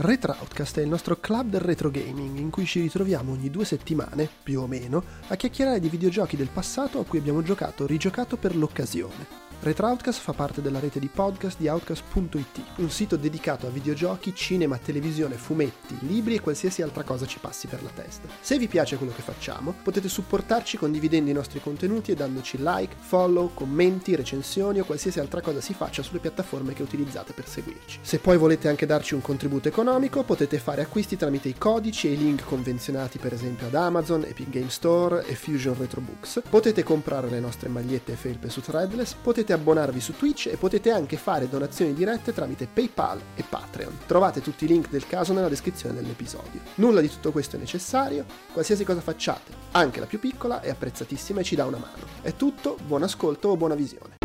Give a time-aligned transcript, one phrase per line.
[0.00, 4.28] Retroutcast è il nostro club del retro gaming in cui ci ritroviamo ogni due settimane,
[4.44, 8.36] più o meno, a chiacchierare di videogiochi del passato a cui abbiamo giocato o rigiocato
[8.36, 9.47] per l'occasione.
[9.60, 14.78] Retroutcast fa parte della rete di podcast di Outcast.it, un sito dedicato a videogiochi, cinema,
[14.78, 18.28] televisione, fumetti, libri e qualsiasi altra cosa ci passi per la testa.
[18.40, 22.94] Se vi piace quello che facciamo, potete supportarci condividendo i nostri contenuti e dandoci like,
[23.00, 27.98] follow, commenti, recensioni o qualsiasi altra cosa si faccia sulle piattaforme che utilizzate per seguirci.
[28.00, 32.12] Se poi volete anche darci un contributo economico, potete fare acquisti tramite i codici e
[32.12, 36.42] i link convenzionati per esempio ad Amazon, Epic Game Store e Fusion Retro Books.
[36.48, 40.56] Potete comprare le nostre magliette e felpe su Threadless, potete potete abbonarvi su Twitch e
[40.56, 44.00] potete anche fare donazioni dirette tramite PayPal e Patreon.
[44.06, 46.60] Trovate tutti i link del caso nella descrizione dell'episodio.
[46.76, 51.40] Nulla di tutto questo è necessario, qualsiasi cosa facciate, anche la più piccola, è apprezzatissima
[51.40, 52.06] e ci dà una mano.
[52.20, 54.16] È tutto, buon ascolto o buona visione.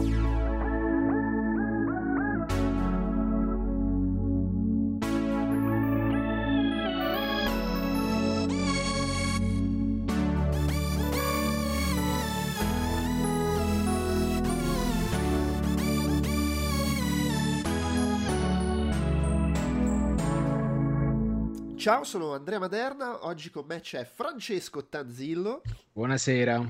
[21.84, 25.64] Ciao, sono Andrea Maderna, oggi con me c'è Francesco Tanzillo.
[25.92, 26.66] Buonasera.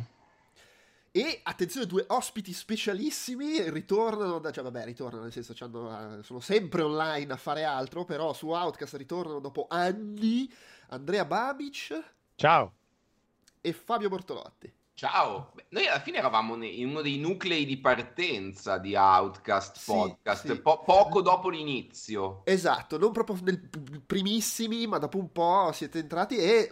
[1.11, 6.81] E attenzione, due ospiti specialissimi ritornano da, cioè vabbè, ritornano nel senso eh, sono sempre
[6.81, 10.52] online a fare altro, però su Outcast ritornano dopo anni
[10.88, 12.14] Andrea Babic.
[12.33, 12.73] Ciao.
[13.61, 14.73] E Fabio Bortolotti.
[14.95, 19.91] Ciao, Beh, noi alla fine eravamo in uno dei nuclei di partenza di Outcast sì,
[19.91, 20.61] Podcast, sì.
[20.61, 22.41] Po- poco dopo l'inizio.
[22.45, 23.59] Esatto, non proprio nel
[24.05, 26.69] primissimi, ma dopo un po' siete entrati e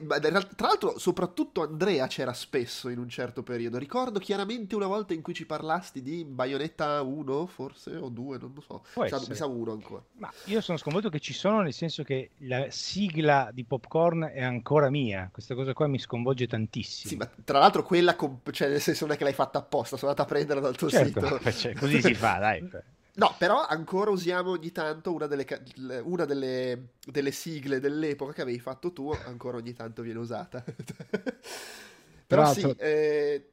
[0.55, 3.79] tra l'altro soprattutto Andrea c'era spesso in un certo periodo.
[3.79, 8.51] Ricordo chiaramente una volta in cui ci parlasti di Bayonetta 1, forse, o 2, non
[8.53, 8.83] lo so.
[8.93, 10.03] Può mi sa 1 ancora.
[10.17, 14.43] Ma io sono sconvolto che ci sono, nel senso che la sigla di Popcorn è
[14.43, 15.27] ancora mia.
[15.31, 17.09] Questa cosa qua mi sconvolge tantissimo.
[17.09, 19.59] Sì, ma tra l'altro quella quella, comp- cioè nel senso non è che l'hai fatta
[19.59, 21.51] apposta, sono andata a prenderla dal tuo certo, sito.
[21.51, 22.69] Cioè, così si fa, dai.
[23.13, 25.45] No, però ancora usiamo ogni tanto una delle,
[26.03, 30.63] una delle, delle sigle dell'epoca che avevi fatto tu, ancora ogni tanto viene usata.
[32.27, 33.45] però sì, eh,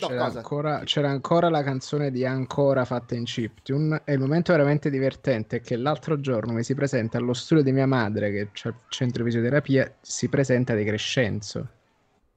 [0.00, 4.52] No, c'era, ancora, c'era, ancora, la canzone di Ancora fatta in chiptune e il momento
[4.52, 8.50] veramente divertente è che l'altro giorno mi si presenta allo studio di mia madre che
[8.52, 11.68] c'è il centro di fisioterapia si presenta De Crescenzo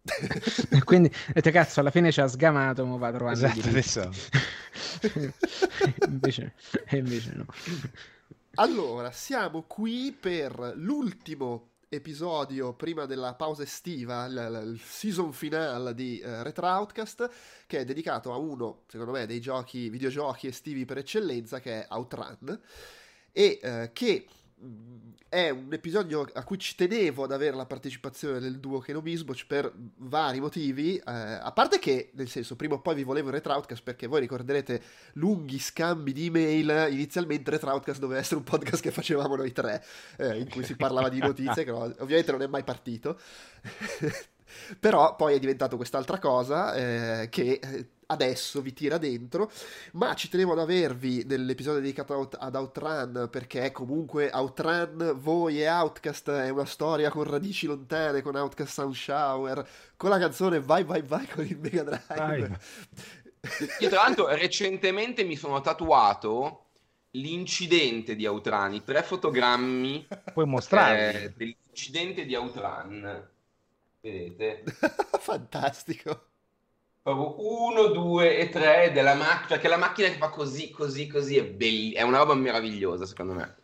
[0.71, 4.09] e quindi detto cazzo alla fine ci ha sgamato ma va trovando esatto, adesso.
[6.07, 6.53] invece,
[6.91, 7.45] invece no.
[8.55, 16.21] Allora siamo qui per l'ultimo episodio prima della pausa estiva, il, il season finale di
[16.23, 17.29] uh, Retro Outcast,
[17.67, 21.87] che è dedicato a uno, secondo me, dei giochi, videogiochi estivi per eccellenza, che è
[21.89, 22.59] Outrun,
[23.33, 24.25] e uh, che
[25.31, 29.71] è un episodio a cui ci tenevo ad avere la partecipazione del duo Kenobisboch per
[29.95, 34.07] vari motivi, eh, a parte che, nel senso, prima o poi vi volevo Retroutcast perché
[34.07, 34.81] voi ricorderete
[35.13, 39.81] lunghi scambi di email, inizialmente Retroutcast doveva essere un podcast che facevamo noi tre,
[40.17, 43.17] eh, in cui si parlava di notizie, che ovviamente non è mai partito,
[44.81, 49.51] però poi è diventato quest'altra cosa eh, che eh, adesso vi tira dentro,
[49.93, 56.29] ma ci tenevo ad avervi nell'episodio dedicato ad Outrun perché comunque Outrun, voi e Outcast
[56.29, 61.01] è una storia con radici lontane, con Outcast Sound Shower, con la canzone Vai Vai
[61.01, 62.59] Vai con il Mega Drive.
[63.79, 66.65] Io tra l'altro recentemente mi sono tatuato
[67.11, 73.29] l'incidente di Outrun, i tre fotogrammi Puoi mostrare eh, dell'incidente di Outrun.
[74.01, 74.63] Vedete?
[75.19, 76.30] Fantastico
[77.01, 81.37] proprio uno, due e tre della macchina, perché la macchina che fa così, così, così
[81.37, 83.55] è bella, è una roba meravigliosa secondo me.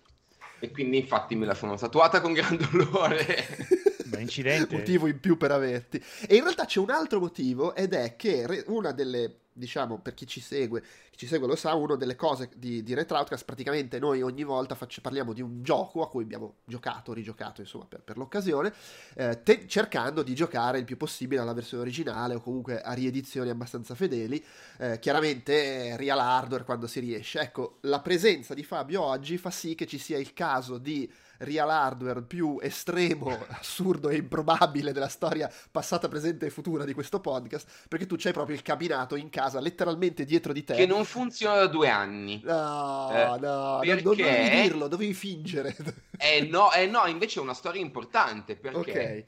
[0.59, 3.26] E quindi infatti me la sono tatuata con gran dolore.
[4.06, 4.76] Beh, incidente.
[4.76, 6.03] motivo in più per averti.
[6.28, 10.28] E in realtà c'è un altro motivo ed è che una delle diciamo, per chi
[10.28, 14.22] ci segue, chi ci segue lo sa, una delle cose di, di Retroutcast, praticamente noi
[14.22, 18.17] ogni volta faccio, parliamo di un gioco a cui abbiamo giocato, rigiocato, insomma, per, per
[18.17, 18.73] l'occasione,
[19.16, 23.49] eh, te, cercando di giocare il più possibile alla versione originale o comunque a riedizioni
[23.49, 24.43] abbastanza fedeli,
[24.78, 27.40] eh, chiaramente real hardware quando si riesce.
[27.40, 31.69] Ecco, la presenza di Fabio oggi fa sì che ci sia il caso di real
[31.69, 37.87] hardware più estremo, assurdo e improbabile della storia passata, presente e futura di questo podcast,
[37.87, 40.75] perché tu c'hai proprio il cabinato in casa, letteralmente dietro di te.
[40.75, 42.41] Che non funziona da due anni.
[42.43, 44.03] No, eh, no, perché...
[44.03, 45.75] non dovevi dirlo, dovevi fingere.
[46.19, 49.25] Eh no, eh no, invece è una storia importante, perché okay.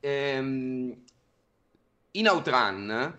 [0.00, 0.96] ehm,
[2.12, 3.18] in Outrun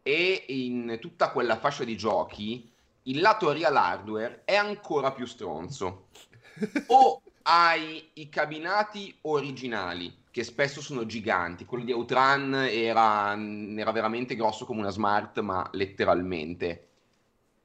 [0.00, 2.70] e in tutta quella fascia di giochi
[3.04, 6.08] il lato real hardware è ancora più stronzo.
[6.88, 11.64] O hai i cabinati originali, che spesso sono giganti.
[11.64, 13.36] Quello di Outran era,
[13.76, 16.88] era veramente grosso come una smart, ma letteralmente.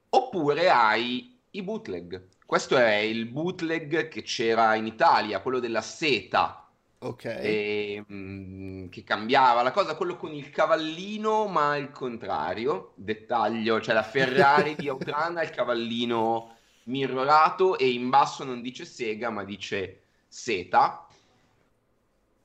[0.09, 2.27] Oppure hai i bootleg.
[2.45, 6.67] Questo è il bootleg che c'era in Italia, quello della seta.
[6.99, 7.25] Ok.
[7.25, 12.93] E, mh, mm, che cambiava la cosa, quello con il cavallino, ma al contrario.
[12.95, 16.56] Dettaglio, cioè la Ferrari di Outrun ha il cavallino
[16.87, 21.07] mirrorato e in basso non dice Sega, ma dice Seta.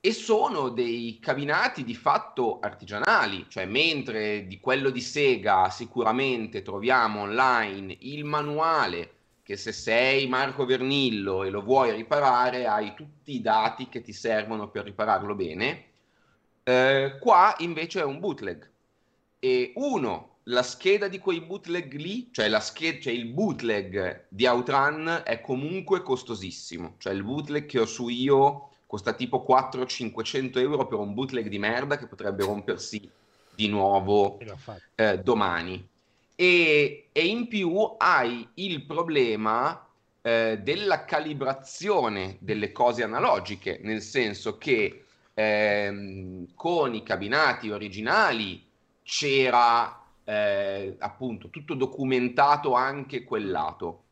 [0.04, 7.20] E sono dei cabinati di fatto artigianali, cioè mentre di quello di Sega sicuramente troviamo
[7.20, 13.40] online il manuale che se sei Marco Vernillo e lo vuoi riparare hai tutti i
[13.40, 15.84] dati che ti servono per ripararlo bene.
[16.64, 18.70] Eh, qua invece è un bootleg.
[19.38, 24.46] E uno, la scheda di quei bootleg lì, cioè, la scheda, cioè il bootleg di
[24.46, 26.94] Outrun è comunque costosissimo.
[26.98, 31.58] Cioè il bootleg che ho su io costa tipo 400-500 euro per un bootleg di
[31.58, 33.08] merda che potrebbe rompersi
[33.54, 34.38] di nuovo
[34.94, 35.88] eh, domani
[36.34, 39.86] e, e in più hai il problema
[40.20, 45.04] eh, della calibrazione delle cose analogiche, nel senso che
[45.34, 48.64] ehm, con i cabinati originali
[49.02, 50.01] c'era
[50.32, 54.04] eh, appunto tutto documentato anche quel lato.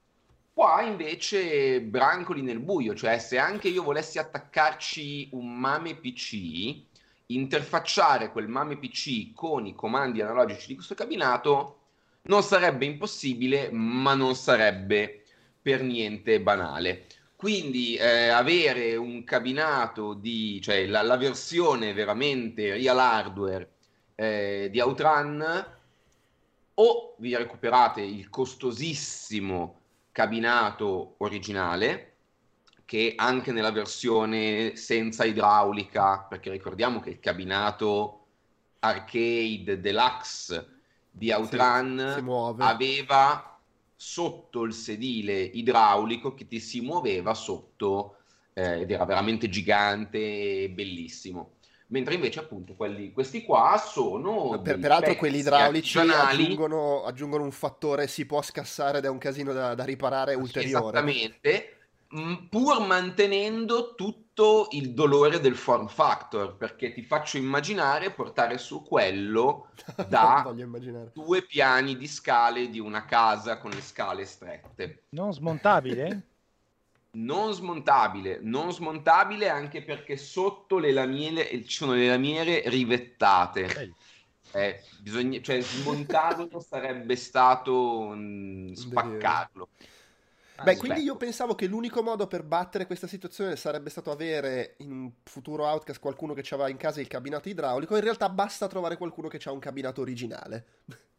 [0.52, 6.82] Qua invece brancoli nel buio, cioè se anche io volessi attaccarci un MAME PC,
[7.26, 11.76] interfacciare quel MAME PC con i comandi analogici di questo cabinato
[12.22, 15.22] non sarebbe impossibile, ma non sarebbe
[15.62, 17.06] per niente banale.
[17.36, 23.70] Quindi eh, avere un cabinato di, cioè la, la versione veramente real hardware
[24.14, 25.78] eh, di Outrun,
[26.74, 29.80] o vi recuperate il costosissimo
[30.12, 32.06] cabinato originale,
[32.84, 38.26] che anche nella versione senza idraulica, perché ricordiamo che il cabinato
[38.80, 40.80] arcade deluxe
[41.10, 43.58] di Outrun si, aveva
[43.94, 48.16] sotto il sedile idraulico che ti si muoveva sotto
[48.54, 51.58] eh, ed era veramente gigante e bellissimo.
[51.90, 54.60] Mentre invece appunto quelli, questi qua sono...
[54.62, 59.52] Per, peraltro quelli idraulici aggiungono, aggiungono, un fattore si può scassare ed è un casino
[59.52, 60.98] da, da riparare ulteriore.
[60.98, 61.78] Esattamente,
[62.48, 69.70] pur mantenendo tutto il dolore del form factor, perché ti faccio immaginare portare su quello
[70.08, 70.48] da
[71.12, 75.06] due piani di scale di una casa con le scale strette.
[75.10, 76.29] Non smontabile?
[77.12, 83.94] Non smontabile, non smontabile anche perché sotto le lamiere ci sono le lamiere rivettate.
[84.52, 89.68] Eh, bisogna, cioè smontarlo sarebbe stato mh, spaccarlo.
[90.62, 94.92] Beh, quindi io pensavo che l'unico modo per battere questa situazione sarebbe stato avere in
[94.92, 97.94] un futuro Outcast qualcuno che aveva in casa il cabinato idraulico.
[97.94, 100.66] In realtà basta trovare qualcuno che ha un cabinato originale.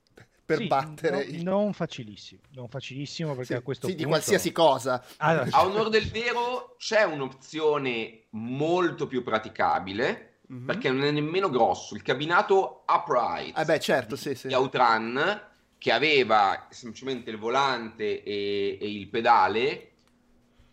[0.52, 1.44] per sì, battere no, il...
[1.44, 5.66] non facilissimo non facilissimo perché sì, a questo sì, punto di qualsiasi cosa allora, a
[5.66, 10.66] onore del vero c'è un'opzione molto più praticabile mm-hmm.
[10.66, 15.50] perché non è nemmeno grosso il cabinato upright eh beh certo sì sì di Outrun
[15.82, 19.94] che aveva semplicemente il volante e, e, il pedale,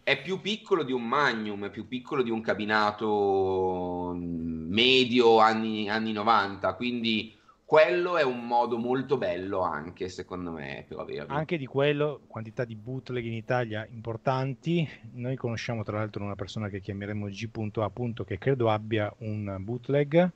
[0.02, 5.88] è più piccolo di un Magnum, è più piccolo di un cabinato mm, medio anni,
[5.88, 7.34] anni 90, quindi
[7.68, 11.34] quello è un modo molto bello anche secondo me per averlo.
[11.34, 16.70] Anche di quello, quantità di bootleg in Italia importanti, noi conosciamo tra l'altro una persona
[16.70, 17.92] che chiameremo G.A.
[18.24, 20.30] che credo abbia un bootleg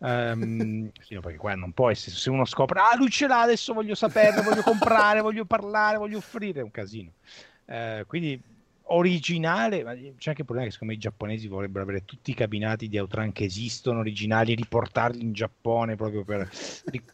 [0.00, 3.40] Um, sì, no, perché qua non può essere se uno scopre ah lui ce l'ha
[3.40, 7.10] adesso voglio saperne voglio comprare voglio parlare voglio offrire è un casino
[7.64, 8.40] uh, quindi
[8.88, 12.34] originale ma c'è anche il problema che secondo me i giapponesi vorrebbero avere tutti i
[12.34, 16.48] cabinati di Outran che esistono originali e riportarli in Giappone proprio per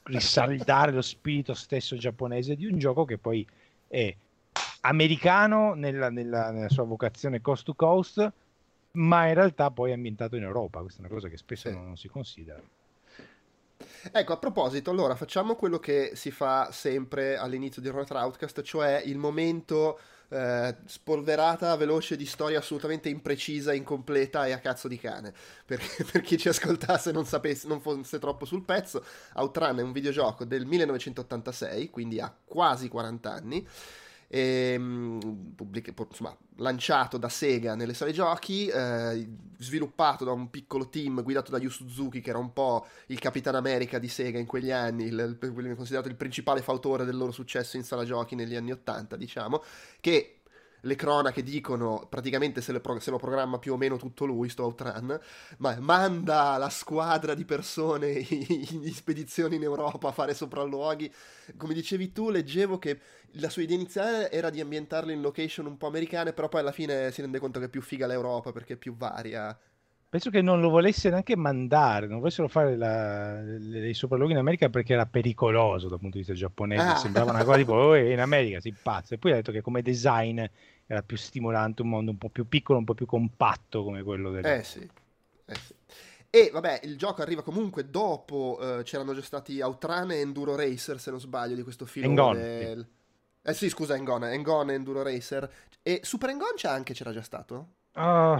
[0.05, 3.47] risaldare lo spirito stesso giapponese di un gioco che poi
[3.89, 4.15] è
[4.83, 8.33] americano nella, nella, nella sua vocazione coast to coast
[8.93, 11.75] ma in realtà poi è ambientato in Europa, questa è una cosa che spesso sì.
[11.75, 12.63] non si considera.
[14.13, 19.03] Ecco, a proposito, allora facciamo quello che si fa sempre all'inizio di Ronald Outcast, cioè
[19.05, 25.33] il momento eh, spolverata, veloce di storia assolutamente imprecisa, incompleta e a cazzo di cane.
[25.65, 27.27] Perché per chi ci ascoltasse non
[27.65, 29.05] non fosse troppo sul pezzo,
[29.35, 33.67] Outrun è un videogioco del 1986, quindi ha quasi 40 anni
[34.35, 41.23] ehm, pubblic- insomma, lanciato da Sega nelle sale giochi, eh, sviluppato da un piccolo team
[41.23, 44.73] guidato da Yu Suzuki, che era un po' il Capitan America di Sega in quegli
[44.73, 48.73] anni, il, il, considerato il principale fautore del loro successo in sala giochi negli anni
[48.73, 49.63] 80, diciamo,
[50.01, 50.41] che
[50.85, 54.65] le cronache dicono praticamente se, pro- se, lo programma più o meno tutto lui, sto
[54.65, 55.19] Outrun,
[55.59, 61.13] ma manda la squadra di persone in spedizioni in Europa a fare sopralluoghi.
[61.57, 62.99] Come dicevi tu, leggevo che
[63.39, 66.73] la sua idea iniziale era di ambientarlo in location un po' americane, però poi alla
[66.73, 69.59] fine si rende conto che è più figa l'Europa perché è più varia.
[70.15, 74.69] Penso che non lo volesse neanche mandare, non volessero fare la, dei sopralluoghi in America
[74.69, 76.87] perché era pericoloso dal punto di vista giapponese.
[76.87, 76.95] Ah.
[76.95, 79.17] Sembrava una cosa tipo, oh, in America si pazza.
[79.17, 80.41] E poi ha detto che come design
[80.87, 84.31] era più stimolante, un mondo un po' più piccolo, un po' più compatto come quello
[84.31, 84.45] del...
[84.45, 84.89] Eh sì,
[85.47, 85.75] eh sì.
[86.35, 90.99] E vabbè, il gioco arriva comunque dopo, eh, c'erano già stati Outrun e Enduro Racer,
[90.99, 92.07] se non sbaglio, di questo film.
[92.07, 92.35] Engon.
[92.35, 92.89] Del...
[93.41, 95.49] Eh sì, scusa, Engon, Engon e Enduro Racer.
[95.81, 97.69] E Super Engon c'è anche, c'era già stato?
[97.95, 98.37] Uh,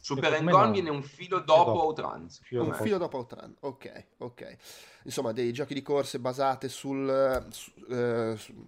[0.00, 0.70] Super Engon no.
[0.70, 1.82] viene un filo dopo, dopo.
[1.82, 2.28] Outrun.
[2.52, 4.56] Un filo dopo Outrun, ok, ok.
[5.02, 7.46] Insomma, dei giochi di corse basate sul...
[7.50, 8.66] Su, uh, su,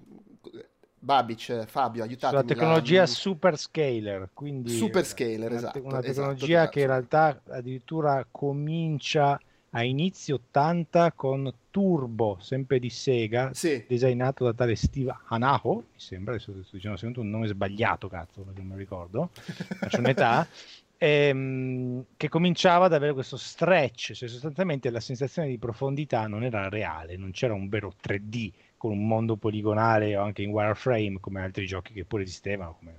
[1.03, 2.43] Babic, Fabio, aiutatemi.
[2.43, 3.07] La tecnologia la...
[3.07, 5.79] super scaler, quindi super scaler, esatto.
[5.79, 9.41] Una esatto, tecnologia esatto, che in realtà addirittura comincia
[9.71, 13.83] a inizio 80 con Turbo, sempre di Sega, sì.
[13.89, 18.43] designato da tale Steve Hanaho, mi sembra, adesso sto dicendo sempre un nome sbagliato, cazzo,
[18.43, 20.47] perché non mi ricordo, faccio un'età,
[20.99, 26.69] ehm, che cominciava ad avere questo stretch, cioè sostanzialmente la sensazione di profondità non era
[26.69, 28.51] reale, non c'era un vero 3D
[28.81, 32.95] con un mondo poligonale o anche in wireframe come altri giochi che pure esistevano, come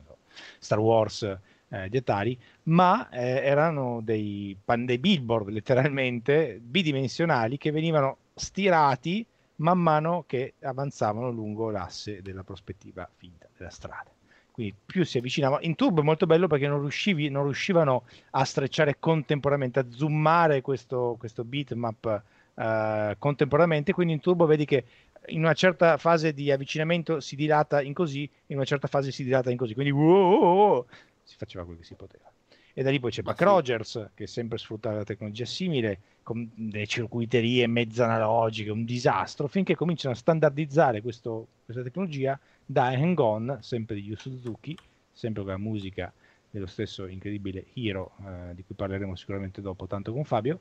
[0.59, 8.17] Star Wars eh, di Atari, ma eh, erano dei, dei billboard letteralmente bidimensionali che venivano
[8.35, 14.11] stirati man mano che avanzavano lungo l'asse della prospettiva finta della strada
[14.51, 15.59] quindi più si avvicinava.
[15.61, 20.61] In turbo è molto bello perché non, riuscivi, non riuscivano a strecciare contemporaneamente, a zoomare
[20.61, 22.23] questo, questo bitmap
[22.53, 24.83] uh, contemporaneamente, quindi in turbo vedi che
[25.27, 29.23] in una certa fase di avvicinamento si dilata in così, in una certa fase si
[29.23, 30.85] dilata in così, quindi wow,
[31.23, 32.31] si faceva quello che si poteva.
[32.73, 33.41] E da lì poi c'è Buck.
[33.41, 39.75] Rogers, che sempre sfrutta la tecnologia simile, con delle circuiterie mezzo analogiche, un disastro, finché
[39.75, 44.77] cominciano a standardizzare questo, questa tecnologia da Hang On, sempre di Yu Suzuki,
[45.11, 46.13] sempre con la musica
[46.49, 50.59] dello stesso incredibile Hero, eh, di cui parleremo sicuramente dopo, tanto con Fabio.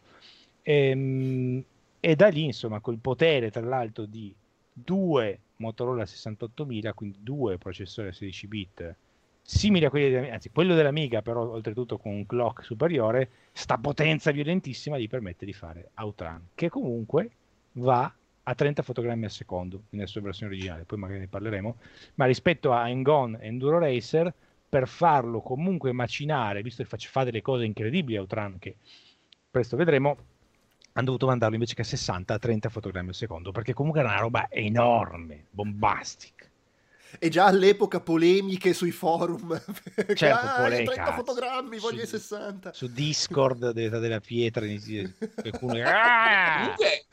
[0.63, 1.65] E, ehm,
[2.01, 4.35] e da lì, insomma, col potere tra l'altro di
[4.85, 8.97] due Motorola 68000, quindi due processori a 16 bit
[9.43, 14.31] simili a quelli dell'Amiga, anzi quello dell'Amiga però oltretutto con un clock superiore, sta potenza
[14.31, 17.31] violentissima gli permette di fare Outrun, che comunque
[17.73, 21.77] va a 30 fotogrammi al secondo nella sua versione originale, poi magari ne parleremo,
[22.15, 24.33] ma rispetto a Engon Enduro Racer,
[24.69, 28.77] per farlo comunque macinare, visto che fa delle cose incredibili Outrun, che
[29.51, 30.17] presto vedremo,
[30.93, 34.11] hanno dovuto mandarlo invece che a 60 a 30 fotogrammi al secondo, perché comunque era
[34.11, 36.49] una roba enorme, bombastica.
[37.19, 39.61] E già all'epoca polemiche sui forum.
[40.15, 41.13] Certo, ah, pole- 30 cazzo.
[41.13, 42.73] fotogrammi, voglio i 60.
[42.73, 44.65] Su Discord dell'età della pietra,
[45.35, 45.75] qualcuno...
[45.85, 46.61] ah!
[46.61, 47.05] Comunque,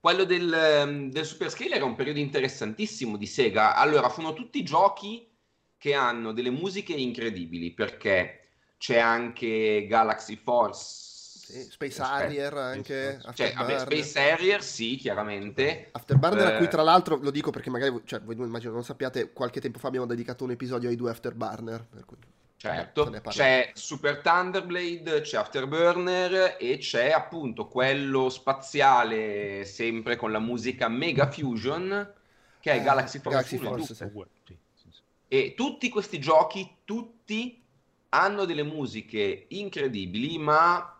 [0.00, 3.74] quello del, ehm, del Super Scale era un periodo interessantissimo di Sega.
[3.74, 5.28] Allora, sono tutti giochi
[5.76, 11.03] che hanno delle musiche incredibili, perché c'è anche Galaxy Force
[11.44, 13.20] sì, Space Harrier anche.
[13.34, 15.88] Cioè, vabbè, Space Harrier sì, chiaramente.
[15.92, 16.54] Afterburner, eh...
[16.54, 19.78] a cui tra l'altro lo dico perché magari cioè, voi immagino non sappiate, qualche tempo
[19.78, 21.86] fa abbiamo dedicato un episodio ai due Afterburner.
[22.06, 22.16] Cui...
[22.56, 30.88] Certo, c'è Super Thunderblade, c'è Afterburner e c'è appunto quello spaziale sempre con la musica
[30.88, 32.12] Mega Fusion
[32.60, 33.58] che è eh, Galaxy Force.
[33.58, 34.92] Galaxy Force sì.
[35.28, 37.62] E tutti questi giochi, tutti
[38.10, 40.93] hanno delle musiche incredibili, ma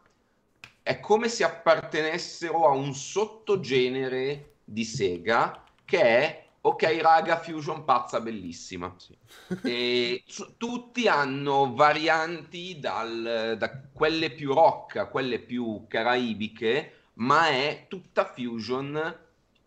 [0.84, 8.20] è come se appartenessero a un sottogenere di Sega che è ok raga Fusion pazza
[8.20, 9.16] bellissima sì.
[9.64, 17.48] e su, tutti hanno varianti dal, da quelle più rock a quelle più caraibiche ma
[17.48, 19.18] è tutta Fusion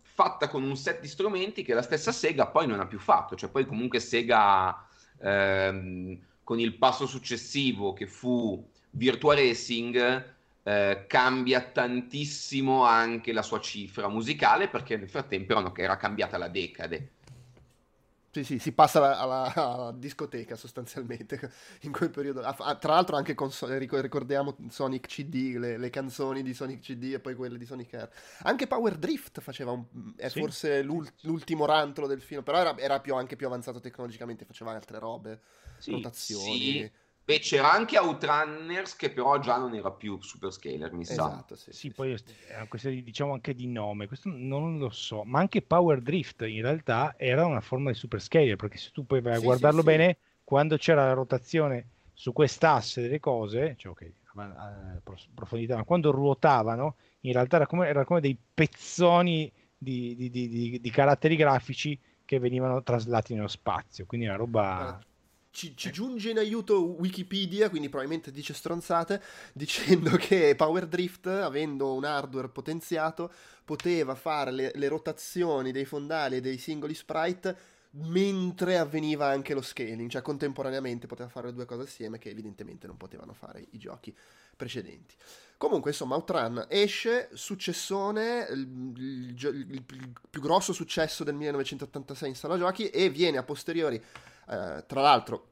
[0.01, 3.35] fatta con un set di strumenti che la stessa Sega poi non ha più fatto
[3.35, 4.87] cioè poi comunque Sega
[5.19, 10.35] ehm, con il passo successivo che fu Virtua Racing
[10.67, 17.11] eh, cambia tantissimo anche la sua cifra musicale perché nel frattempo era cambiata la decade.
[18.31, 21.39] Sì, sì, si passa alla, alla, alla, discoteca sostanzialmente
[21.83, 22.41] in quel periodo.
[22.41, 27.33] Tra l'altro anche con, ricordiamo Sonic CD, le, le, canzoni di Sonic CD e poi
[27.33, 28.09] quelle di Sonic Air.
[28.39, 29.85] Anche Power Drift faceva un,
[30.17, 33.79] è sì, forse l'ult, l'ultimo rantolo del film, però era, era più, anche più avanzato
[33.79, 35.39] tecnologicamente, faceva altre robe,
[35.77, 36.59] sì, notazioni.
[36.59, 36.91] Sì.
[37.27, 41.61] Beh, c'era anche Outrunners che però già non era più Super Scaler, mi esatto, sa.
[41.61, 42.15] Sì, sì, sì poi
[42.47, 46.61] era questa diciamo anche di nome, questo non lo so, ma anche Power Drift in
[46.61, 49.83] realtà era una forma di Super Scaler, perché se tu poi vai a sì, guardarlo
[49.83, 54.11] bene, quando c'era la rotazione su quest'asse delle cose, cioè ok,
[55.33, 60.79] profondità, ma quando ruotavano in realtà era come, era come dei pezzoni di, di, di,
[60.79, 64.97] di, caratteri grafici che venivano traslati nello spazio, quindi una roba...
[65.57, 69.19] Ci, ci, giunge in aiuto Wikipedia, quindi probabilmente dice stronzate,
[69.53, 73.31] dicendo che Power Drift, avendo un hardware potenziato,
[73.65, 77.57] poteva fare le, le rotazioni dei fondali e dei singoli sprite
[77.89, 82.85] mentre avveniva anche lo scaling, cioè contemporaneamente poteva fare le due cose assieme che evidentemente
[82.85, 84.15] non potevano fare i giochi
[84.55, 85.15] precedenti.
[85.57, 92.35] Comunque, insomma, Outrun esce, successone, il, il, il, il, più grosso successo del 1986 in
[92.35, 93.99] sala giochi e viene a posteriori,
[94.49, 95.47] eh, tra l'altro,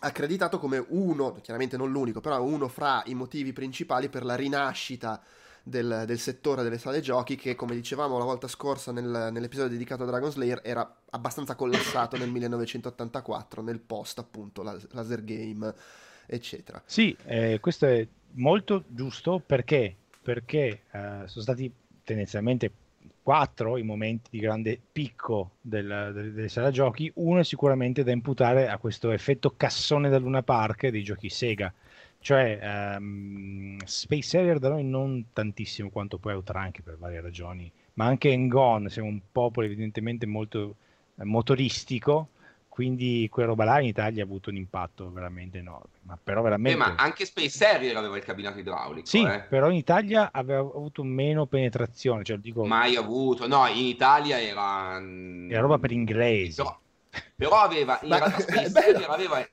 [0.00, 5.22] accreditato come uno, chiaramente non l'unico, però uno fra i motivi principali per la rinascita
[5.62, 10.02] del, del, settore delle sale giochi che, come dicevamo la volta scorsa nel, nell'episodio dedicato
[10.02, 15.72] a Dragon Slayer, era abbastanza collassato nel 1984, nel post appunto laser game,
[16.26, 16.82] eccetera.
[16.84, 21.72] Sì, eh, questo è molto giusto perché, perché eh, sono stati
[22.02, 22.70] tendenzialmente
[23.22, 27.10] quattro i momenti di grande picco del, del, delle sale giochi.
[27.16, 31.72] Uno è sicuramente da imputare a questo effetto cassone da Luna Park dei giochi Sega
[32.22, 37.70] cioè, um, Space Harrier da noi non tantissimo quanto poi Outrun, anche per varie ragioni,
[37.94, 40.76] ma anche Engon, siamo un popolo evidentemente molto
[41.16, 42.28] eh, motoristico,
[42.72, 45.90] quindi quella roba là in Italia ha avuto un impatto veramente enorme.
[46.04, 46.72] Ma però veramente...
[46.72, 49.06] Eh, ma anche Space Harrier aveva il cabinato idraulico.
[49.06, 49.42] Sì, eh.
[49.42, 52.24] però in Italia aveva avuto meno penetrazione.
[52.24, 52.64] Cioè, dico...
[52.64, 54.98] Mai avuto, no, in Italia era...
[55.50, 56.62] Era roba per inglesi.
[56.62, 56.80] Però,
[57.36, 58.00] però aveva...
[58.04, 59.46] In realtà Space Harrier aveva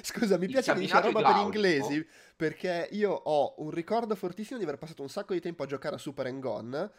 [0.00, 2.04] Scusa, mi piace che dice roba per inglesi
[2.34, 5.96] perché io ho un ricordo fortissimo di aver passato un sacco di tempo a giocare
[5.96, 6.90] a Super and Gone,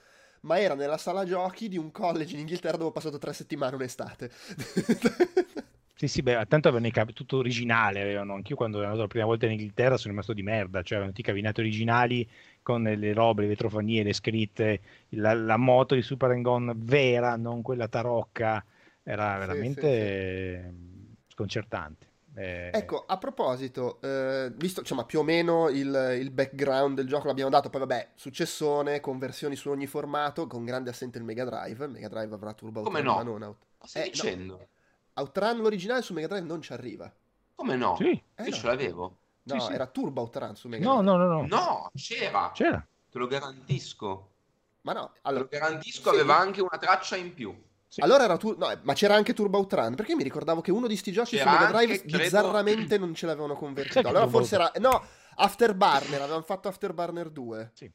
[0.46, 3.76] ma era nella sala giochi di un college in Inghilterra dove ho passato tre settimane
[3.76, 4.32] un'estate.
[5.98, 9.08] Sì, sì, beh, tanto avevano i cavi, tutto originale, avevano, anch'io quando ero andato la
[9.08, 12.30] prima volta in Inghilterra sono rimasto di merda, cioè avevano tutti i cabinati originali
[12.62, 17.38] con le robe, le vetrofanie, le scritte, la, la moto di Super and Gone vera,
[17.38, 18.62] non quella tarocca,
[19.04, 20.76] era veramente sì,
[21.08, 22.08] sì, sconcertante.
[22.38, 22.70] Eh...
[22.74, 27.50] Ecco, a proposito, eh, visto insomma, più o meno il, il, background del gioco l'abbiamo
[27.50, 31.86] dato, poi vabbè, successone, conversioni su ogni formato, con grande assente il Mega Drive.
[31.86, 33.32] Il Mega Drive avrà Turbo Come Outrun, no?
[33.32, 33.58] non Out...
[33.80, 34.58] Ma stai eh, dicendo?
[34.58, 34.68] No.
[35.14, 37.12] Outrun l'originale su Mega Drive non ci arriva.
[37.56, 37.96] Come no?
[37.96, 38.10] Sì.
[38.36, 38.56] Eh, Io no.
[38.56, 39.18] ce l'avevo.
[39.44, 41.18] No, sì, era Turbo Outrun su Mega no, Drive.
[41.18, 41.48] No, no, no.
[41.48, 42.52] No, c'era.
[42.54, 42.86] C'era.
[43.10, 44.32] Te lo garantisco.
[44.82, 45.46] Ma no, allora...
[45.46, 46.16] Te lo garantisco, sì.
[46.16, 47.56] aveva anche una traccia in più.
[47.88, 48.02] Sì.
[48.02, 50.96] Allora era tu- no, ma c'era anche Turbo Outrun, perché mi ricordavo che uno di
[50.96, 53.06] sti giochi c'era su Mega Drive anche, bizzarramente credo...
[53.06, 54.08] non ce l'avevano convertito.
[54.08, 55.04] Allora forse era no,
[55.36, 57.72] Afterburner, avevano fatto Afterburner 2.
[57.74, 57.92] Sì.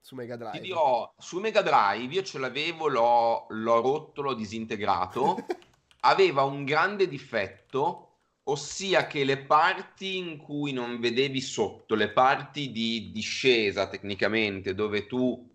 [0.00, 0.58] Su Mega Drive.
[0.58, 5.46] Ti dirò, su Mega Drive io ce l'avevo, l'ho, l'ho rotto, l'ho disintegrato.
[6.04, 12.72] Aveva un grande difetto, ossia che le parti in cui non vedevi sotto, le parti
[12.72, 15.51] di discesa tecnicamente, dove tu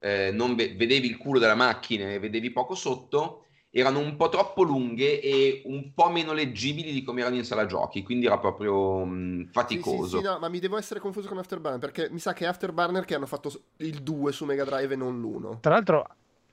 [0.00, 4.28] eh, non ve- vedevi il culo della macchina e vedevi poco sotto, erano un po'
[4.28, 8.38] troppo lunghe e un po' meno leggibili di come erano in sala giochi, quindi era
[8.38, 10.02] proprio mh, faticoso.
[10.02, 12.44] Sì, sì, sì, no, ma mi devo essere confuso con Afterburner, perché mi sa che
[12.44, 15.60] è Afterburner che hanno fatto il 2 su Mega Drive e non l'1.
[15.60, 16.08] Tra l'altro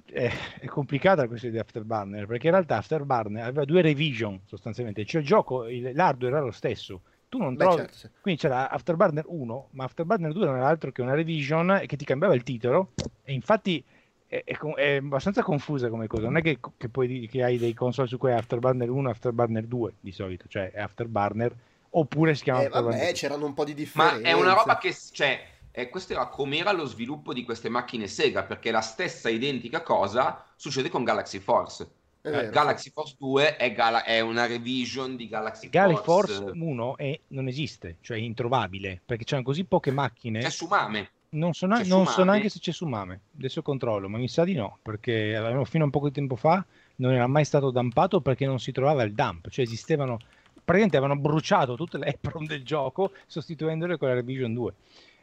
[0.06, 5.22] è, è complicata questa di Afterburner, perché in realtà Afterburner aveva due revision sostanzialmente, cioè
[5.22, 7.78] il gioco, il, l'hardware era lo stesso, tu non Beh, trovi...
[7.78, 8.10] Certo, sì.
[8.22, 12.06] Quindi c'era Afterburner 1, ma Afterburner 2 non era altro che una revision che ti
[12.06, 12.92] cambiava il titolo
[13.24, 13.84] e infatti
[14.28, 16.24] è, è, è abbastanza confusa come cosa.
[16.24, 19.66] Non è che, che, poi, che hai dei console su cui è Afterburner 1 Afterburner
[19.66, 21.56] 2 di solito, cioè è Afterburner
[21.90, 23.20] oppure si chiama eh, Afterburner vabbè, 2.
[23.20, 24.22] c'erano un po' di differenze.
[24.22, 24.96] Ma è una roba che...
[25.12, 29.82] Cioè, eh, questo era com'era lo sviluppo di queste macchine Sega, perché la stessa identica
[29.84, 31.97] cosa succede con Galaxy Force
[32.32, 36.34] eh, Galaxy Force 2 è, Gala- è, una revision di Galaxy, Galaxy Force.
[36.34, 40.40] Force 1 è, non esiste, cioè è introvabile, perché c'hanno così poche macchine.
[40.40, 41.12] C'è su Mame.
[41.30, 44.46] Non so, na- non so neanche se c'è su Mame, adesso controllo, ma mi sa
[44.46, 45.34] di no, perché
[45.66, 48.72] fino a un po' di tempo fa non era mai stato dampato perché non si
[48.72, 50.20] trovava il dump, cioè esistevano,
[50.54, 54.74] praticamente avevano bruciato tutte le EPROM del gioco sostituendole con la Revision 2.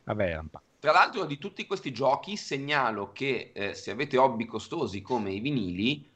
[0.05, 0.61] Vabbè, era un po'.
[0.79, 5.41] Tra l'altro di tutti questi giochi segnalo che eh, se avete hobby costosi come i
[5.41, 6.07] vinili,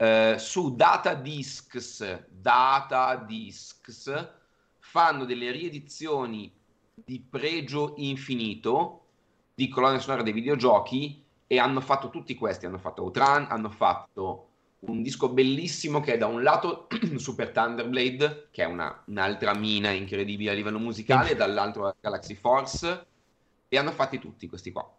[0.00, 4.32] eh, su Data Discs, Data Discs
[4.78, 6.54] fanno delle riedizioni
[6.94, 9.06] di pregio infinito
[9.54, 14.44] di colonne sonore dei videogiochi e hanno fatto tutti questi, hanno fatto Outrun, hanno fatto
[14.80, 16.86] un disco bellissimo che è da un lato
[17.18, 23.06] Super Thunderblade, che è una, un'altra mina incredibile a livello musicale, e dall'altro Galaxy Force,
[23.66, 24.97] e hanno fatti tutti questi qua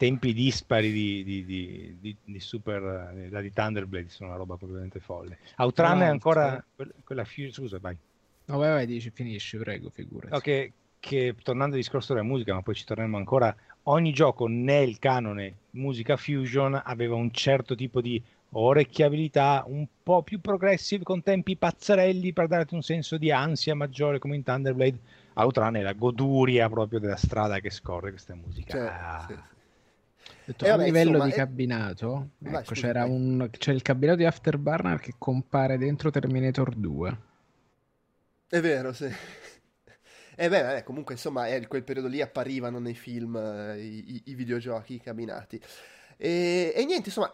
[0.00, 4.98] tempi dispari di, di, di, di, di Super, la di Thunderblade sono una roba completamente
[4.98, 5.36] folle.
[5.56, 7.94] Outrun no, è ancora quella, quella scusa, vai.
[8.46, 10.34] No, vai, vai, dici, finisci, prego, figurati.
[10.34, 14.98] Ok, che tornando al discorso della musica, ma poi ci torneremo ancora, ogni gioco nel
[14.98, 21.56] canone musica fusion aveva un certo tipo di orecchiabilità un po' più progressive con tempi
[21.56, 24.98] pazzerelli per darti un senso di ansia maggiore come in Thunderblade
[25.34, 29.24] Outrun è la goduria proprio della strada che scorre questa musica cioè, ah.
[29.28, 29.34] sì,
[30.50, 32.48] Detto, a livello insomma, di cabinato è...
[32.48, 37.18] ecco, scusa, c'era un, c'è il cabinato di Afterburner che compare dentro Terminator 2
[38.48, 39.04] è vero sì.
[39.04, 39.14] E
[40.46, 44.34] eh beh, beh, comunque insomma in quel periodo lì apparivano nei film eh, i, i,
[44.34, 45.60] videogiochi cabinati.
[46.16, 47.30] E, e niente insomma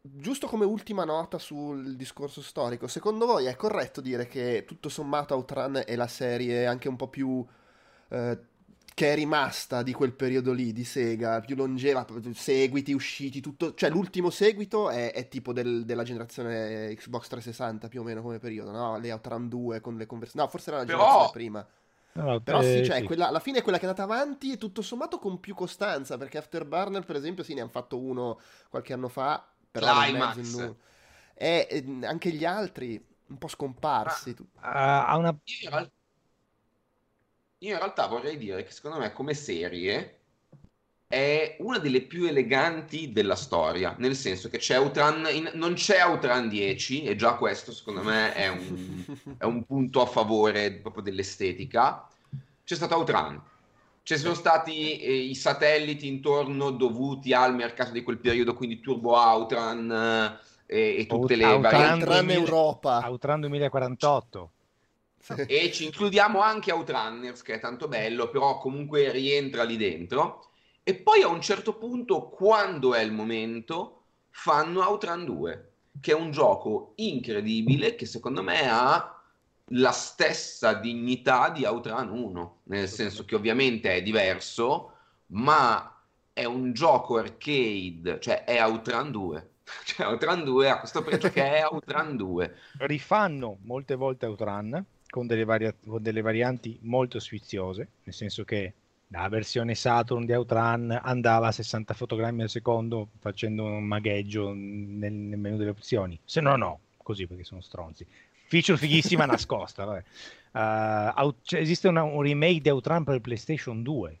[0.00, 5.34] giusto come ultima nota sul discorso storico, secondo voi è corretto dire che tutto sommato
[5.34, 7.44] Outrun è la serie anche un po' più
[8.08, 8.38] eh,
[8.94, 13.90] che è rimasta di quel periodo lì di Sega, più longeva, seguiti, usciti, tutto, cioè
[13.90, 18.70] l'ultimo seguito è, è tipo del, della generazione Xbox 360 più o meno come periodo,
[18.70, 18.98] no?
[18.98, 21.30] Le Outrun 2 con le conversioni, no, forse era la generazione Però...
[21.30, 21.66] prima.
[22.12, 23.04] No, Però eh, sì, cioè, sì.
[23.04, 26.18] Quella, alla fine è quella che è andata avanti e tutto sommato con più costanza,
[26.18, 30.74] perché Afterburner, per esempio, sì, ne hanno fatto uno qualche anno fa, però Climax.
[31.34, 34.34] E eh, anche gli altri un po' scomparsi.
[34.60, 35.38] Ma, uh, una...
[37.62, 40.18] io, in realtà, vorrei dire che secondo me come serie
[41.06, 46.02] è una delle più eleganti della storia, nel senso che c'è Outrun, in, non c'è
[46.04, 49.04] Outrun 10 e già questo secondo me è un,
[49.36, 52.08] è un punto a favore proprio dell'estetica.
[52.64, 53.42] C'è stato Outrun,
[54.04, 59.16] ci sono stati eh, i satelliti intorno dovuti al mercato di quel periodo, quindi Turbo
[59.16, 62.04] Outrun eh, e tutte le varianti.
[62.04, 63.02] Outrun Europa.
[63.04, 64.50] Outrun 2048.
[65.46, 70.50] E ci includiamo anche Outrunners, che è tanto bello, però comunque rientra lì dentro.
[70.82, 76.14] E poi a un certo punto, quando è il momento, fanno Outrun 2, che è
[76.14, 79.22] un gioco incredibile che secondo me ha
[79.72, 84.94] la stessa dignità di Outrun 1, nel senso che ovviamente è diverso,
[85.26, 86.02] ma
[86.32, 89.48] è un gioco arcade, cioè è Outrun 2.
[89.84, 92.56] Cioè Outrun 2 ha questo pregio che è Outrun 2.
[92.78, 98.72] Rifanno molte volte Outrun con delle, varia- con delle varianti molto sfiziose, nel senso che
[99.08, 105.12] la versione Saturn di Outrun andava a 60 fotogrammi al secondo facendo un magheggio nel,
[105.12, 108.06] nel menu delle opzioni, se no no, così perché sono stronzi
[108.50, 109.84] feature fighissima nascosta.
[109.86, 114.18] Uh, cioè, esiste una, un remake di Outrun per il PlayStation 2,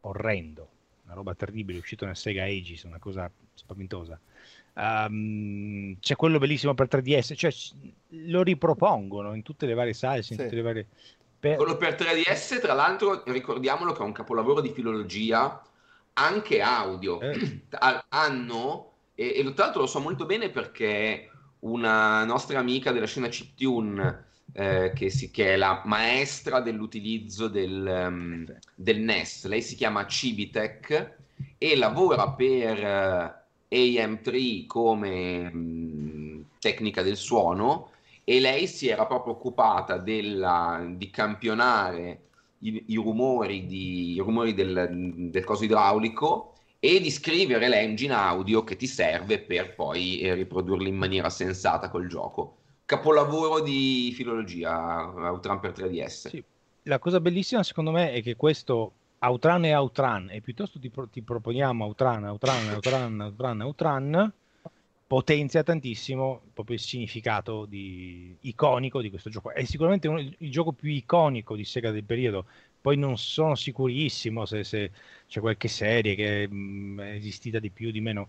[0.00, 0.68] orrendo,
[1.04, 4.18] una roba terribile, uscito nel Sega Aegis, una cosa spaventosa.
[4.80, 7.52] Um, c'è quello bellissimo per 3DS, cioè
[8.24, 10.32] lo ripropongono in tutte le varie salse, sì.
[10.32, 10.86] in tutte le varie...
[11.38, 11.56] Per...
[11.56, 15.62] Quello per 3DS, tra l'altro, ricordiamolo che è un capolavoro di filologia
[16.14, 17.20] anche audio.
[17.20, 17.60] Eh.
[18.08, 23.28] Hanno, e, e tra l'altro lo so molto bene perché una nostra amica della scena
[23.28, 29.44] chiptune eh, che, si, che, è la maestra dell'utilizzo del, um, del, NES.
[29.44, 31.16] Lei si chiama Cibitech
[31.58, 33.39] e lavora per uh,
[33.70, 37.90] AM3 come um, tecnica del suono
[38.24, 42.20] e lei si era proprio occupata della, di campionare
[42.58, 48.64] i, i rumori, di, i rumori del, del coso idraulico e di scrivere l'engine audio
[48.64, 52.56] che ti serve per poi eh, riprodurli in maniera sensata col gioco.
[52.84, 56.28] Capolavoro di filologia, Outrun per 3DS.
[56.28, 56.44] Sì.
[56.84, 61.08] La cosa bellissima secondo me è che questo Outrun e Outrun, e piuttosto ti, pro-
[61.08, 64.32] ti proponiamo Outrun, Outrun, Outrun, Outrun, Outrun,
[65.06, 69.52] potenzia tantissimo proprio il significato di, iconico di questo gioco.
[69.52, 72.46] È sicuramente uno, il gioco più iconico di Sega del periodo,
[72.80, 74.90] poi non sono sicurissimo se, se
[75.26, 78.26] c'è qualche serie che mh, mm, è esistita di più o di meno,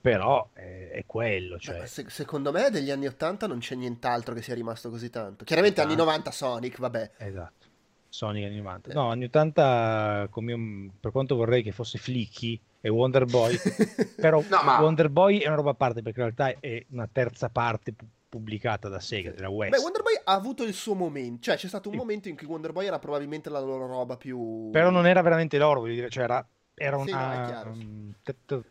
[0.00, 1.58] però è, è quello.
[1.58, 1.84] Cioè...
[1.86, 5.44] Se, secondo me degli anni 80 non c'è nient'altro che sia rimasto così tanto.
[5.44, 5.94] Chiaramente esatto.
[5.94, 7.10] anni 90 Sonic, vabbè.
[7.16, 7.67] Esatto.
[8.08, 8.90] Sonic anni 90.
[8.90, 8.94] Eh.
[8.94, 13.56] No, anni 80 come, per quanto vorrei che fosse Flicky e Wonder Boy,
[14.16, 14.80] però no, ma...
[14.80, 17.94] Wonder Boy è una roba a parte perché in realtà è una terza parte
[18.28, 19.72] pubblicata da Sega, della West.
[19.72, 22.00] Beh, Wonder Boy ha avuto il suo momento, cioè c'è stato un sì.
[22.00, 24.70] momento in cui Wonder Boy era probabilmente la loro roba più...
[24.70, 26.46] Però non era veramente loro, voglio dire, cioè era
[26.78, 27.06] era una...
[27.06, 27.74] Sì, no, è chiaro.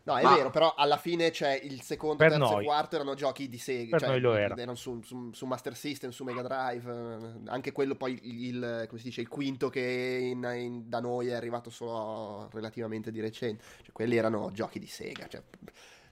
[0.03, 0.35] No, è Ma...
[0.35, 2.63] vero, però alla fine c'è il secondo, per terzo noi.
[2.63, 3.91] e quarto erano giochi di Sega.
[3.91, 4.55] Per cioè, noi lo era.
[4.55, 6.91] erano su, su, su, Master System, su Mega Drive.
[6.91, 11.27] Eh, anche quello poi, il, come si dice, il quinto che in, in, da noi
[11.27, 13.63] è arrivato solo relativamente di recente.
[13.83, 15.27] Cioè, quelli erano giochi di Sega.
[15.27, 15.41] Cioè,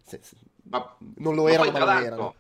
[0.03, 2.36] se, se, ma, non lo erano, ma, ma lo erano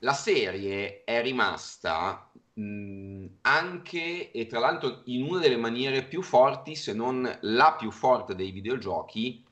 [0.00, 6.74] la serie è rimasta mh, anche e tra l'altro in una delle maniere più forti,
[6.74, 9.44] se non la più forte dei videogiochi,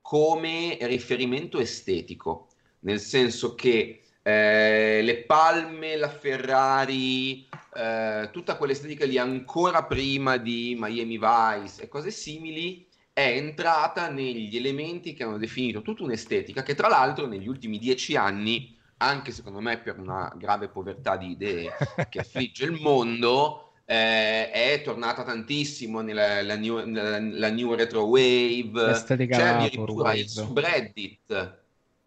[0.00, 2.48] come riferimento estetico,
[2.80, 10.76] nel senso che eh, le palme, la Ferrari, eh, tutta quell'estetica lì ancora prima di
[10.78, 16.74] Miami Vice e cose simili è entrata negli elementi che hanno definito tutta un'estetica che
[16.74, 21.70] tra l'altro negli ultimi dieci anni, anche secondo me per una grave povertà di idee
[22.08, 28.04] che affligge il mondo, eh, è tornata tantissimo nella la new, la, la new retro
[28.04, 31.58] wave, c'è addirittura il subreddit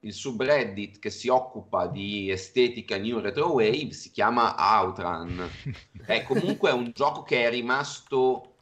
[0.04, 5.50] il subreddit che si occupa di estetica new retro wave si chiama Outrun.
[6.06, 8.56] è comunque un gioco che è rimasto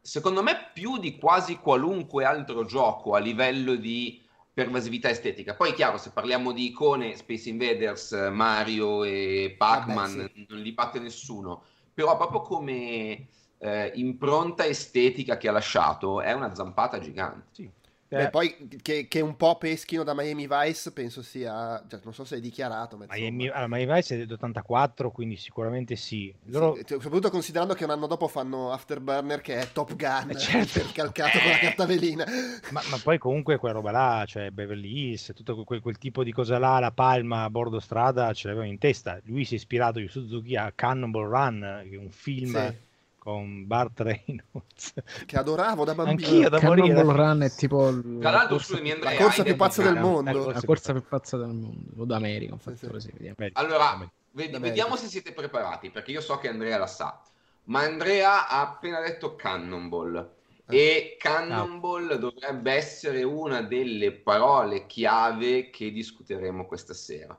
[0.00, 4.22] secondo me più di quasi qualunque altro gioco a livello di
[4.58, 5.54] pervasività estetica.
[5.54, 10.46] Poi è chiaro, se parliamo di icone, Space Invaders, Mario e Pac-Man, ah sì.
[10.48, 11.62] non li batte nessuno,
[11.94, 17.46] però proprio come eh, impronta estetica che ha lasciato è una zampata gigante.
[17.52, 17.70] Sì.
[18.08, 18.30] Beh, eh.
[18.30, 22.36] poi che, che, un po' peschino da Miami Vice penso sia, cioè, non so se
[22.36, 22.96] è dichiarato.
[22.96, 26.34] Ma Miami, allora, Miami Vice è dell'84, quindi sicuramente sì.
[26.46, 26.76] Loro...
[26.76, 26.84] sì.
[26.86, 30.80] Soprattutto considerando che un anno dopo fanno Afterburner che è Top Gun, eh certo.
[30.94, 31.40] calcato eh.
[31.40, 32.24] con la carta velina.
[32.70, 36.32] Ma, ma, poi comunque quella roba là, cioè Beverly Hills, tutto quel, quel, tipo di
[36.32, 39.20] cosa là, la palma a bordo strada ce l'aveva in testa.
[39.24, 42.68] Lui si è ispirato Yu Suzuki a Cannonball Run, che è un film...
[42.68, 42.86] Sì
[43.28, 44.94] con Bart Reynolds.
[45.26, 46.26] Che adoravo da bambino.
[46.26, 46.94] Anch'io da morire.
[46.94, 50.50] Cannonball Run è tipo tra l'altro scusami Andrea la corsa più pazza del mondo.
[50.50, 52.86] La corsa più pazza del mondo o d'America sì, sì.
[52.86, 53.12] Così,
[53.52, 57.20] allora ved- vediamo se siete preparati perché io so che Andrea la sa.
[57.64, 60.36] Ma Andrea ha appena detto Cannonball.
[60.70, 60.76] Eh.
[60.76, 62.16] e Cannonball no.
[62.16, 67.38] dovrebbe essere una delle parole chiave che discuteremo questa sera.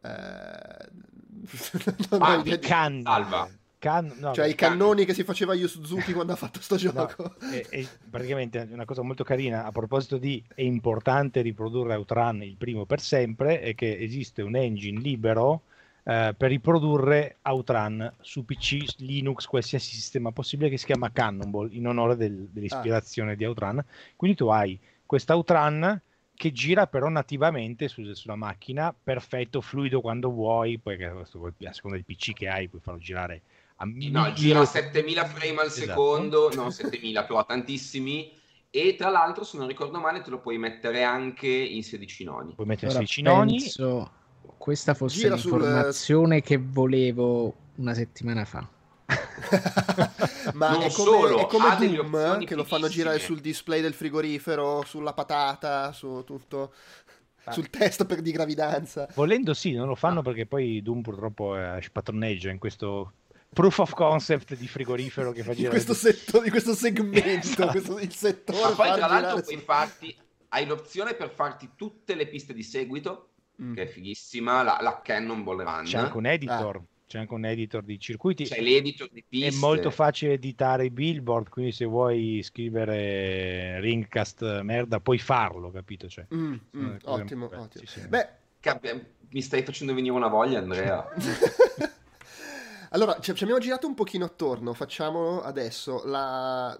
[0.00, 0.88] Eh...
[2.18, 3.02] ah, di can...
[3.86, 4.12] Can...
[4.18, 7.36] No, cioè i cannoni che si faceva Yu Suzuki quando ha fatto sto gioco.
[7.40, 12.42] No, è, è praticamente una cosa molto carina a proposito di è importante riprodurre Outrun
[12.42, 15.62] il primo per sempre è che esiste un engine libero
[16.02, 21.86] eh, per riprodurre Outrun su PC, Linux, qualsiasi sistema possibile che si chiama Cannonball in
[21.86, 23.34] onore del, dell'ispirazione ah.
[23.36, 23.84] di Outrun.
[24.16, 26.00] Quindi tu hai questo Outrun
[26.34, 32.04] che gira però nativamente su, sulla macchina, perfetto, fluido quando vuoi, poi a seconda del
[32.04, 33.42] PC che hai puoi farlo girare
[33.84, 35.86] no, gira 7000 frame al esatto.
[35.86, 38.32] secondo, no 7000 però tantissimi
[38.70, 42.54] e tra l'altro se non ricordo male te lo puoi mettere anche in 16 noni.
[42.54, 43.58] Puoi mettere in 16 noni.
[43.58, 44.10] Penso
[44.56, 46.44] questa fosse gira l'informazione sul...
[46.44, 48.68] che volevo una settimana fa.
[50.54, 53.94] Ma non è come, solo, è come Doom che lo fanno girare sul display del
[53.94, 56.72] frigorifero, sulla patata, su tutto
[57.44, 57.52] ah.
[57.52, 59.08] sul test per di gravidanza.
[59.14, 60.22] Volendo sì, non lo fanno ah.
[60.22, 63.12] perché poi Doom purtroppo eh, spatroneggia in questo
[63.56, 67.70] proof of concept di frigorifero che fa girare questo, setto- di questo segmento esatto.
[67.70, 70.14] questo, il settore ma poi tra l'altro puoi farti
[70.48, 73.30] hai l'opzione per farti tutte le piste di seguito
[73.62, 73.72] mm.
[73.72, 76.84] che è fighissima la, la Cannonball Run c'è anche un editor ah.
[77.06, 78.46] C'è anche un editor di circuiti.
[78.46, 79.56] C'è l'editor di piste.
[79.56, 86.08] È molto facile editare i billboard, quindi se vuoi scrivere ringcast merda puoi farlo, capito?
[86.08, 87.68] Cioè, mm, mm, ottimo, ottimo.
[87.70, 88.08] Sì, sì.
[88.08, 88.28] Beh,
[89.30, 91.08] mi stai facendo venire una voglia, Andrea.
[92.90, 96.78] Allora, ci, ci abbiamo girato un pochino attorno, facciamo adesso la...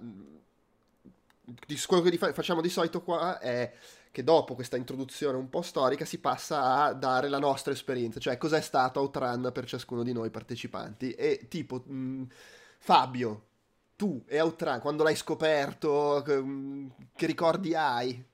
[1.87, 3.73] Quello che facciamo di solito qua è
[4.11, 8.39] che dopo questa introduzione un po' storica si passa a dare la nostra esperienza, cioè
[8.39, 11.13] cos'è stato Outrun per ciascuno di noi partecipanti.
[11.13, 12.27] E tipo, mh,
[12.79, 13.45] Fabio,
[13.95, 16.43] tu e Outrun, quando l'hai scoperto, che,
[17.15, 18.25] che ricordi hai?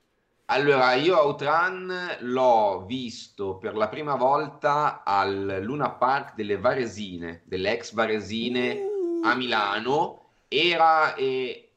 [0.53, 7.71] Allora, io Outrun l'ho visto per la prima volta al Luna Park delle Varesine, delle
[7.71, 9.21] ex Varesine uh.
[9.23, 10.25] a Milano.
[10.47, 11.15] Era...
[11.15, 11.71] Eh...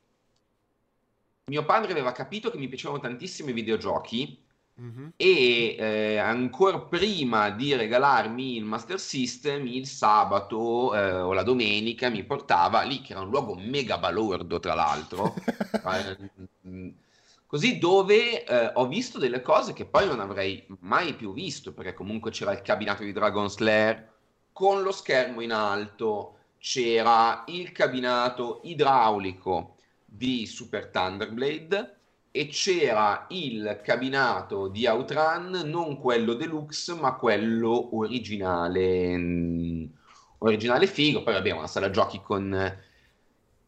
[1.46, 4.44] Mio padre aveva capito che mi piacevano tantissimo i videogiochi
[4.78, 5.08] mm-hmm.
[5.16, 12.10] e eh, ancora prima di regalarmi il Master System, il sabato eh, o la domenica
[12.10, 15.34] mi portava lì, che era un luogo mega balordo tra l'altro.
[15.86, 16.94] Eh,
[17.46, 21.94] Così dove eh, ho visto delle cose che poi non avrei mai più visto, perché
[21.94, 24.14] comunque c'era il cabinato di Dragon Slayer
[24.52, 31.96] con lo schermo in alto, c'era il cabinato idraulico di Super Thunderblade
[32.30, 39.16] e c'era il cabinato di Outrun, non quello deluxe, ma quello originale.
[39.16, 39.84] Mm,
[40.38, 42.76] originale figo, poi abbiamo una sala giochi con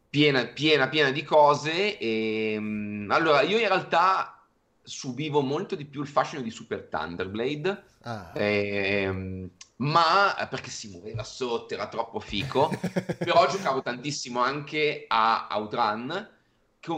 [0.09, 1.99] piena, piena, piena di cose.
[1.99, 4.43] E, ehm, allora, io in realtà
[4.83, 8.33] subivo molto di più il fascino di Super Thunderblade, ah.
[8.35, 12.71] ehm, ma perché si muoveva sotto, era troppo fico,
[13.19, 16.31] però giocavo tantissimo anche a Outrun,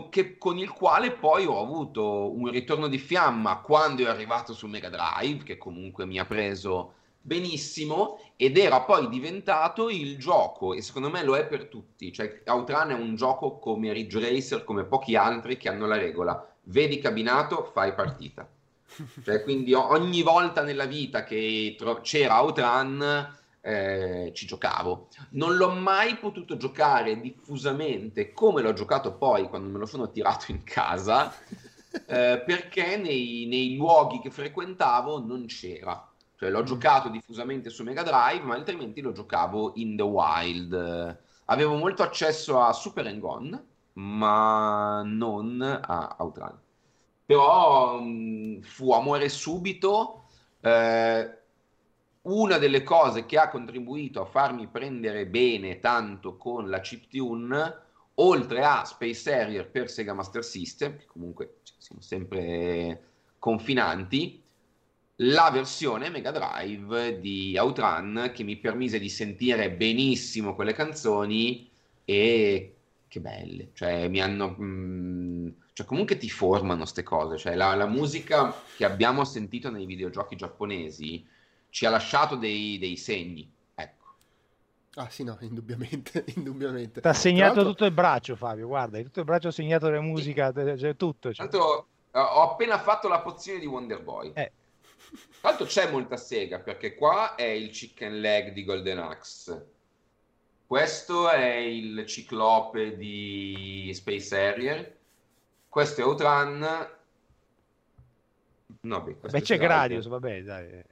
[0.08, 4.68] che, con il quale poi ho avuto un ritorno di fiamma quando è arrivato su
[4.68, 10.80] Mega Drive, che comunque mi ha preso benissimo ed era poi diventato il gioco e
[10.80, 14.84] secondo me lo è per tutti cioè Outrun è un gioco come Ridge Racer come
[14.84, 18.48] pochi altri che hanno la regola vedi cabinato fai partita.
[19.22, 25.08] Cioè quindi ogni volta nella vita che tro- c'era Outrun eh, ci giocavo.
[25.30, 30.50] Non l'ho mai potuto giocare diffusamente come l'ho giocato poi quando me lo sono tirato
[30.50, 31.32] in casa
[32.06, 36.09] eh, perché nei, nei luoghi che frequentavo non c'era
[36.40, 41.18] cioè l'ho giocato diffusamente su Mega Drive, ma altrimenti lo giocavo in the wild.
[41.44, 46.58] Avevo molto accesso a Super and Gone, ma non a Outrun.
[47.26, 50.28] Però mh, fu amore subito.
[50.62, 51.38] Eh,
[52.22, 57.80] una delle cose che ha contribuito a farmi prendere bene tanto con la chiptune,
[58.14, 64.39] oltre a Space Harrier per Sega Master System, che comunque siamo sempre confinanti,
[65.22, 71.68] la versione Mega Drive di Outrun che mi permise di sentire benissimo quelle canzoni
[72.04, 72.74] e
[73.08, 74.54] che belle, cioè mi hanno...
[74.56, 79.70] Mh, mm, cioè comunque ti formano queste cose, cioè la, la, musica che abbiamo sentito
[79.70, 81.26] nei videogiochi giapponesi
[81.70, 84.04] ci ha lasciato dei, dei segni, ecco.
[84.94, 87.00] Ah sì, no, indubbiamente, indubbiamente.
[87.00, 90.96] Ti ha segnato tutto il braccio Fabio, guarda, tutto il braccio segnato della musica, cioè,
[90.96, 91.32] tutto.
[91.32, 91.48] Cioè.
[91.48, 94.32] Tanto ho appena fatto la pozione di Wonder Boy.
[94.34, 94.52] Eh.
[95.40, 99.66] Tra l'altro c'è molta sega perché qua è il chicken leg di Golden Axe.
[100.66, 104.96] Questo è il ciclope di Space Harrier.
[105.68, 106.88] Questo è Outrun.
[108.82, 110.68] No, beh, beh c'è Gradius, vabbè, dai.
[110.70, 110.84] Eh,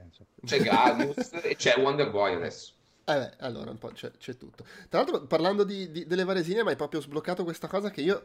[0.45, 2.73] c'è Gradius e c'è Wonder Boy adesso.
[3.05, 4.65] Eh beh, allora un po' c'è, c'è tutto.
[4.89, 8.25] Tra l'altro, parlando di, di, delle varesine, mi hai proprio sbloccato questa cosa che io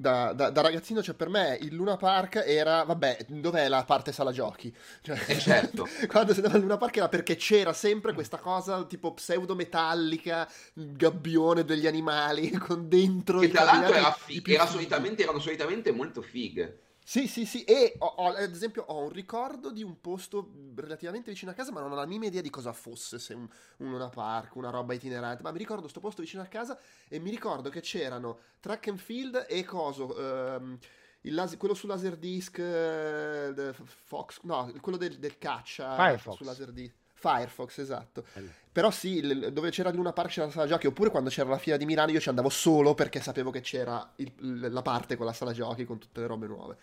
[0.00, 4.12] da, da, da, ragazzino, cioè per me il Luna Park era, vabbè, dov'è la parte
[4.12, 4.72] sala giochi?
[5.02, 5.88] Cioè, eh certo.
[6.06, 10.48] quando si andava al Luna Park era perché c'era sempre questa cosa tipo pseudo metallica,
[10.72, 13.40] gabbione degli animali con dentro...
[13.40, 16.78] Che tra l'altro era fi- era solitamente, erano solitamente molto fighe.
[17.10, 21.30] Sì, sì, sì, e ho, ho, ad esempio ho un ricordo di un posto relativamente
[21.30, 23.90] vicino a casa, ma non ho la minima idea di cosa fosse, se un, un
[23.90, 27.30] Luna Park, una roba itinerante, ma mi ricordo questo posto vicino a casa e mi
[27.30, 30.78] ricordo che c'erano track and field e coso, ehm,
[31.22, 33.72] las- quello su Laserdisc, eh,
[34.04, 36.36] Fox, no, quello del, del caccia Firefox.
[36.36, 36.94] su Laserdisc.
[37.18, 38.24] Firefox, esatto.
[38.32, 38.50] Bello.
[38.70, 41.58] Però sì, l- dove c'era Luna Park c'era la sala giochi, oppure quando c'era la
[41.58, 45.26] fiera di Milano io ci andavo solo perché sapevo che c'era il, la parte con
[45.26, 46.76] la sala giochi, con tutte le robe nuove.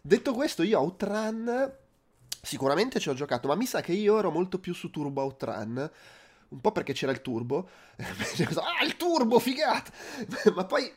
[0.00, 1.72] Detto questo, io Outrun
[2.40, 5.90] sicuramente ci ho giocato, ma mi sa che io ero molto più su Turbo Outrun.
[6.50, 7.68] Un po' perché c'era il turbo.
[7.98, 9.92] ah, il turbo, figata!
[10.54, 10.92] ma poi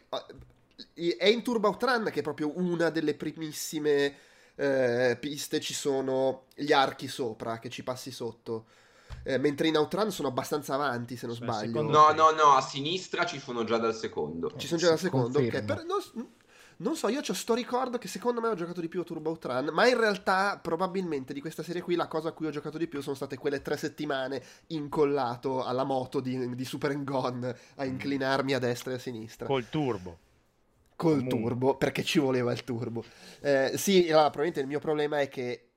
[0.94, 4.16] eh, è in Turbo Outrun che è proprio una delle primissime
[4.56, 8.66] eh, piste ci sono gli archi sopra che ci passi sotto.
[9.24, 11.82] Eh, mentre in Outrun sono abbastanza avanti, se non cioè, sbaglio.
[11.82, 14.52] No, no, no, a sinistra ci sono già dal secondo.
[14.58, 15.64] Ci sono già dal secondo, ok.
[15.64, 16.30] Per, non,
[16.78, 19.30] non so, io ho sto ricordo che secondo me ho giocato di più a Turbo
[19.30, 22.78] Outrun, ma in realtà probabilmente di questa serie qui la cosa a cui ho giocato
[22.78, 27.86] di più sono state quelle tre settimane incollato alla moto di, di Super Gone a
[27.86, 29.46] inclinarmi a destra e a sinistra.
[29.46, 30.18] Col turbo
[30.96, 31.40] col Comunque.
[31.40, 33.04] turbo, perché ci voleva il turbo.
[33.42, 35.73] Eh, sì, allora, probabilmente il mio problema è che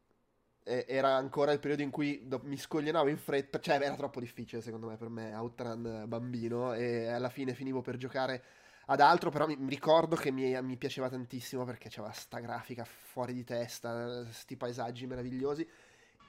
[0.67, 4.89] era ancora il periodo in cui mi scoglionavo in fretta, cioè era troppo difficile secondo
[4.89, 8.43] me per me Outrun bambino e alla fine finivo per giocare
[8.87, 12.85] ad altro, però mi, mi ricordo che mi, mi, piaceva tantissimo perché c'era sta grafica
[12.85, 15.69] fuori di testa, sti paesaggi meravigliosi.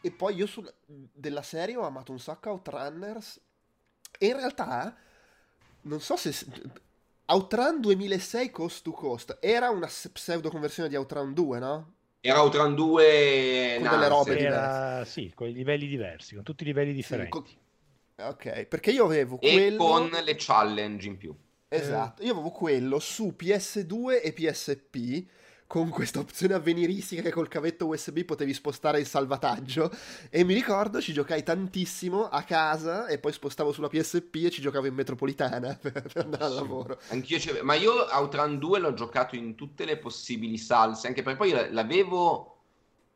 [0.02, 3.42] E poi io sul, della serie ho amato un sacco Outrunners
[4.20, 4.96] e in realtà
[5.82, 6.32] non so se
[7.26, 11.97] Outrun 2006 Coast to Coast era una pseudo conversione di Outrun 2, no?
[12.28, 15.06] Era Outrun 2 con delle robe era.
[15.06, 17.42] Sì, con i livelli diversi, con tutti i livelli differenti.
[17.48, 17.58] Sì,
[18.16, 18.28] con...
[18.28, 19.78] Ok, perché io avevo e quello...
[19.78, 21.34] con le challenge in più.
[21.70, 25.26] Esatto, io avevo quello su PS2 e PSP
[25.68, 29.92] con questa opzione avveniristica che col cavetto USB potevi spostare il salvataggio
[30.30, 34.62] e mi ricordo ci giocai tantissimo a casa e poi spostavo sulla PSP e ci
[34.62, 37.00] giocavo in metropolitana per, andare al lavoro.
[37.10, 41.38] Anch'io c'avevo, ma io Outrun 2 l'ho giocato in tutte le possibili salse, anche perché
[41.38, 42.56] poi l'avevo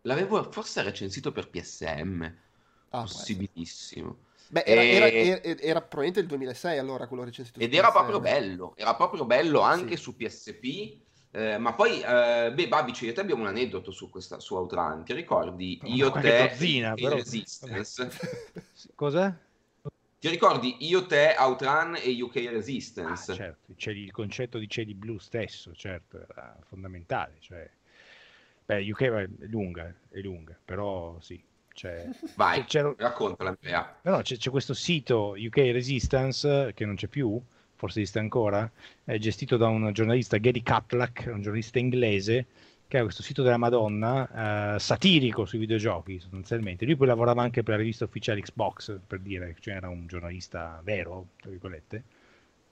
[0.02, 2.24] l'avevo forse recensito per PSM.
[2.90, 4.18] Ah, possibilissimo.
[4.50, 4.90] Beh, era, e...
[4.90, 7.60] era, era, era, probabilmente il 2006 allora quello recensito.
[7.60, 10.02] Ed era proprio bello, era proprio bello anche sì.
[10.02, 11.01] su PSP.
[11.34, 15.04] Eh, ma poi, eh, beh, Babici, io te abbiamo un aneddoto su, questa, su Outrun.
[15.06, 15.80] Ti ricordi?
[15.84, 17.16] Io, te dozzina, e però...
[17.16, 18.12] Resistance.
[18.96, 19.34] Cos'è?
[20.20, 23.32] Ti ricordi io, te, Outran e UK Resistance?
[23.32, 27.38] Ah, certo, c'è il concetto di cieli blu stesso, certo, era fondamentale.
[27.40, 27.70] Cioè...
[28.66, 31.42] Beh, UK è lunga, è lunga, però sì.
[31.74, 32.66] Cioè, Vai,
[32.98, 33.58] raccontala.
[34.04, 37.42] No, c'è, c'è questo sito UK Resistance che non c'è più,
[37.82, 38.70] forse esiste ancora,
[39.04, 42.46] è gestito da un giornalista, Gary Caplack, un giornalista inglese,
[42.88, 46.86] che ha questo sito della Madonna, eh, satirico sui videogiochi sostanzialmente.
[46.86, 50.80] Lui poi lavorava anche per la rivista ufficiale Xbox, per dire, cioè era un giornalista
[50.84, 52.04] vero, tra virgolette.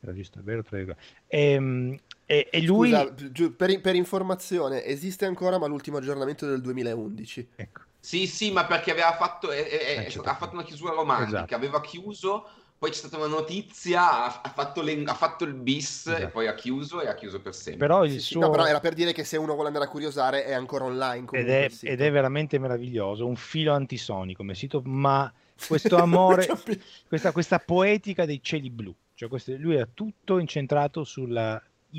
[0.01, 1.03] Era giusto, vero, tra virgolette.
[1.26, 1.97] E, ehm,
[2.28, 2.91] e, e lui...
[2.91, 7.47] Scusa, per, per, informazione, esiste ancora, ma l'ultimo aggiornamento è del 2011.
[7.55, 7.82] Ecco.
[7.99, 11.55] Sì, sì, ma perché aveva fatto, eh, eh, eh, ha fatto una chiusura romantica, esatto.
[11.55, 12.47] aveva chiuso
[12.80, 16.23] poi c'è stata una notizia, ha, ha, fatto, le, ha fatto, il bis esatto.
[16.23, 17.86] e poi ha chiuso e ha chiuso per sempre.
[17.86, 18.39] Però, il sì, suo...
[18.39, 21.27] no, però era per dire che se uno vuole andare a curiosare è ancora online.
[21.32, 25.30] Ed è, ed è, veramente meraviglioso, un filo antisoni come sito, ma
[25.67, 26.47] questo amore,
[27.09, 28.95] questa, questa, poetica dei cieli blu.
[29.13, 31.27] Cioè questo, lui era tutto incentrato sui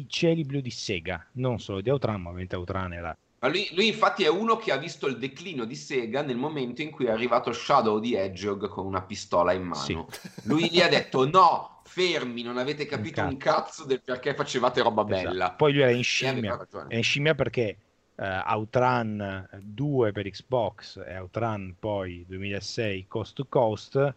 [0.06, 3.14] cieli blu di Sega, non solo di Outran, ma ovviamente Outran era
[3.48, 6.90] lui, lui, infatti è uno che ha visto il declino di Sega nel momento in
[6.90, 9.82] cui è arrivato Shadow di Hedgehog con una pistola in mano.
[9.82, 9.98] Sì.
[10.44, 14.34] Lui gli ha detto no, fermi, non avete capito un cazzo, un cazzo del perché
[14.34, 15.28] facevate roba esatto.
[15.28, 15.50] bella.
[15.52, 17.76] Poi lui era in scimmia, è in scimmia perché
[18.16, 24.14] uh, Outrun 2 per Xbox e Outrun poi 2006 Coast to Coast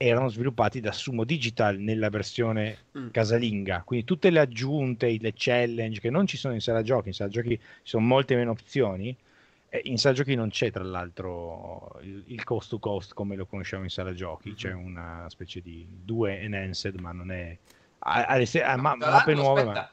[0.00, 3.08] erano sviluppati da Sumo Digital nella versione mm.
[3.10, 7.14] casalinga, quindi tutte le aggiunte, le challenge che non ci sono in sala giochi, in
[7.14, 9.14] sala giochi ci sono molte meno opzioni,
[9.82, 13.90] in sala giochi non c'è tra l'altro il, cost to cost come lo conosciamo in
[13.90, 14.56] sala giochi, mm-hmm.
[14.56, 17.58] c'è una specie di due enhanced ma non è...
[18.00, 19.90] A, a, a, ma, mappe nuove ma...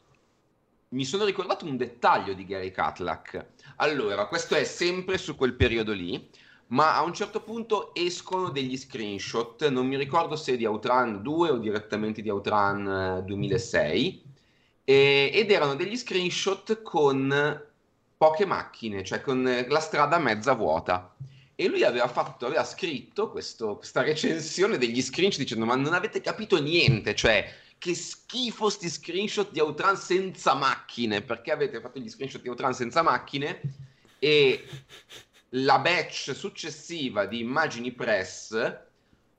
[0.89, 3.43] Mi sono ricordato un dettaglio di Gary Catlak.
[3.77, 6.29] Allora, questo è sempre su quel periodo lì
[6.67, 11.49] ma a un certo punto escono degli screenshot, non mi ricordo se di Outrun 2
[11.49, 14.23] o direttamente di Outrun 2006,
[14.83, 17.63] eh, e, ed erano degli screenshot con
[18.17, 21.13] poche macchine, cioè con la strada mezza vuota.
[21.57, 26.19] E lui aveva, fatto, aveva scritto questo, questa recensione degli screenshot dicendo ma non avete
[26.19, 27.47] capito niente, cioè
[27.77, 32.73] che schifo sti screenshot di Outrun senza macchine, perché avete fatto gli screenshot di Outrun
[32.73, 33.61] senza macchine?
[34.19, 34.65] E
[35.55, 38.83] la batch successiva di immagini press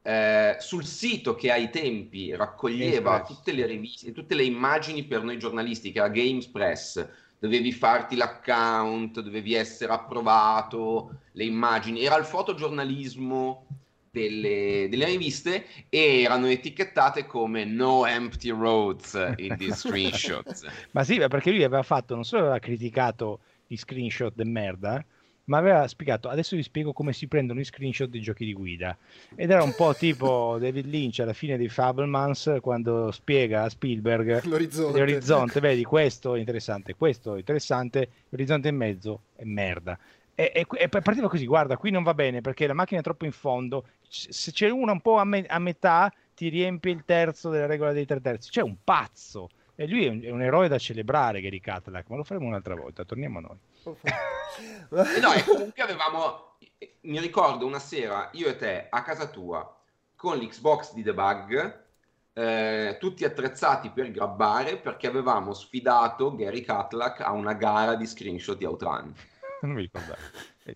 [0.02, 5.38] eh, sul sito che ai tempi raccoglieva tutte le riviste, tutte le immagini per noi
[5.38, 7.06] giornalisti, che era Games Press,
[7.38, 13.66] dovevi farti l'account, dovevi essere approvato, le immagini, era il fotogiornalismo
[14.10, 20.64] delle, delle riviste e erano etichettate come no empty roads in these screenshots.
[20.92, 25.04] Ma sì, perché lui aveva fatto, non solo aveva criticato gli screenshot de merda,
[25.46, 28.96] ma aveva spiegato adesso vi spiego come si prendono i screenshot dei giochi di guida.
[29.34, 34.44] Ed era un po' tipo David Lynch alla fine di Fablemans quando spiega a Spielberg
[34.44, 39.98] l'orizzonte, l'orizzonte vedi questo è interessante questo è interessante l'orizzonte in mezzo è merda.
[40.38, 43.24] E, e, e, partiva così guarda qui non va bene perché la macchina è troppo
[43.24, 47.48] in fondo se c'è una un po' a, me, a metà ti riempie il terzo
[47.48, 48.50] della regola dei tre terzi.
[48.50, 49.48] C'è un pazzo.
[49.74, 52.74] E lui è un, è un eroe da celebrare Gary Cadillac ma lo faremo un'altra
[52.74, 53.56] volta torniamo a noi
[53.94, 56.56] e no, e comunque avevamo,
[57.02, 59.78] mi ricordo una sera, io e te a casa tua,
[60.16, 61.84] con l'Xbox di debug,
[62.32, 68.58] eh, tutti attrezzati per grabbare perché avevamo sfidato Gary Catlak a una gara di screenshot
[68.58, 69.14] di Outrun.
[69.62, 70.20] Non mi ricordavo.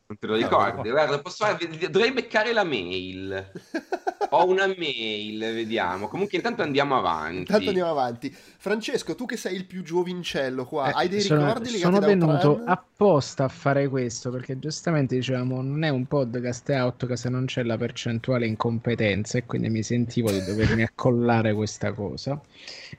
[0.07, 0.91] Non te lo ricordi?
[0.91, 1.45] Guarda, posso...
[1.91, 3.51] dovrei beccare la mail.
[4.33, 6.07] Ho una mail, vediamo.
[6.07, 7.39] Comunque intanto andiamo avanti.
[7.39, 8.31] Intanto andiamo avanti.
[8.33, 11.99] Francesco, tu che sei il più giovincello qua, eh, hai dei sono, ricordi legati Sono
[11.99, 17.29] venuto apposta a fare questo perché giustamente dicevamo non è un podcast è Outcast se
[17.29, 22.41] non c'è la percentuale incompetenza e quindi mi sentivo di dovermi accollare questa cosa.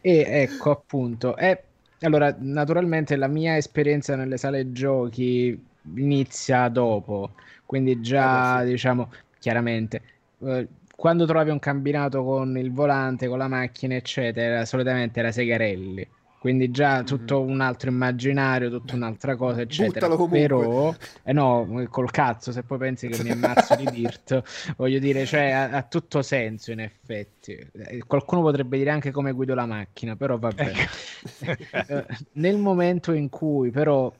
[0.01, 1.63] E ecco appunto, è
[2.01, 7.31] allora, naturalmente la mia esperienza nelle sale giochi inizia dopo,
[7.65, 8.71] quindi già, eh, sì.
[8.71, 10.01] diciamo, chiaramente,
[10.39, 16.07] eh, quando trovavi un combinato con il volante, con la macchina, eccetera, solitamente era Segarelli.
[16.41, 17.05] Quindi già mm-hmm.
[17.05, 20.09] tutto un altro immaginario, tutta un'altra cosa, eccetera.
[20.27, 24.41] Però, eh no, col cazzo, se poi pensi che mi ammazzo di Dirt,
[24.75, 27.51] voglio dire, cioè, ha, ha, tutto senso in effetti.
[27.51, 30.63] Eh, qualcuno potrebbe dire anche come guido la macchina, però vabbè.
[30.63, 31.59] Ecco.
[31.91, 34.11] Eh, nel momento in cui però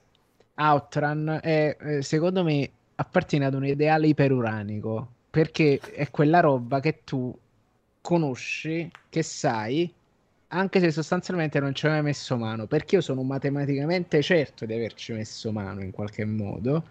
[0.56, 7.02] Outrun è, eh, secondo me, appartiene ad un ideale iperuranico, perché è quella roba che
[7.04, 7.36] tu
[8.02, 9.91] conosci, che sai,
[10.49, 14.74] anche se sostanzialmente non ci hai mai messo mano, perché io sono matematicamente certo di
[14.74, 16.84] averci messo mano in qualche modo,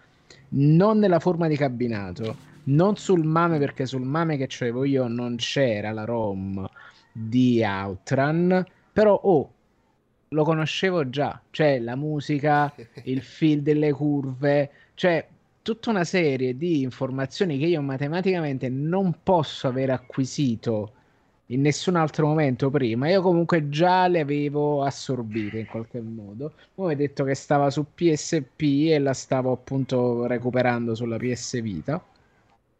[0.49, 5.35] non nella forma di cabinato, non sul MAME perché sul MAME che c'avevo io non
[5.37, 6.67] c'era la ROM
[7.11, 9.51] di Outrun, però oh,
[10.33, 12.73] lo conoscevo già, cioè la musica,
[13.03, 15.27] il feel delle curve, cioè
[15.61, 20.93] tutta una serie di informazioni che io matematicamente non posso aver acquisito
[21.47, 23.09] in nessun altro momento prima.
[23.09, 26.53] Io comunque già le avevo assorbite in qualche modo.
[26.73, 32.01] Poi ho detto che stava su PSP e la stavo appunto recuperando sulla PS Vita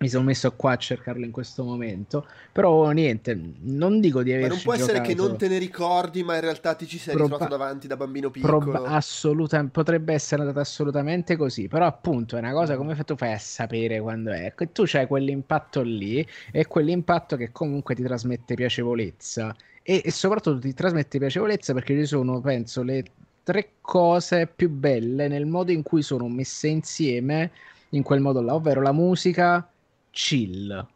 [0.01, 2.25] mi sono messo qua a cercarlo in questo momento.
[2.51, 6.23] Però niente, non dico di aver Ma non può essere che non te ne ricordi,
[6.23, 8.57] ma in realtà ti ci sei Proba- ritrovato davanti da bambino piccolo.
[8.57, 11.67] Proba- assoluta- potrebbe essere andata assolutamente così.
[11.67, 14.53] Però, appunto, è una cosa come tu fai a sapere quando è.
[14.57, 19.55] E tu c'hai quell'impatto lì, e quell'impatto che comunque ti trasmette piacevolezza.
[19.83, 23.03] E, e soprattutto ti trasmette piacevolezza perché ci sono, penso, le
[23.43, 27.51] tre cose più belle nel modo in cui sono messe insieme
[27.89, 29.67] in quel modo là, ovvero la musica
[30.11, 30.87] chill.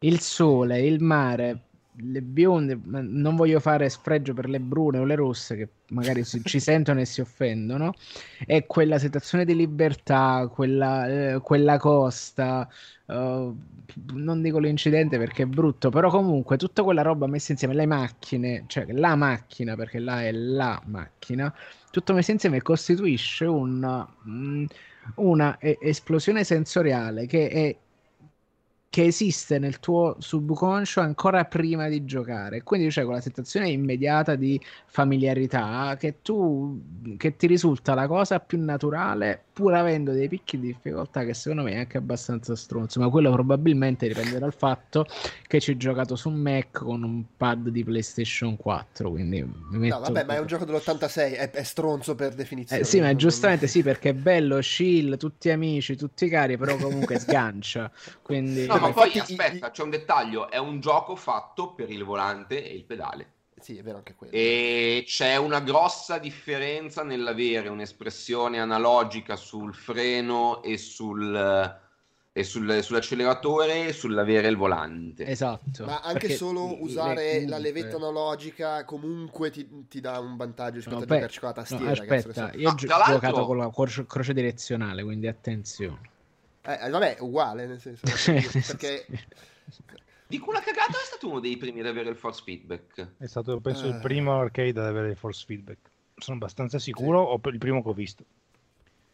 [0.00, 1.64] Il sole, il mare,
[2.02, 6.40] le bionde, non voglio fare sfregio per le brune o le rosse che magari si,
[6.44, 7.94] ci sentono e si offendono,
[8.46, 12.68] è quella situazione di libertà, quella, eh, quella costa,
[13.06, 13.56] uh,
[14.14, 18.64] non dico l'incidente perché è brutto, però comunque tutta quella roba messa insieme, le macchine,
[18.68, 21.52] cioè la macchina, perché là è la macchina,
[21.90, 24.64] tutto messo insieme costituisce un, mm,
[25.16, 27.76] una esplosione sensoriale che è
[28.90, 32.62] che esiste nel tuo subconscio ancora prima di giocare.
[32.64, 38.58] Quindi c'è quella sensazione immediata di familiarità che tu che ti risulta la cosa più
[38.62, 42.98] naturale, pur avendo dei picchi di difficoltà che secondo me è anche abbastanza stronzo.
[42.98, 45.06] Ma quello probabilmente dipende dal fatto
[45.46, 49.10] che ci ho giocato su Mac con un pad di PlayStation 4.
[49.10, 52.82] Quindi mi metto no, vabbè, ma è un gioco dell'86, è, è stronzo per definizione.
[52.82, 57.18] Eh, sì, ma giustamente sì, perché è bello, chill, tutti amici, tutti cari, però comunque
[57.20, 57.90] sgancia.
[58.22, 58.66] Quindi...
[58.66, 62.74] No, ma poi aspetta, c'è un dettaglio, è un gioco fatto per il volante e
[62.74, 63.32] il pedale.
[63.60, 64.32] Sì, è vero anche quello.
[64.32, 71.78] E c'è una grossa differenza nell'avere un'espressione analogica sul freno e sul
[72.32, 75.26] e sul, sull'acceleratore e sull'avere il volante.
[75.26, 75.84] Esatto.
[75.84, 80.76] Ma anche Perché solo usare le, la levetta analogica comunque ti, ti, dà un vantaggio
[80.76, 81.84] rispetto no, a giocarci con la tastiera.
[81.84, 86.08] No, aspetta, io ho giocato con la croce, croce direzionale, quindi attenzione.
[86.62, 89.06] Eh, eh, vabbè, uguale, nel senso perché...
[90.30, 93.14] Dico una cagata è stato uno dei primi ad avere il force feedback.
[93.18, 93.98] È stato, penso, il eh.
[93.98, 95.90] primo arcade ad avere il force feedback.
[96.14, 97.48] Sono abbastanza sicuro, sì.
[97.48, 98.24] o il primo che ho visto.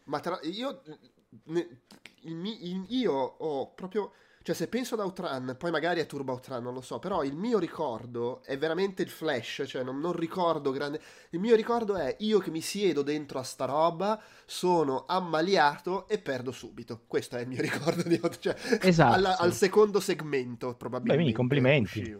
[0.03, 0.39] Ma tra...
[0.43, 0.83] io...
[1.45, 1.81] Ne...
[2.21, 4.11] io ho proprio
[4.47, 7.35] cioè, se penso ad Outrun, poi magari è Turbo Outrun, non lo so, però il
[7.35, 11.01] mio ricordo è veramente il flash, cioè non, non, ricordo grande...
[11.31, 16.17] Il mio ricordo è io che mi siedo dentro a sta roba, sono ammaliato e
[16.19, 17.01] perdo subito.
[17.07, 19.15] Questo è il mio ricordo di cioè, esatto.
[19.15, 21.25] al, al secondo segmento, probabilmente.
[21.25, 22.17] Beh, complimenti.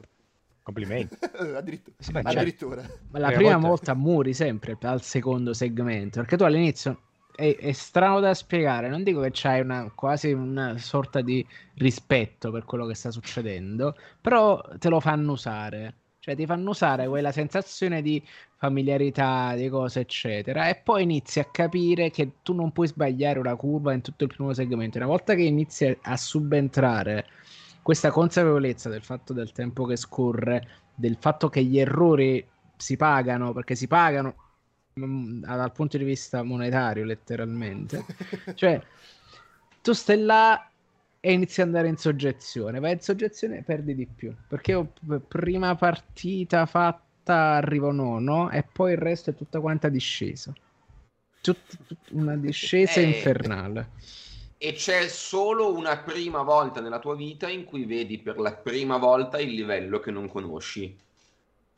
[0.62, 1.18] Complimenti.
[1.56, 1.96] addirittura.
[1.98, 2.86] Sì, beh, addirittura.
[3.10, 3.68] Ma la prima volta...
[3.68, 7.04] volta muri sempre al secondo segmento, perché tu all'inizio
[7.38, 8.90] è, è, strano da spiegare.
[8.90, 13.96] Non dico che c'hai una, quasi una sorta di rispetto per quello che sta succedendo,
[14.20, 15.94] però te lo fanno usare.
[16.20, 18.22] Cioè ti fanno usare quella sensazione di
[18.58, 20.68] familiarità, di cose, eccetera.
[20.68, 24.34] E poi inizi a capire che tu non puoi sbagliare una curva in tutto il
[24.36, 24.98] primo segmento.
[24.98, 27.28] Una volta che inizi a subentrare
[27.84, 33.54] questa consapevolezza del fatto del tempo che scorre, del fatto che gli errori si pagano,
[33.54, 34.47] perché si pagano
[34.98, 38.06] dal punto di vista monetario, letteralmente.
[38.56, 38.82] cioè,
[39.82, 40.70] tu stai là
[41.20, 42.80] e inizi ad andare in soggezione.
[42.80, 44.34] Vai in soggezione e perdi di più.
[44.48, 44.94] Perché io,
[45.28, 50.54] prima partita fatta arrivo nono e poi il resto è tutta quanta discesa.
[51.42, 53.90] Tut, tut, una discesa eh, infernale.
[54.58, 58.98] E c'è solo una prima volta nella tua vita in cui vedi per la prima
[58.98, 60.98] volta il livello che non conosci.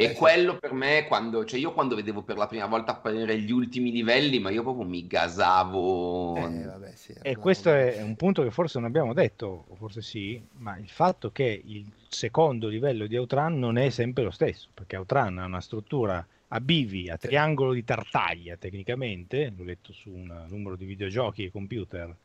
[0.02, 3.38] E eh, quello per me, quando, cioè io quando vedevo per la prima volta apparire
[3.38, 6.38] gli ultimi livelli, ma io proprio mi gasavo.
[6.38, 10.02] Eh, vabbè, sì, e questo è un punto che forse non abbiamo detto, o forse
[10.02, 14.70] sì, ma il fatto che il secondo livello di Outrun non è sempre lo stesso,
[14.74, 20.12] perché Outrun ha una struttura a bivi, a triangolo di tartaglia tecnicamente, l'ho letto su
[20.12, 22.16] un numero di videogiochi e computer,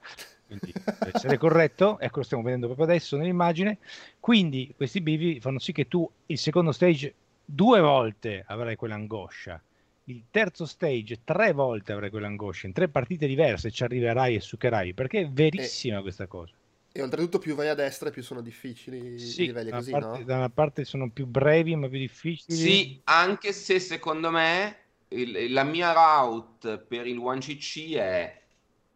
[0.47, 3.79] quindi deve essere corretto, ecco lo stiamo vedendo proprio adesso nell'immagine,
[4.21, 7.15] quindi questi bivi fanno sì che tu il secondo stage
[7.45, 9.63] due volte avrai quell'angoscia.
[10.05, 12.67] Il terzo stage, tre volte avrai quell'angoscia.
[12.67, 14.93] In tre partite diverse ci arriverai e succherai.
[14.93, 16.55] Perché è verissima e, questa cosa.
[16.93, 20.25] E oltretutto, più vai a destra, più sono difficili sì, i livelli così, parte, no?
[20.25, 22.57] Da una parte sono più brevi, ma più difficili.
[22.57, 24.77] Sì, anche se secondo me
[25.09, 28.43] il, la mia route per il 1cc è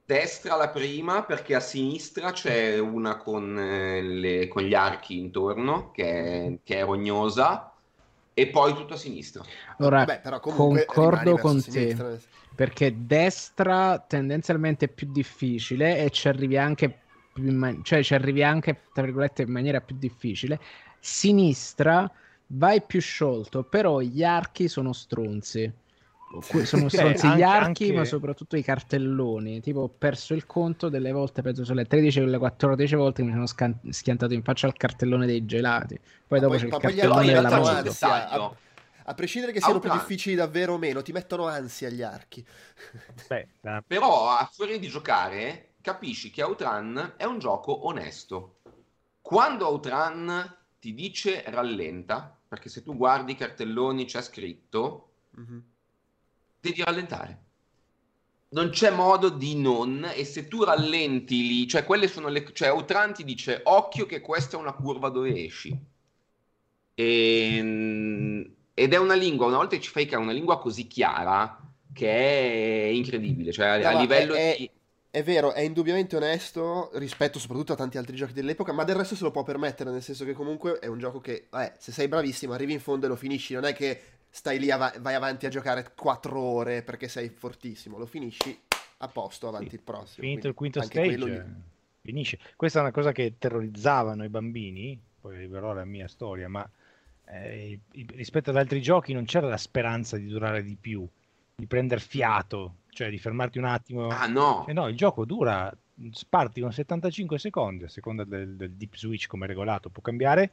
[0.04, 5.90] destra la prima perché a sinistra c'è una con, eh, le, con gli archi intorno
[5.90, 7.74] che è, che è, rognosa
[8.38, 9.42] e poi tutto a sinistra.
[9.78, 11.96] Ora, Vabbè, concordo con te
[12.54, 17.00] perché destra tendenzialmente è più difficile e ci arrivi anche
[17.34, 20.60] man- cioè ci arrivi anche tra virgolette in maniera più difficile.
[21.00, 22.08] Sinistra
[22.46, 25.72] vai più sciolto, però gli archi sono stronzi
[26.64, 27.92] sono stronzi gli archi, anche...
[27.92, 29.60] ma soprattutto i cartelloni.
[29.60, 33.28] Tipo, ho perso il conto delle volte, penso sulle 13 o le 14 volte che
[33.28, 35.98] mi sono scan- schiantato in faccia al cartellone dei gelati.
[36.26, 37.96] Poi ma dopo poi, c'è il cartellone della moto.
[38.00, 38.56] A,
[39.04, 42.44] a prescindere che siano più difficili davvero o meno, ti mettono ansia gli archi.
[43.26, 43.82] Beh, da...
[43.86, 48.58] Però, a fuori di giocare, capisci che Outrun è un gioco onesto.
[49.22, 55.04] Quando Outrun ti dice rallenta, perché se tu guardi i cartelloni c'è scritto...
[55.38, 55.58] Mm-hmm
[56.60, 57.46] devi rallentare.
[58.50, 62.72] Non c'è modo di non, e se tu rallenti lì, cioè quelle sono le, cioè
[62.72, 65.78] Outran ti dice occhio che questa è una curva dove esci.
[66.94, 70.58] E, ehm, ed è una lingua, una volta che ci fai che è una lingua
[70.58, 71.60] così chiara,
[71.92, 74.70] che è incredibile, cioè no, a livello è, di...
[75.10, 79.16] È vero, è indubbiamente onesto rispetto soprattutto a tanti altri giochi dell'epoca, ma del resto
[79.16, 82.08] se lo può permettere, nel senso che comunque è un gioco che, eh, se sei
[82.08, 84.00] bravissimo, arrivi in fondo e lo finisci, non è che
[84.30, 88.56] stai lì, av- vai avanti a giocare 4 ore perché sei fortissimo, lo finisci
[88.98, 89.74] a posto, avanti sì.
[89.76, 90.26] il prossimo.
[90.26, 91.42] Finito il quinto stage, gli...
[92.02, 92.38] finisce.
[92.56, 96.68] Questa è una cosa che terrorizzavano i bambini, poi arriverò alla mia storia, ma
[97.26, 97.80] eh,
[98.14, 101.06] rispetto ad altri giochi non c'era la speranza di durare di più,
[101.54, 104.08] di prendere fiato, cioè di fermarti un attimo.
[104.08, 104.66] Ah no!
[104.66, 105.72] E no, il gioco dura,
[106.10, 110.50] sparti con 75 secondi, a seconda del, del deep switch come regolato può cambiare,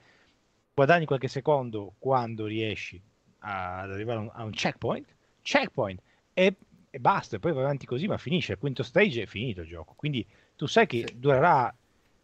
[0.74, 3.02] guadagni qualche secondo quando riesci
[3.46, 5.06] ad arrivare a un, checkpoint,
[5.42, 6.02] checkpoint
[6.34, 6.56] e,
[6.90, 8.54] e, basta, e poi vai avanti così, ma finisce.
[8.54, 9.94] Il quinto stage è finito il gioco.
[9.96, 10.26] Quindi
[10.56, 11.20] tu sai che sì.
[11.20, 11.74] durerà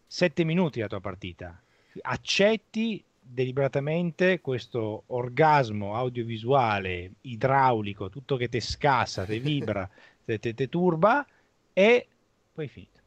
[0.08, 1.62] 7 minuti la tua partita.
[2.02, 9.88] Accetti deliberatamente questo orgasmo audiovisuale, idraulico, tutto che ti scassa, ti vibra,
[10.26, 11.26] ti turba
[11.72, 12.08] e
[12.52, 13.00] poi è finito.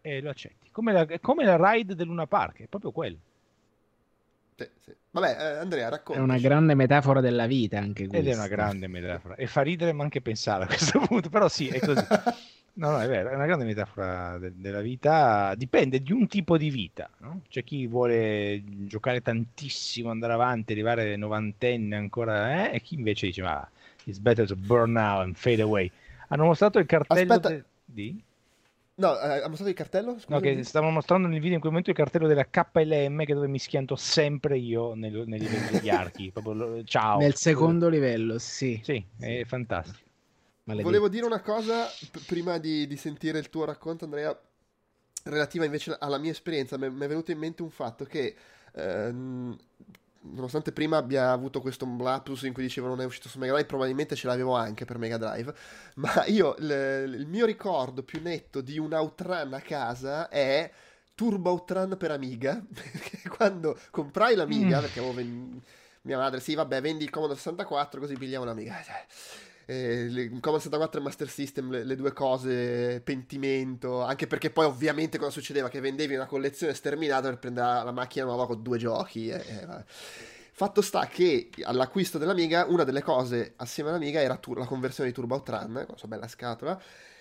[0.00, 0.70] E lo accetti.
[0.70, 3.18] Come la, come la ride del Luna Park, è proprio quello.
[4.60, 4.94] Sì, sì.
[5.12, 6.20] Vabbè, eh, Andrea, racconta.
[6.20, 8.28] È una grande metafora della vita anche questa.
[8.28, 9.34] Ed è una grande metafora.
[9.36, 12.04] E fa ridere ma anche pensare a questo punto, però sì, è così.
[12.74, 16.56] No, no, è vero, è una grande metafora de- della vita, dipende di un tipo
[16.58, 17.40] di vita, no?
[17.48, 22.76] C'è chi vuole giocare tantissimo, andare avanti, arrivare novantenne ancora, eh?
[22.76, 23.68] e chi invece dice, ma
[24.04, 25.90] it's better to burn out and fade away.
[26.28, 27.48] Hanno mostrato il cartello Aspetta.
[27.48, 28.22] De- di...
[29.00, 30.18] No, eh, ha mostrato il cartello?
[30.18, 30.34] Scusami.
[30.34, 33.48] No, che stavano mostrando nel video in quel momento il cartello della KLM che dove
[33.48, 36.30] mi schianto sempre io nel, nei livelli degli archi.
[36.30, 37.18] Proprio, ciao.
[37.18, 38.78] Nel secondo livello, sì.
[38.84, 39.98] Sì, è fantastico.
[40.64, 40.86] Maledetto.
[40.86, 44.38] Volevo dire una cosa p- prima di, di, sentire il tuo racconto, Andrea,
[45.24, 46.76] relativa invece alla mia esperienza.
[46.76, 48.36] Mi è venuto in mente un fatto che
[48.74, 49.56] ehm,
[50.22, 53.68] nonostante prima abbia avuto questo lapsus in cui dicevo non è uscito su Mega Drive,
[53.68, 55.54] probabilmente ce l'avevo anche per Mega Drive,
[55.96, 60.70] ma io l- il mio ricordo più netto di un Outrun a casa è
[61.14, 64.80] Turbo Outrun per Amiga, perché quando comprai l'Amiga, mm.
[64.80, 65.62] perché avevo ven-
[66.02, 69.04] mia madre, sì vabbè vendi il Commodore 64 così pigliamo l'Amiga, cioè,
[69.70, 75.16] eh, Commodore 64 e Master System, le, le, due cose, pentimento, anche perché poi ovviamente
[75.16, 75.68] cosa succedeva?
[75.68, 79.28] Che vendevi una collezione sterminata per prendere la macchina nuova con due giochi.
[79.28, 79.84] E, e,
[80.52, 85.14] Fatto sta che all'acquisto dell'Amiga, una delle cose assieme all'Amiga era tu, la conversione di
[85.14, 86.78] Turbo Outrun, con sua bella scatola.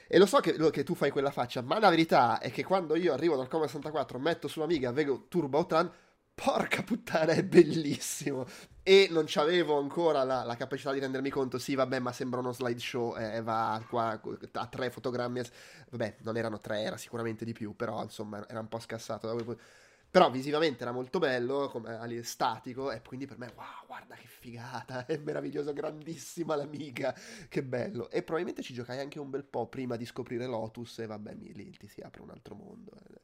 [0.07, 2.95] E lo so che, che, tu fai quella faccia, ma la verità è che quando
[2.95, 5.89] io arrivo dal Commodore 64, metto sull'Amiga, vedo Turbo Outrun,
[6.33, 8.45] porca puttana, è bellissimo.
[8.89, 12.51] E non avevo ancora la, la, capacità di rendermi conto, sì, vabbè, ma sembra uno
[12.51, 14.19] slideshow, eh, va qua
[14.53, 15.41] a tre fotogrammi.
[15.91, 19.59] Vabbè, non erano tre, era sicuramente di più, però insomma era un po' scassato.
[20.09, 25.05] Però visivamente era molto bello, come, statico, e quindi per me, wow, guarda che figata,
[25.05, 27.13] è meraviglioso, grandissima l'amiga,
[27.47, 28.09] che bello.
[28.09, 31.77] E probabilmente ci giocai anche un bel po' prima di scoprire Lotus, e vabbè, lì
[31.77, 32.93] ti si apre un altro mondo.
[32.93, 33.21] Eh.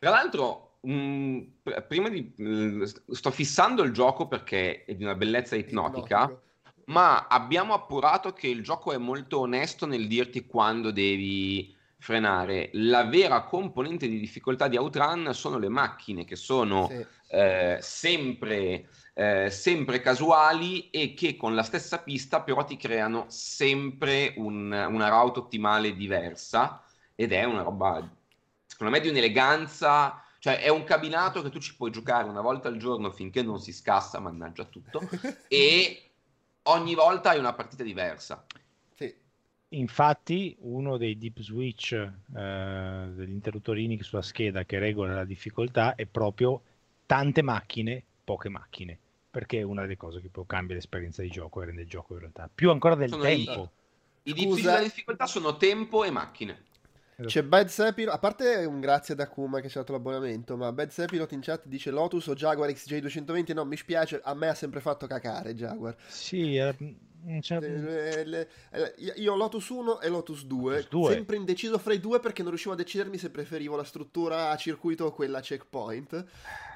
[0.00, 1.40] Tra l'altro, mh, mm,
[1.88, 2.32] prima di...
[2.40, 6.42] Mm, sto fissando il gioco perché è di una bellezza ipnotica, Ipnotico.
[6.86, 12.70] ma abbiamo appurato che il gioco è molto onesto nel dirti quando devi frenare.
[12.74, 17.04] La vera componente di difficoltà di Outrun sono le macchine che sono sì.
[17.30, 24.34] eh, sempre, eh, sempre, casuali e che con la stessa pista però ti creano sempre
[24.36, 26.82] un, una route ottimale diversa
[27.16, 28.08] ed è una roba
[28.66, 32.68] secondo me di un'eleganza, cioè è un cabinato che tu ci puoi giocare una volta
[32.68, 35.00] al giorno finché non si scassa, mannaggia tutto,
[35.48, 36.10] e
[36.62, 38.46] ogni volta hai una partita diversa.
[38.94, 39.12] Sì.
[39.70, 46.06] Infatti, uno dei deep switch eh, degli interruttorini sulla scheda che regola la difficoltà è
[46.06, 46.62] proprio
[47.06, 48.96] tante macchine, poche macchine,
[49.28, 52.12] perché è una delle cose che poi cambia l'esperienza di gioco e rende il gioco
[52.12, 53.72] in realtà più ancora del sono tempo.
[54.22, 56.66] I, i deep switch della difficoltà sono tempo e macchine.
[57.18, 57.32] Esatto.
[57.32, 60.70] C'è Bad Sepilot, a parte un grazie ad Akuma che ci ha dato l'abbonamento, ma
[60.70, 64.54] Bad Sepilot in chat dice Lotus o Jaguar XJ220, no, mi spiace, a me ha
[64.54, 65.96] sempre fatto cacare Jaguar.
[66.08, 66.76] Sì, eh,
[67.40, 67.60] cioè...
[67.60, 68.48] le, le,
[69.16, 72.42] io ho Lotus 1 e Lotus 2, Lotus 2, sempre indeciso fra i due perché
[72.42, 76.24] non riuscivo a decidermi se preferivo la struttura a circuito o quella a checkpoint.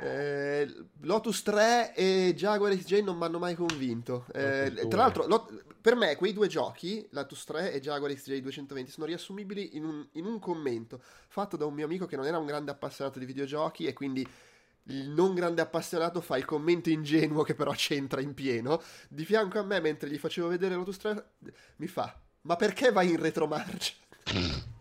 [0.00, 4.26] Eh, Lotus 3 e Jaguar XJ non mi hanno mai convinto.
[4.32, 9.06] Eh, tra l'altro, Lot- per me quei due giochi, Lotus 3 e Jaguar XJ220, sono
[9.06, 12.46] riassumibili in un, in un commento fatto da un mio amico che non era un
[12.46, 14.26] grande appassionato di videogiochi e quindi
[14.84, 18.82] il non grande appassionato fa il commento ingenuo che però c'entra in pieno.
[19.08, 21.24] Di fianco a me, mentre gli facevo vedere 3,
[21.76, 23.94] mi fa: Ma perché vai in retromarcia?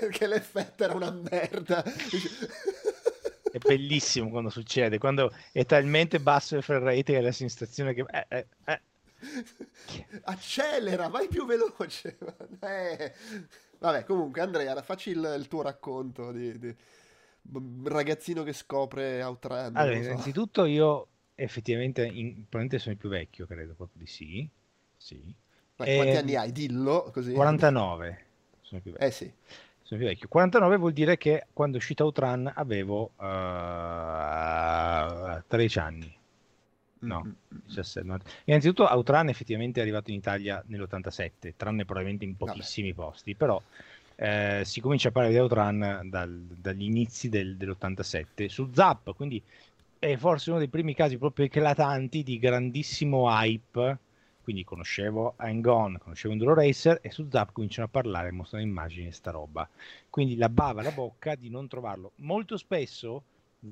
[0.00, 1.82] Perché l'effetto era una merda.
[1.82, 7.94] è bellissimo quando succede, quando è talmente basso il frame rate che hai la sensazione
[7.94, 8.04] che...
[8.10, 8.80] Eh, eh, eh.
[10.24, 12.18] Accelera, vai più veloce.
[12.60, 13.14] Eh.
[13.78, 16.76] Vabbè, comunque Andrea, facci il, il tuo racconto di, di,
[17.84, 19.72] ragazzino che scopre Outrun.
[19.74, 20.02] Allora, so.
[20.02, 24.48] innanzitutto io effettivamente, in, probabilmente sono il più vecchio, credo proprio di sì.
[24.96, 25.34] sì.
[25.76, 25.96] Ma e...
[25.96, 26.52] quanti anni hai?
[26.52, 27.32] Dillo così.
[27.32, 28.24] 49.
[28.60, 29.06] Sono più vecchio.
[29.06, 29.32] Eh sì.
[29.82, 30.28] Sono più vecchio.
[30.28, 33.22] 49 vuol dire che quando è uscito Outrun avevo uh,
[35.36, 36.18] eh, 13 anni.
[37.02, 38.18] No, 17, no.
[38.44, 43.08] Innanzitutto Outrun effettivamente è arrivato in Italia nell'87, tranne probabilmente in pochissimi Vabbè.
[43.08, 43.60] posti, però
[44.22, 49.42] eh, si comincia a parlare di Outrun dal, dagli inizi del, dell'87 su Zap, quindi
[49.98, 53.98] è forse uno dei primi casi proprio eclatanti di grandissimo hype.
[54.42, 59.06] Quindi conoscevo Hang On, conoscevo Enduro Racer e su Zap cominciano a parlare, mostrano immagini
[59.06, 59.66] e sta roba.
[60.10, 62.12] Quindi la bava la bocca di non trovarlo.
[62.16, 63.22] Molto spesso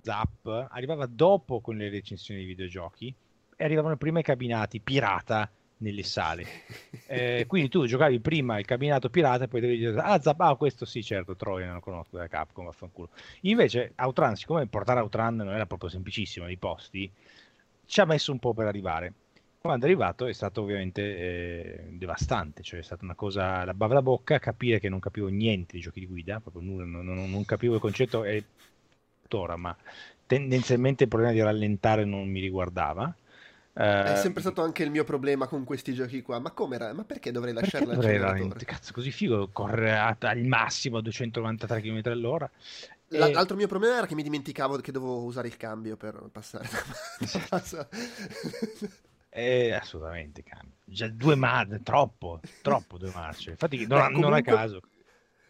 [0.00, 3.14] Zap arrivava dopo con le recensioni dei videogiochi
[3.54, 6.46] e arrivavano prima i cabinati pirata nelle sale.
[7.10, 10.54] Eh, quindi tu giocavi prima il cabinato pirata e poi devi dire ah Zap, ah
[10.56, 13.08] questo sì certo Troia non lo conosco da Capcom vaffanculo.
[13.42, 17.10] Invece Outrun siccome portare Outrun non era proprio semplicissimo nei posti
[17.86, 19.12] ci ha messo un po' per arrivare.
[19.58, 23.94] Quando è arrivato è stato ovviamente eh, devastante cioè è stata una cosa la bava
[23.94, 27.30] la bocca capire che non capivo niente di giochi di guida proprio nulla, non, non,
[27.30, 28.44] non capivo il concetto e
[29.22, 29.74] tuttora ma
[30.26, 33.14] tendenzialmente il problema di rallentare non mi riguardava
[33.78, 36.40] è eh, sempre stato anche il mio problema con questi giochi qua.
[36.40, 36.78] Ma come?
[36.78, 42.00] Ma perché dovrei lasciarla perché dovrei Cazzo, così figo, corre al massimo a 293 km
[42.06, 42.50] all'ora.
[43.08, 43.18] E...
[43.18, 46.68] L'altro mio problema era che mi dimenticavo che dovevo usare il cambio per passare.
[49.30, 50.74] eh, assolutamente cambio.
[50.84, 53.50] Già due marce, troppo, troppo due marce.
[53.50, 54.20] Infatti non, Beh, comunque...
[54.22, 54.80] non a caso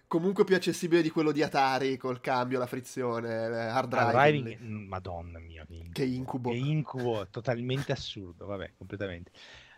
[0.08, 4.42] comunque più accessibile di quello di Atari col cambio, la frizione, eh, hard driving.
[4.42, 6.50] Driving mm, madonna mia, che incubo.
[6.50, 9.30] Che incubo, totalmente assurdo, vabbè, completamente.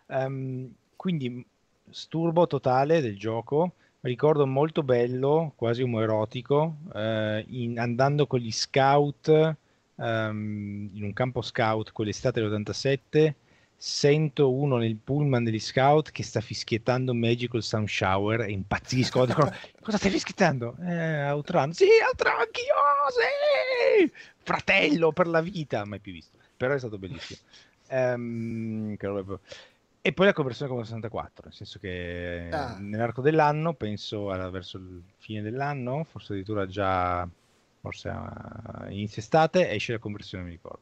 [0.07, 1.45] Um, quindi
[1.89, 9.55] sturbo totale del gioco, ricordo molto bello, quasi omoerotico, uh, in, andando con gli scout
[9.95, 13.33] um, in un campo scout quell'estate dell'87
[13.83, 19.25] sento uno nel pullman degli scout che sta fischiettando Magical Sound Shower e impazzisco.
[19.25, 19.51] Dicono,
[19.81, 20.75] cosa stai fischiettando?
[20.83, 21.73] Eh, Outrun.
[21.73, 22.75] Sì, Outrun, anch'io,
[23.09, 24.11] sì!
[24.37, 26.37] Fratello per la vita, mai più visto.
[26.55, 27.39] Però è stato bellissimo.
[27.93, 28.95] Um,
[29.99, 32.77] e poi la conversione con 64, nel senso che ah.
[32.79, 37.27] nell'arco dell'anno, penso alla, verso il fine dell'anno, forse addirittura già,
[37.81, 40.79] forse a inizio estate, esce la conversione, mi ricordo.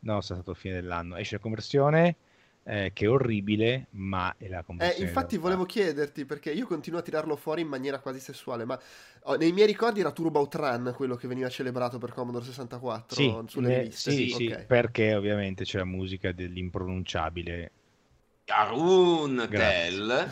[0.00, 1.16] No, è stato fine dell'anno.
[1.16, 2.16] Esce la conversione
[2.64, 5.04] eh, che è orribile, ma è la conversione.
[5.04, 8.78] Eh, infatti volevo chiederti, perché io continuo a tirarlo fuori in maniera quasi sessuale, ma
[9.24, 13.36] oh, nei miei ricordi era Turbo Outrun quello che veniva celebrato per Commodore 64 sì,
[13.46, 14.10] sulle eh, riviste.
[14.10, 14.66] Sì, sì, okay.
[14.66, 17.72] perché ovviamente c'è la musica dell'impronunciabile
[18.50, 20.28] Arun Tell,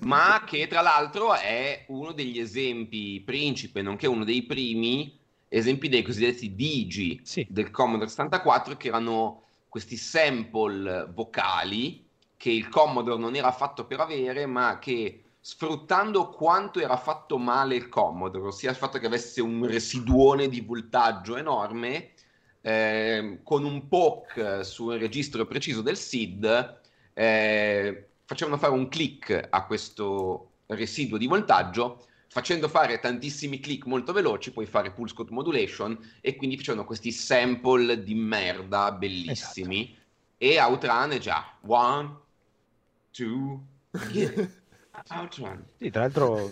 [0.00, 5.18] ma che tra l'altro è uno degli esempi principe, nonché uno dei primi
[5.48, 7.46] esempi dei cosiddetti Digi sì.
[7.48, 9.42] del Commodore 64 che erano
[9.76, 12.08] questi sample vocali
[12.38, 17.76] che il Commodore non era fatto per avere, ma che sfruttando quanto era fatto male
[17.76, 22.12] il Commodore, ossia il fatto che avesse un residuone di voltaggio enorme,
[22.62, 26.80] eh, con un POC sul registro preciso del SID,
[27.12, 34.12] eh, facevano fare un click a questo residuo di voltaggio facendo fare tantissimi click molto
[34.12, 40.04] veloci puoi fare pulse code modulation e quindi facevano questi sample di merda bellissimi esatto.
[40.38, 42.16] e Outrun è già one,
[43.10, 43.60] two,
[44.12, 44.32] yeah.
[45.10, 45.64] Outrun.
[45.76, 46.50] Sì, tra l'altro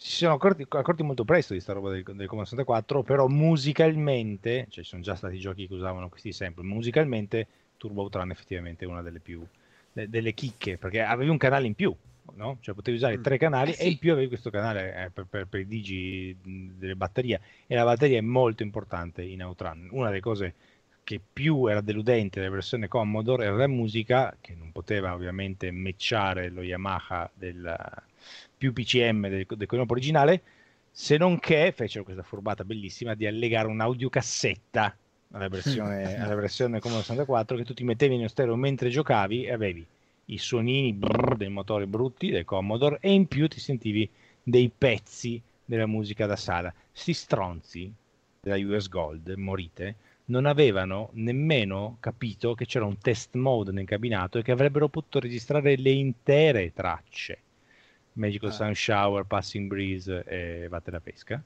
[0.00, 4.66] si sono accorti, accorti, molto presto di sta roba del, del Commodore 64, però musicalmente,
[4.70, 7.46] cioè ci sono già stati giochi che usavano questi sample, musicalmente
[7.76, 9.44] Turbo Outrun effettivamente è una delle più
[9.92, 11.94] de, delle chicche, perché avevi un canale in più,
[12.34, 12.58] no?
[12.60, 13.22] Cioè potevi usare mm.
[13.22, 13.82] tre canali eh sì.
[13.82, 17.74] e in più avevi questo canale eh, per, per, per, i digi delle batterie e
[17.74, 19.88] la batteria è molto importante in Outrun.
[19.92, 20.54] Una delle cose
[21.04, 26.50] che più era deludente della versione Commodore era la musica, che non poteva ovviamente matchare
[26.50, 27.76] lo Yamaha del
[28.58, 30.42] più PCM del, del corpo originale,
[30.90, 34.96] se non che fecero questa furbata bellissima di allegare un'audiocassetta
[35.30, 39.52] alla versione, alla versione Commodore 64 che tu ti mettevi in stereo mentre giocavi e
[39.52, 39.86] avevi
[40.30, 44.08] i suonini brrr dei motori brutti del Commodore e in più ti sentivi
[44.42, 46.72] dei pezzi della musica da sala.
[46.92, 47.92] Sti stronzi
[48.40, 54.38] della US Gold, morite, non avevano nemmeno capito che c'era un test mode nel cabinato
[54.38, 57.42] e che avrebbero potuto registrare le intere tracce.
[58.14, 58.52] Magical ah.
[58.52, 61.42] Sun Shower, Passing Breeze e Vatte la pesca.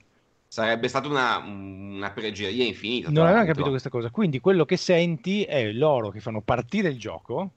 [0.49, 3.11] Sarebbe stata una, una pregieria infinita.
[3.11, 4.11] Non avevano capito questa cosa.
[4.11, 7.53] Quindi quello che senti è loro che fanno partire il gioco.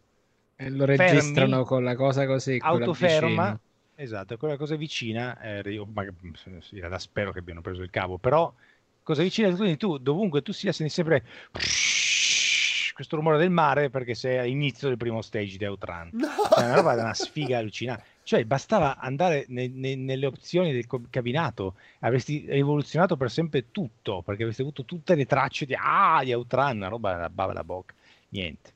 [0.57, 2.57] E lo registrano fermi, con la cosa così.
[2.61, 3.59] Autoferma.
[3.95, 5.39] Esatto, quella cosa vicina.
[5.41, 8.53] Eh, ma, spero che abbiano preso il cavo, però
[9.03, 11.23] cosa vicina, quindi tu dovunque tu sia senti sempre
[12.93, 16.11] questo rumore del mare perché sei all'inizio del primo stage di Outrun.
[16.13, 16.27] No.
[16.49, 18.03] Cioè, una roba da una sfiga allucinante.
[18.23, 24.43] Cioè, bastava andare ne, ne, nelle opzioni del cabinato, avresti rivoluzionato per sempre tutto, perché
[24.43, 27.93] avresti avuto tutte le tracce di, ah, di Outrun, una roba da bava la bocca.
[28.29, 28.74] Niente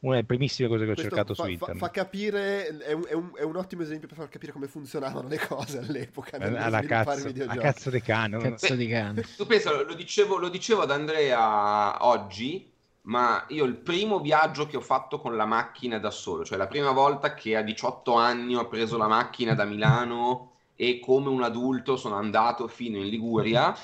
[0.00, 1.78] una delle primissime cose che ho Questo cercato fa, su internet.
[1.78, 4.68] Fa, fa capire, è un, è, un, è un, ottimo esempio per far capire come
[4.68, 6.36] funzionavano le cose all'epoca.
[6.36, 8.38] Alla cazzo, a cazzo di cane.
[8.38, 9.24] Cazzo di cane.
[9.36, 12.70] Tu pensa, lo dicevo, lo dicevo ad Andrea oggi,
[13.02, 16.68] ma io il primo viaggio che ho fatto con la macchina da solo, cioè la
[16.68, 21.42] prima volta che a 18 anni ho preso la macchina da Milano e come un
[21.42, 23.76] adulto sono andato fino in Liguria,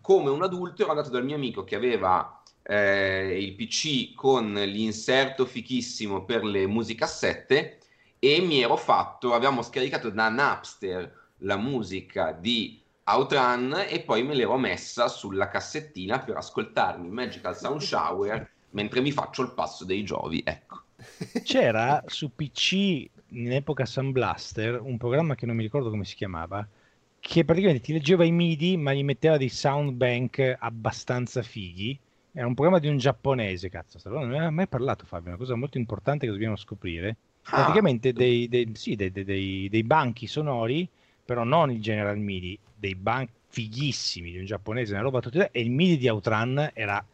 [0.00, 5.46] come un adulto ero andato dal mio amico che aveva eh, il PC con l'inserto
[5.46, 7.78] fichissimo per le musicassette
[8.18, 14.34] e mi ero fatto, avevamo scaricato da Napster la musica di Outrun e poi me
[14.34, 20.04] l'ero messa sulla cassettina per ascoltarmi Magical Sound Shower mentre mi faccio il passo dei
[20.04, 20.82] Giovi, ecco.
[21.42, 22.72] C'era su PC
[23.28, 26.66] in epoca Sun Blaster un programma che non mi ricordo come si chiamava
[27.18, 31.98] che praticamente ti leggeva i MIDI ma gli metteva dei sound bank abbastanza fighi
[32.32, 35.54] era un programma di un giapponese, cazzo, non ne aveva mai parlato Fabio, una cosa
[35.54, 37.16] molto importante che dobbiamo scoprire.
[37.44, 37.62] Ah.
[37.62, 40.88] Praticamente dei, dei, sì, dei, dei, banchi sonori,
[41.24, 45.60] però non il General MIDI, dei banchi fighissimi di un giapponese, una roba tutta e
[45.60, 47.04] il MIDI di Outrun era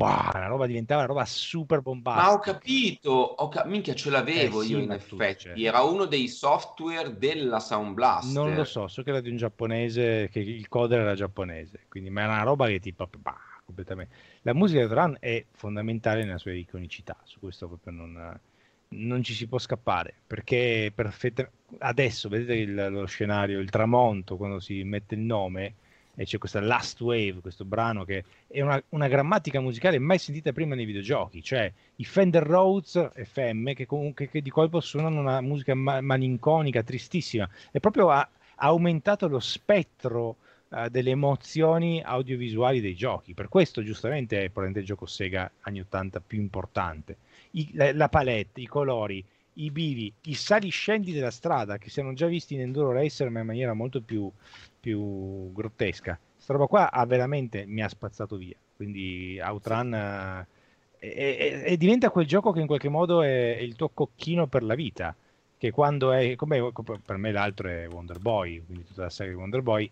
[0.00, 2.26] Boh, la roba diventava una roba super bombastica.
[2.26, 5.60] Ma ho capito, ho ca- minchia ce l'avevo eh, io in effetti, cioè.
[5.60, 8.32] era uno dei software della Sound Blast.
[8.32, 12.08] Non lo so, so che era di un giapponese, che il coder era giapponese, quindi
[12.08, 14.14] ma era una roba che tipo, bah, completamente.
[14.42, 18.40] La musica di Run è fondamentale nella sua iconicità, su questo proprio non,
[18.88, 21.48] non ci si può scappare, perché perfetta...
[21.78, 25.74] adesso vedete il, lo scenario, il tramonto, quando si mette il nome
[26.16, 30.52] e c'è questa Last Wave, questo brano che è una, una, grammatica musicale mai sentita
[30.52, 35.40] prima nei videogiochi, cioè i Fender Rhodes FM che comunque che di colpo suonano una
[35.40, 40.36] musica ma- malinconica, tristissima, e proprio ha, ha aumentato lo spettro
[40.70, 43.34] uh, delle emozioni audiovisuali dei giochi.
[43.34, 47.16] Per questo, giustamente, è probabilmente il gioco Sega anni 80 più importante.
[47.52, 52.14] I, la, la, palette, i colori, i bivi, i saliscendi della strada che si erano
[52.14, 54.30] già visti in Enduro Racer, ma in maniera molto più,
[54.78, 56.18] più grottesca.
[56.34, 58.56] Questa roba qua ha veramente mi ha spazzato via.
[58.76, 60.46] Quindi Outrun.
[60.46, 60.58] Uh,
[61.02, 64.46] e, e, e, diventa quel gioco che in qualche modo è, è il tuo cocchino
[64.46, 65.16] per la vita
[65.56, 66.72] che quando è come
[67.04, 69.90] per me l'altro è Wonder Boy quindi tutta la serie Wonder Boy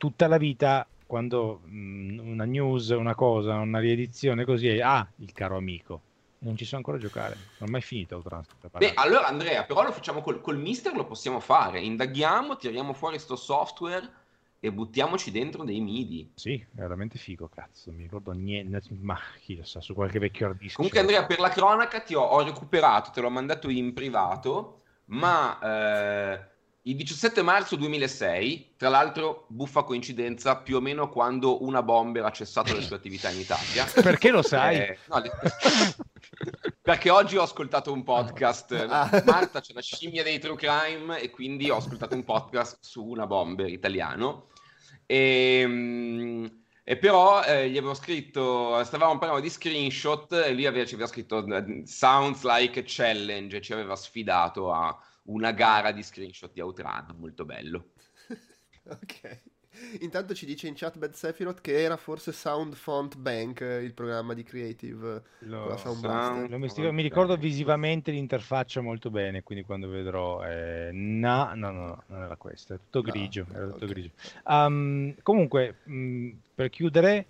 [0.00, 5.06] tutta la vita quando mh, mm, una news, una cosa, una riedizione così è ah,
[5.16, 6.00] il caro amico.
[6.38, 8.70] Non ci so ancora giocare, non è mai finito Outrunster.
[8.78, 11.80] Beh, allora Andrea, però lo facciamo col, col mister, lo possiamo fare.
[11.80, 14.08] Indaghiamo, tiriamo fuori sto software
[14.58, 16.32] e buttiamoci dentro dei MIDI.
[16.36, 17.92] Sì, è veramente figo, cazzo.
[17.92, 20.76] Mi ricordo niente, ma chi lo sa, su qualche vecchio hard disk.
[20.76, 25.58] Comunque, Andrea, per la cronaca ti ho, ho recuperato, te l'ho mandato in privato, ma
[25.60, 26.49] eh,
[26.84, 32.30] il 17 marzo 2006, tra l'altro, buffa coincidenza, più o meno quando una bomber ha
[32.30, 33.84] cessato le sue attività in Italia.
[34.02, 34.76] Perché lo sai?
[34.76, 35.22] Eh, no,
[36.80, 38.72] perché oggi ho ascoltato un podcast.
[38.88, 39.22] Ah.
[39.26, 43.26] Marta c'è la scimmia dei true crime e quindi ho ascoltato un podcast su una
[43.26, 44.48] bomber italiano.
[45.04, 50.86] E, ehm, e però eh, gli avevo scritto, stavamo parlando di screenshot e lui aveva,
[50.86, 51.44] ci aveva scritto
[51.84, 57.44] Sounds like a challenge, ci aveva sfidato a una gara di screenshot di Outrun, molto
[57.44, 57.90] bello.
[58.84, 59.40] ok.
[60.00, 64.34] Intanto ci dice in chat Bad Sephiroth che era forse Sound Font Bank, il programma
[64.34, 66.04] di Creative lo, sound
[66.50, 70.44] mi, mi, ricordo visivamente l'interfaccia molto bene, quindi quando vedrò...
[70.44, 73.46] Eh, no, no, no, non era questo, è tutto grigio.
[73.48, 73.88] No, era tutto okay.
[73.88, 74.10] grigio.
[74.44, 77.26] Um, comunque, mh, per chiudere,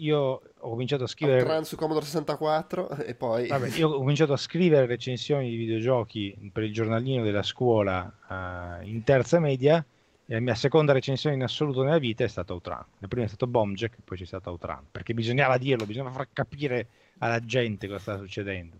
[0.00, 0.18] io
[0.58, 1.40] ho cominciato a scrivere...
[1.40, 3.46] Outrun su Commodore 64 e poi...
[3.46, 8.86] Vabbè, io ho cominciato a scrivere recensioni di videogiochi per il giornalino della scuola uh,
[8.86, 9.84] in terza media
[10.26, 12.84] la mia seconda recensione in assoluto nella vita è stata Outran.
[12.98, 14.86] La prima è stato Bombjack, poi c'è stata Outran.
[14.88, 16.86] Perché bisognava dirlo, bisognava far capire
[17.18, 18.78] alla gente cosa stava succedendo.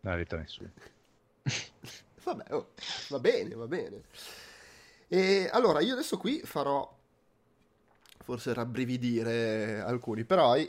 [0.00, 0.70] Non ha detto nessuno.
[2.24, 2.68] Vabbè, oh,
[3.08, 4.02] va bene, va bene.
[5.08, 6.98] E allora, io adesso qui farò
[8.22, 10.68] forse rabbrividire alcuni, però eh,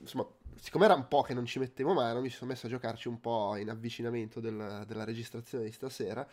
[0.00, 0.26] insomma,
[0.60, 3.20] siccome era un po' che non ci mettevo mano, mi sono messo a giocarci un
[3.20, 6.26] po' in avvicinamento del, della registrazione di stasera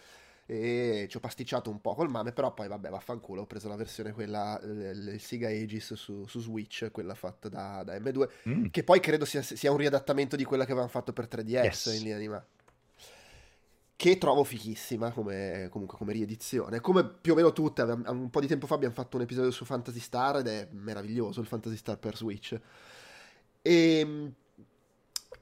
[0.46, 3.76] e ci ho pasticciato un po' col mame, però poi vabbè vaffanculo, ho preso la
[3.76, 8.66] versione quella, il Sega Aegis su, su Switch, quella fatta da, da M2, mm.
[8.72, 11.86] che poi credo sia, sia, un riadattamento di quella che avevano fatto per 3DS yes.
[11.98, 12.44] in linea di ma
[14.00, 16.80] che trovo fichissima come, comunque come riedizione.
[16.80, 19.66] Come più o meno tutte, un po' di tempo fa abbiamo fatto un episodio su
[19.66, 22.58] Fantasy Star ed è meraviglioso il Fantasy Star per Switch.
[23.62, 24.34] E ehm,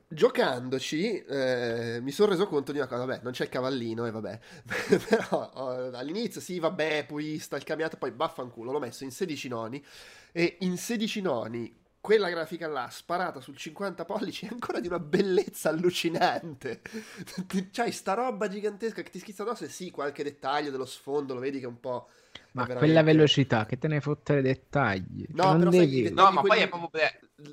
[0.07, 4.09] giocandoci eh, mi sono reso conto di una cosa, vabbè, non c'è il cavallino e
[4.09, 4.39] vabbè,
[5.07, 9.85] però oh, all'inizio sì, vabbè, purista, il cambiato, poi baffanculo, l'ho messo in 16 noni
[10.31, 14.99] e in 16 noni quella grafica là sparata sul 50 pollici è ancora di una
[14.99, 16.81] bellezza allucinante.
[17.71, 21.39] C'hai sta roba gigantesca che ti schizza addosso e sì, qualche dettaglio dello sfondo lo
[21.39, 22.07] vedi che è un po'
[22.51, 22.77] Ma veramente...
[22.77, 25.25] quella velocità, che te ne fottere dettagli.
[25.29, 26.03] No, cioè, però devi...
[26.05, 27.01] sai, no, ma poi è proprio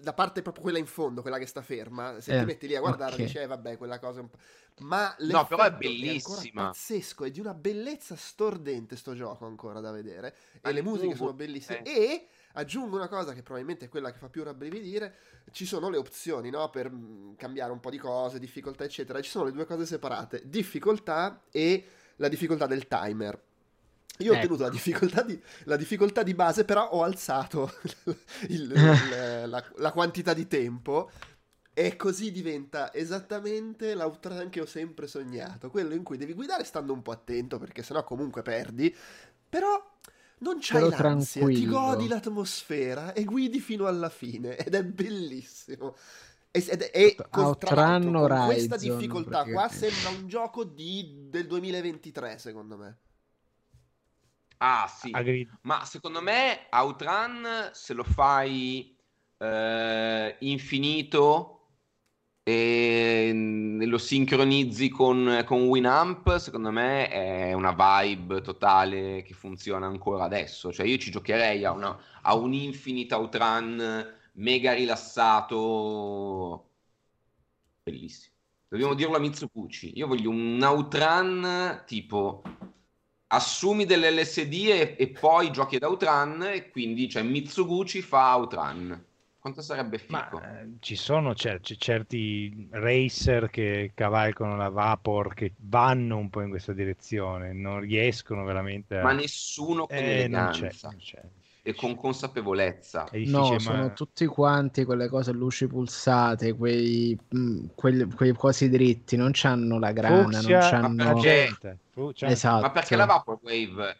[0.03, 2.20] la parte proprio quella in fondo, quella che sta ferma.
[2.20, 3.26] Se eh, ti metti lì a guardare, okay.
[3.26, 4.38] dici, eh, vabbè, quella cosa è un po'.
[4.78, 6.62] Ma no, però è bellissima.
[6.62, 10.34] È pazzesco, è di una bellezza stordente sto gioco ancora da vedere.
[10.61, 11.82] E le musiche sono bellissime.
[11.82, 11.92] Eh.
[11.92, 15.14] E aggiungo una cosa che probabilmente è quella che fa più rabbrividire:
[15.52, 16.68] ci sono le opzioni no?
[16.70, 19.20] per mm, cambiare un po' di cose, difficoltà, eccetera.
[19.20, 21.84] Ci sono le due cose separate: difficoltà e
[22.16, 23.40] la difficoltà del timer.
[24.18, 24.44] Io ho ecco.
[24.44, 27.72] ottenuto la difficoltà, di, la difficoltà, di, base, però ho alzato
[28.48, 28.70] il, il,
[29.48, 31.11] la, la, quantità di tempo
[31.72, 36.92] e così diventa esattamente l'outrun che ho sempre sognato, quello in cui devi guidare stando
[36.92, 38.94] un po' attento perché sennò comunque perdi,
[39.48, 39.84] però
[40.45, 41.49] non c'hai l'ansia, tranquillo.
[41.49, 45.97] ti godi l'atmosfera e guidi fino alla fine ed è bellissimo.
[46.51, 52.38] Ed è, è con, tra con questa difficoltà qua sembra un gioco di, del 2023
[52.38, 52.99] secondo me.
[54.59, 55.11] Ah, sì.
[55.12, 58.97] Agri- Ma secondo me Outrun, se lo fai
[59.38, 61.53] eh, infinito
[62.47, 63.32] e
[63.86, 70.70] lo sincronizzi con, con Winamp, secondo me è una vibe totale che funziona ancora adesso.
[70.70, 75.55] Cioè, io ci giocherei a, una, a un Infinite Outrun mega rilassato.
[77.82, 78.34] Bellissimo.
[78.68, 79.92] Dobbiamo dirlo a Mitsukuchi.
[79.97, 82.42] Io voglio un Outrun tipo
[83.28, 89.03] assumi dell'LSD e, e poi giochi ad Outrun e quindi cioè, Mitsuguchi fa Outrun.
[89.45, 90.38] Quanto sarebbe figo?
[90.40, 96.40] Ma, eh, ci sono cer- certi racer che cavalcano la Vapor che vanno un po'
[96.40, 99.03] in questa direzione, non riescono veramente a...
[99.03, 100.61] Ma nessuno con eh, eleganza.
[100.61, 101.22] Non c'è, non c'è
[101.66, 103.09] e con consapevolezza.
[103.12, 103.59] No, ma...
[103.59, 109.32] sono tutti quanti quelle cose luci pulsate, quei, mh, mm, quei, quei cosi dritti, non
[109.42, 111.05] hanno la grana, Fucsia, non c'hanno...
[111.05, 111.78] Ma perché...
[112.20, 112.61] Esatto.
[112.62, 113.97] ma perché la Vaporwave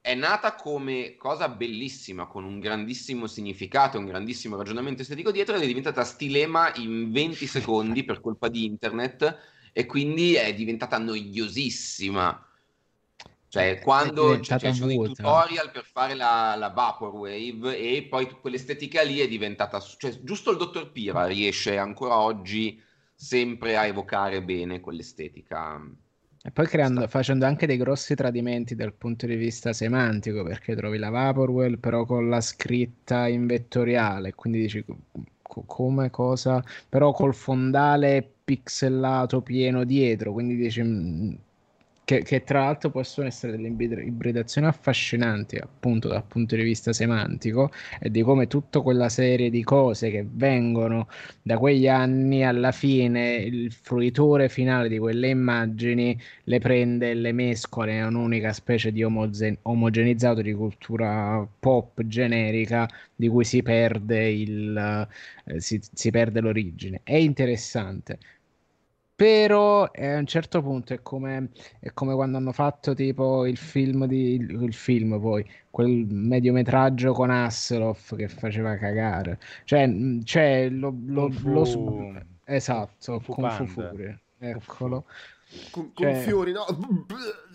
[0.00, 5.62] è nata come cosa bellissima, con un grandissimo significato, un grandissimo ragionamento estetico dietro ed
[5.62, 9.38] è diventata stilema in 20 secondi per colpa di internet
[9.72, 12.44] e quindi è diventata noiosissima
[13.50, 19.02] cioè, quando c- ci sono i tutorial per fare la, la Vaporwave e poi quell'estetica
[19.02, 19.80] lì è diventata...
[19.80, 22.80] Cioè, giusto il dottor Pira riesce ancora oggi
[23.12, 25.84] sempre a evocare bene quell'estetica.
[26.42, 30.96] E poi creando, facendo anche dei grossi tradimenti dal punto di vista semantico, perché trovi
[30.98, 34.82] la Vaporwave però con la scritta in vettoriale, quindi dici
[35.42, 41.32] co- come cosa, però col fondale pixelato pieno dietro, quindi dici mm,
[42.10, 47.70] che, che, tra l'altro possono essere delle ibridazioni affascinanti appunto dal punto di vista semantico
[48.00, 51.06] e di come tutta quella serie di cose che vengono
[51.40, 57.30] da quegli anni alla fine il fruitore finale di quelle immagini le prende e le
[57.30, 64.28] mescola in un'unica specie di omogen- omogenizzato di cultura pop generica di cui si perde,
[64.30, 65.08] il,
[65.44, 67.02] eh, si, si perde l'origine.
[67.04, 68.18] È interessante
[69.20, 74.06] Però a un certo punto è come, è come quando hanno fatto tipo il film
[74.06, 79.38] di il film poi quel mediometraggio con Hasselhoff che faceva cagare.
[79.64, 79.94] Cioè,
[80.24, 81.50] cioè lo, lo, fu...
[81.50, 84.18] lo, esatto, fu con Fu Fury.
[84.38, 85.04] Eccolo.
[85.70, 86.14] Con, con cioè...
[86.14, 86.64] fiori, no?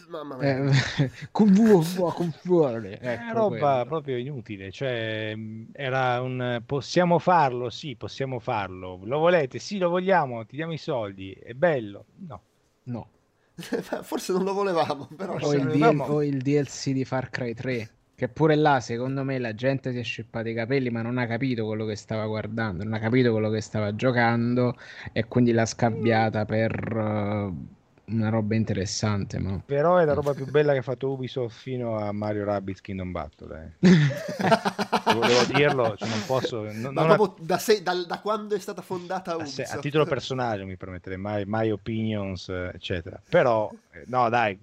[0.08, 0.66] Mamma mia.
[0.66, 1.82] Eh, con vuo,
[2.14, 2.92] con fuori.
[2.92, 3.86] Ecco, è roba quello.
[3.86, 4.72] proprio inutile.
[4.72, 5.36] Cioè,
[5.72, 7.70] era un possiamo farlo?
[7.70, 9.00] Sì, possiamo farlo.
[9.04, 9.60] Lo volete?
[9.60, 10.46] Sì, lo vogliamo.
[10.46, 11.32] Ti diamo i soldi.
[11.32, 12.06] È bello?
[12.28, 12.42] No.
[12.84, 13.10] No.
[13.56, 15.38] Forse non lo volevamo, però.
[15.40, 17.90] O il, DL- o il DLC di Far Cry 3.
[18.16, 21.28] Che pure là, secondo me, la gente si è scippata i capelli, ma non ha
[21.28, 24.78] capito quello che stava guardando, non ha capito quello che stava giocando
[25.12, 27.68] e quindi l'ha scambiata per uh,
[28.08, 29.40] una roba interessante.
[29.40, 29.62] Ma...
[29.66, 33.12] Però è la roba più bella che ha fatto Ubisoft fino a Mario Rabbids Kingdom
[33.12, 33.76] Battle.
[33.80, 35.14] Eh.
[35.14, 36.64] Volevo dirlo, cioè non posso.
[36.64, 37.46] Non, ma non proprio ha...
[37.46, 39.72] da, se, da, da, quando è stata fondata Ubisoft.
[39.72, 43.22] A, a titolo personale mi permetterei mai, mai opinions, eccetera.
[43.30, 44.60] Però, eh, no, dai.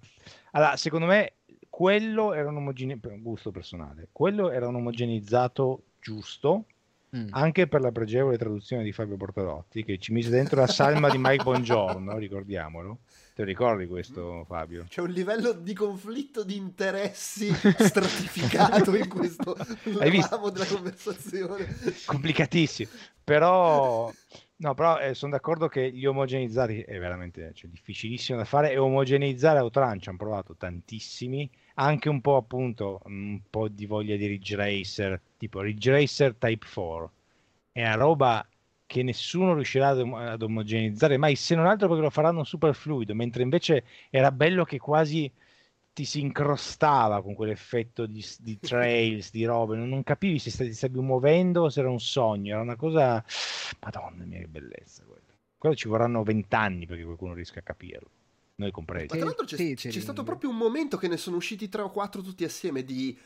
[0.53, 1.35] Allora, secondo me
[1.69, 6.67] quello era un omogenizzato, gusto personale, quello era un omogenizzato giusto.
[7.15, 7.27] Mm.
[7.33, 11.19] Anche per la pregevole traduzione di Fabio Bortolotti, che ci mise dentro la salma di
[11.19, 13.01] Mike Bongiorno, ricordiamolo
[13.35, 14.85] Te lo ricordi questo, Fabio?
[14.87, 19.57] C'è un livello di conflitto di interessi stratificato in questo
[20.11, 20.51] visto?
[20.51, 21.67] della conversazione.
[22.05, 22.91] Complicatissimo.
[23.25, 24.13] Però,
[24.57, 28.77] no, però eh, sono d'accordo che gli omogenizzati è veramente cioè, difficilissimo da fare e
[28.77, 34.27] omogenizzare Outran ci hanno provato tantissimi, anche un po' appunto un po' di voglia di
[34.27, 37.13] Ridge Racer, tipo Ridge Racer Type 4.
[37.73, 38.47] È una roba
[38.93, 43.15] che nessuno riuscirà ad, ad omogenizzare mai, se non altro perché lo faranno super fluido,
[43.15, 45.33] mentre invece era bello che quasi
[45.95, 50.75] ti si incrostava con quell'effetto di, di trails, di robe, non, non capivi se stavi,
[50.75, 53.25] stavi muovendo o se era un sogno, era una cosa...
[53.81, 55.23] Madonna mia che bellezza quello.
[55.57, 58.11] Quello ci vorranno vent'anni perché qualcuno riesca a capirlo.
[58.57, 59.07] Noi compresi.
[59.09, 61.71] Ma tra l'altro c'è, sì, c'è, c'è stato proprio un momento che ne sono usciti
[61.71, 63.19] tre o quattro tutti assieme di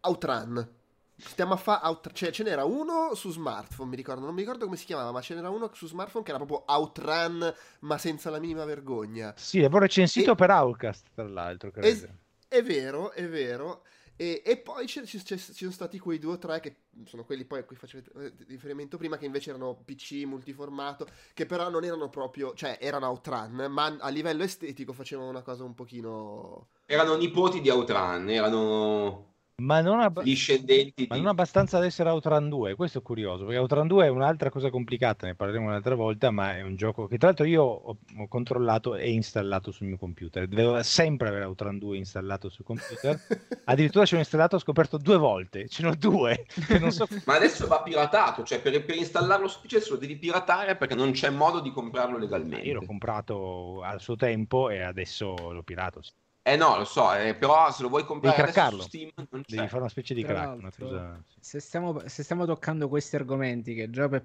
[0.00, 0.68] Outrun
[1.16, 1.86] Stiamo a fare.
[1.86, 2.12] Out...
[2.12, 4.24] Cioè, ce n'era uno su smartphone, mi ricordo.
[4.24, 6.64] Non mi ricordo come si chiamava, ma ce n'era uno su smartphone che era proprio
[6.66, 9.32] Outrun, ma senza la minima vergogna.
[9.36, 10.34] Sì, l'avevo recensito e...
[10.34, 11.70] per Outcast, tra l'altro.
[11.70, 11.86] Credo.
[11.86, 12.08] Es...
[12.48, 13.82] È vero, è vero.
[14.16, 17.44] E, e poi ci, ci, ci, sono stati quei due o tre che sono quelli
[17.44, 22.08] poi a cui facevo riferimento prima, che invece erano PC multiformato, che però non erano
[22.10, 26.68] proprio, cioè erano Outrun, ma a livello estetico facevano una cosa un pochino...
[26.86, 32.48] Erano nipoti di Outrun, erano ma non, ab- discendenti ma non abbastanza ad essere Outrun
[32.48, 36.32] 2 questo è curioso perché Outrun 2 è un'altra cosa complicata ne parleremo un'altra volta
[36.32, 39.96] ma è un gioco che tra l'altro io ho, ho controllato e installato sul mio
[39.96, 43.16] computer dovevo sempre avere Outrun 2 installato sul computer
[43.64, 46.46] addirittura ce l'ho installato ho scoperto due volte ce n'ho due
[46.88, 47.06] so...
[47.26, 51.12] ma adesso va piratato cioè per, per installarlo su PC lo devi piratare perché non
[51.12, 56.02] c'è modo di comprarlo legalmente io l'ho comprato al suo tempo e adesso l'ho pirato
[56.02, 56.10] sì.
[56.46, 58.82] Eh no, lo so, eh, però se lo vuoi comprare Devi craccarlo.
[58.82, 59.56] su Steam non c'è.
[59.56, 60.78] Devi fare una specie di crack.
[60.78, 61.24] Cosa...
[61.40, 64.24] Se, stiamo, se, stiamo, toccando questi argomenti che già per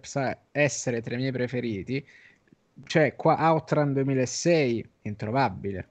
[0.51, 2.05] essere tra i miei preferiti,
[2.83, 5.89] cioè qua Outrun 2006 introvabile.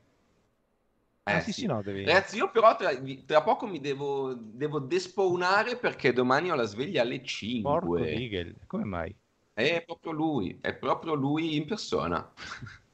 [1.23, 2.05] Eh, ah, sì, sì, no, devi...
[2.05, 2.91] Ragazzi, io però tra,
[3.25, 7.71] tra poco mi devo, devo despawnare perché domani ho la sveglia alle 5.
[7.71, 9.17] Porco Rigel, come mai?
[9.55, 12.31] È proprio lui, è proprio lui in persona.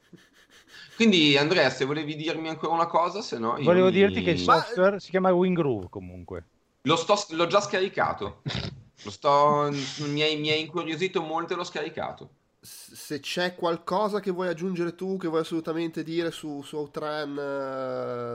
[0.96, 3.56] Quindi Andrea, se volevi dirmi ancora una cosa, se no...
[3.60, 3.92] Volevo mi...
[3.92, 4.98] dirti che il software Ma...
[4.98, 6.44] si chiama Wingroove comunque.
[6.82, 8.42] Lo sto, l'ho già scaricato.
[9.02, 9.70] Lo sto,
[10.06, 12.30] mi, è, mi è incuriosito molto e l'ho scaricato.
[12.60, 17.36] Se c'è qualcosa che vuoi aggiungere tu, che vuoi assolutamente dire su, su Outrun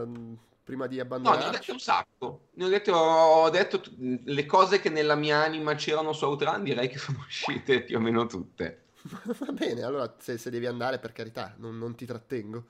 [0.05, 1.39] uh, prima di abbandonare?
[1.39, 2.41] No, ne ho detto un sacco.
[2.53, 6.90] Ne ho detto, ho detto le cose che nella mia anima c'erano su Outrun, direi
[6.90, 8.89] che sono uscite più o meno tutte.
[9.39, 12.65] Va bene, allora se, se, devi andare, per carità, non, non, ti trattengo.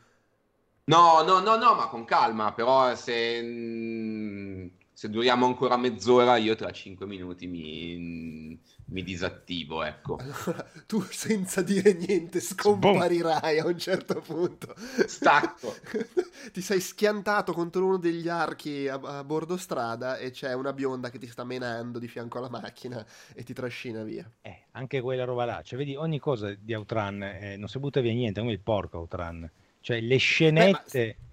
[0.85, 4.67] No, no, no, no, ma con calma, però se, mm,
[4.99, 10.17] se duriamo ancora mezz'ora, io tra cinque minuti mi, mi disattivo, ecco.
[10.17, 14.75] Allora, tu senza dire niente scomparirai a un certo punto.
[14.75, 15.73] Stacco.
[16.51, 21.09] ti sei schiantato contro uno degli archi a, a, bordo strada e c'è una bionda
[21.09, 24.29] che ti sta menando di fianco alla macchina e ti trascina via.
[24.41, 25.61] Eh, anche quella roba là.
[25.63, 28.97] Cioè, vedi, ogni cosa di Outrun eh, non si butta via niente, come il porco
[28.97, 29.49] Outrun.
[29.79, 31.05] Cioè, le scenette...
[31.05, 31.27] Beh,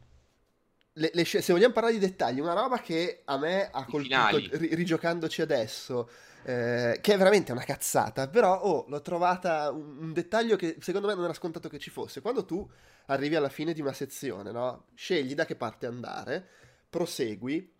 [0.98, 4.74] le, le, se vogliamo parlare di dettagli, una roba che a me ha colpito ri,
[4.74, 6.08] rigiocandoci adesso
[6.44, 11.08] eh, che è veramente una cazzata, però oh, l'ho trovata un, un, dettaglio che secondo
[11.08, 12.20] me non era scontato che ci fosse.
[12.20, 12.68] Quando tu
[13.06, 14.86] arrivi alla fine di una sezione, no?
[14.94, 16.46] scegli da che parte andare,
[16.88, 17.74] prosegui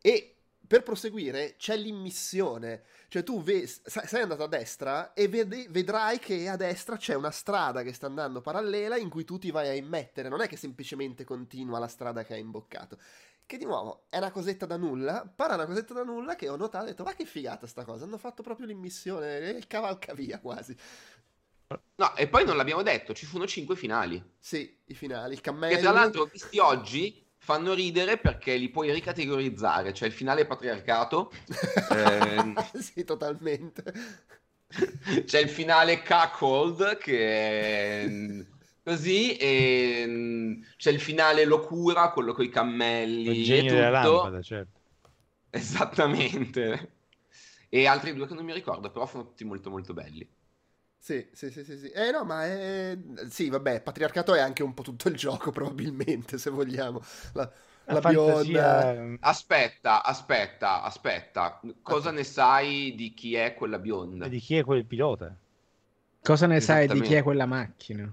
[0.00, 0.37] e
[0.68, 6.46] per proseguire c'è l'immissione, cioè tu ve- sei andato a destra e vedi, vedrai che
[6.46, 9.72] a destra c'è una strada che sta andando parallela in cui tu ti vai a
[9.72, 12.98] immettere, non è che semplicemente continua la strada che hai imboccato.
[13.46, 16.56] Che di nuovo è una cosetta da nulla, para una cosetta da nulla che ho
[16.56, 20.38] notato e ho detto ma che figata sta cosa, hanno fatto proprio l'immissione, il cavalcavia
[20.38, 20.76] quasi.
[21.96, 24.22] No, e poi non l'abbiamo detto, ci furono cinque finali.
[24.38, 25.76] Sì, i finali, il cammello.
[25.76, 29.92] Che tra l'altro, visti oggi, fanno ridere perché li puoi ricategorizzare.
[29.92, 31.32] C'è il finale patriarcato.
[31.92, 32.54] eh...
[32.80, 33.82] sì, totalmente.
[35.24, 38.08] C'è il finale cuckold che è
[38.84, 43.90] così e c'è il finale locura, quello con i cammelli il genio e tutto.
[43.90, 44.80] Lampada, certo.
[45.50, 46.92] Esattamente.
[47.70, 50.28] E altri due che non mi ricordo, però sono tutti molto molto belli.
[51.00, 51.88] Sì, sì, sì, sì, sì.
[51.90, 52.98] Eh no, ma è...
[53.28, 57.00] Sì, vabbè, patriarcato è anche un po' tutto il gioco, probabilmente, se vogliamo.
[57.32, 57.50] La,
[57.84, 58.92] la, la bionda...
[58.92, 61.60] Ehm, aspetta, aspetta, aspetta.
[61.82, 64.26] Cosa ne sai di chi è quella bionda?
[64.26, 65.34] E di chi è quel pilota?
[66.20, 68.12] Cosa ne sai di chi è quella macchina?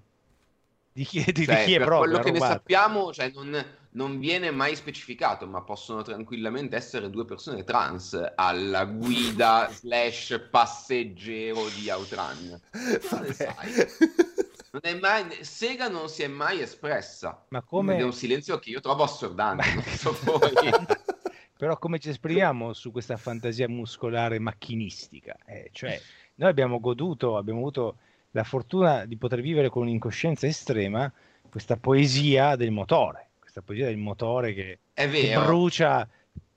[0.94, 1.98] Di chi, di, cioè, di chi è proprio?
[1.98, 3.66] Quello che ne sappiamo, cioè non
[3.96, 11.68] non viene mai specificato, ma possono tranquillamente essere due persone trans alla guida slash passeggero
[11.70, 12.62] di Outrun.
[14.72, 17.46] Non è mai, Sega non si è mai espressa.
[17.50, 17.98] Ma come...
[17.98, 19.64] È un silenzio che io trovo assordante.
[19.84, 20.14] So
[21.58, 25.38] Però come ci esprimiamo su questa fantasia muscolare macchinistica?
[25.46, 26.00] Eh, cioè,
[26.36, 27.98] noi abbiamo goduto, abbiamo avuto
[28.32, 31.10] la fortuna di poter vivere con un'incoscienza estrema
[31.50, 33.25] questa poesia del motore
[33.56, 36.08] questa poesia del motore che, che brucia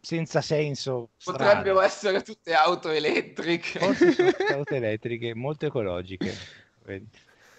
[0.01, 1.11] senza senso.
[1.23, 3.79] Potrebbero essere tutte auto elettriche.
[3.79, 6.35] Forse sono tutte auto elettriche, molto ecologiche.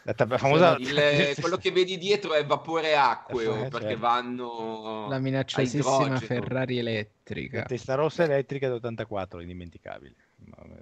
[0.04, 0.76] La famosa...
[0.80, 4.00] Il, quello che vedi dietro è vapore acqueo eh, perché certo.
[4.00, 10.16] vanno la minacciosissima Ferrari elettrica la testa rossa elettrica d'84 indimenticabile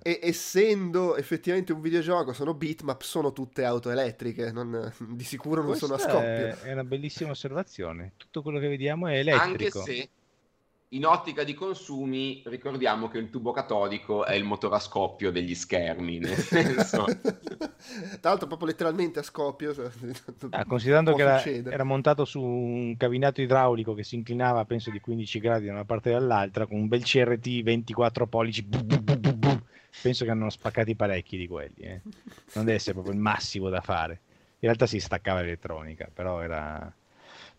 [0.02, 5.72] e essendo effettivamente un videogioco, sono bitmap, sono tutte auto elettriche, non, di sicuro non
[5.72, 6.64] Questa sono a scoppio.
[6.64, 8.14] È una bellissima osservazione.
[8.16, 9.80] Tutto quello che vediamo è elettrico.
[9.80, 10.10] Anche se
[10.92, 15.54] in ottica di consumi ricordiamo che il tubo catodico è il motore a scoppio degli
[15.54, 17.04] schermi nel senso...
[17.04, 19.76] tra l'altro proprio letteralmente a scoppio
[20.52, 25.02] ah, considerando che era, era, montato su un cabinato idraulico che si inclinava penso di
[25.02, 29.02] 15 gradi da una parte e dall'altra con un bel CRT 24 pollici bu, bu,
[29.02, 29.17] bu,
[30.02, 32.02] penso che hanno spaccati parecchi di quelli eh.
[32.54, 34.20] non deve essere proprio il massimo da fare
[34.60, 36.94] in realtà si staccava l'elettronica però era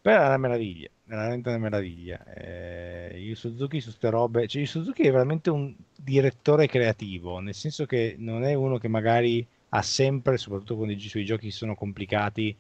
[0.01, 2.25] però era una meraviglia, era veramente una meraviglia.
[2.33, 7.55] Eh, Yu Suzuki su queste robe, cioè Yu Suzuki è veramente un direttore creativo, nel
[7.55, 11.75] senso che non è uno che magari ha sempre, soprattutto quando i suoi giochi sono
[11.75, 12.57] complicati,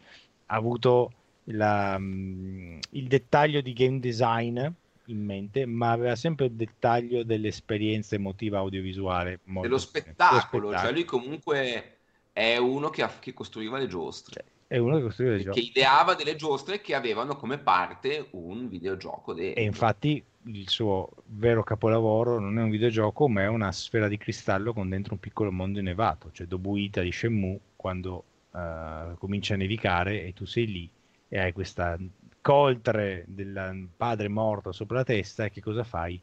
[0.46, 1.12] ha avuto
[1.44, 4.66] la, um, il dettaglio di game design
[5.08, 9.40] in mente, ma aveva sempre il dettaglio dell'esperienza emotiva audiovisuale.
[9.44, 11.98] Dello spettacolo, spettacolo, cioè lui comunque
[12.32, 14.34] è uno che, ha, che costruiva le giostre.
[14.34, 15.60] Cioè, è uno che costruiva dei giochi.
[15.60, 19.60] Che ideava delle giostre che avevano come parte un videogioco dentro.
[19.60, 24.16] E infatti il suo vero capolavoro non è un videogioco, ma è una sfera di
[24.18, 29.56] cristallo con dentro un piccolo mondo innevato, cioè Dobuita di Shenmue, quando uh, comincia a
[29.56, 30.90] nevicare e tu sei lì
[31.28, 31.98] e hai questa
[32.40, 36.20] coltre del padre morto sopra la testa e che cosa fai?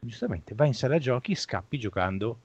[0.00, 2.38] Giustamente vai in sala giochi e scappi giocando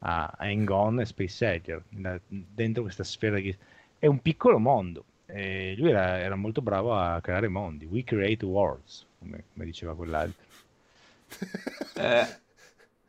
[0.00, 5.04] a Hang e Space Edger dentro questa sfera cristallo è un piccolo mondo.
[5.26, 7.84] E lui era, era, molto bravo a creare mondi.
[7.84, 10.42] We create worlds, come, come diceva quell'altro.
[11.94, 12.26] eh,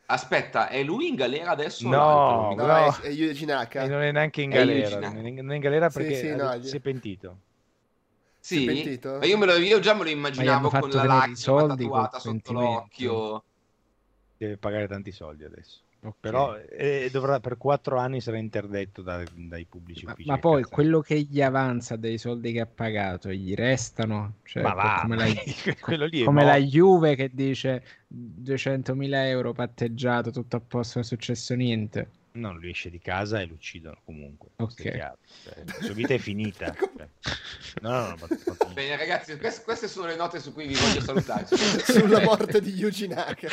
[0.05, 1.87] aspetta, è lui in galera adesso?
[1.87, 3.83] No, no, no è, è Yuji Naka.
[3.83, 4.99] E non è neanche in galera.
[4.99, 7.37] Non è, non è in galera perché sì, sì, no, si è pentito.
[8.41, 12.51] Sì, ma io, me lo, io già me lo immaginavo con la lacrima tatuata sotto
[12.51, 13.43] l'occhio.
[14.35, 15.81] Deve pagare tanti soldi adesso.
[16.03, 16.13] Okay.
[16.19, 20.27] Però eh, dovrà, per quattro anni sarà interdetto da, dai pubblici ma, uffici.
[20.27, 20.73] Ma poi cazzo.
[20.73, 24.37] quello che gli avanza dei soldi che ha pagato gli restano?
[24.41, 25.25] Cioè, ma va, come, la,
[26.25, 32.09] come la, Juve che dice 200.000 euro patteggiato, tutto a posto, non è successo niente.
[32.33, 34.49] Non lui esce di casa e lo uccidono comunque.
[34.57, 34.81] Ok.
[34.81, 35.13] Cioè,
[35.65, 36.73] la sua vita è finita.
[36.75, 37.07] cioè.
[37.81, 41.45] no, no, no, Bene ragazzi, queste sono le note su cui vi voglio salutare.
[41.83, 43.49] Sulla morte di Yuji Naka.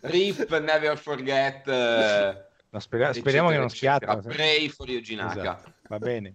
[0.00, 2.48] Rip, never forget.
[2.72, 4.16] No, spera- speriamo che non schiatta.
[4.18, 5.40] Pray for Yojinaka.
[5.40, 5.72] Esatto.
[5.88, 6.34] Va bene.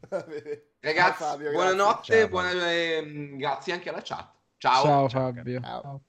[0.79, 2.71] Ragazzi, Ciao, Fabio, buonanotte, Ciao, buona...
[2.71, 4.29] eh, grazie anche alla chat.
[4.57, 4.83] Ciao.
[4.83, 5.61] Ciao Fabio.
[5.61, 6.01] Ciao.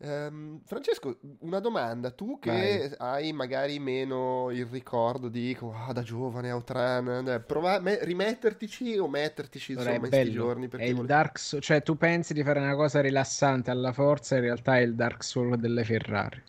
[0.00, 2.94] Um, Francesco, una domanda, tu che Vai.
[2.98, 9.08] hai magari meno il ricordo di oh, da giovane Outran, eh, prova me- rimettertici o
[9.08, 10.68] mettertici insomma, in questi giorni.
[10.68, 11.06] È il volevi...
[11.06, 14.82] Dark Soul, cioè tu pensi di fare una cosa rilassante alla forza, in realtà è
[14.82, 16.42] il Dark Soul delle Ferrari.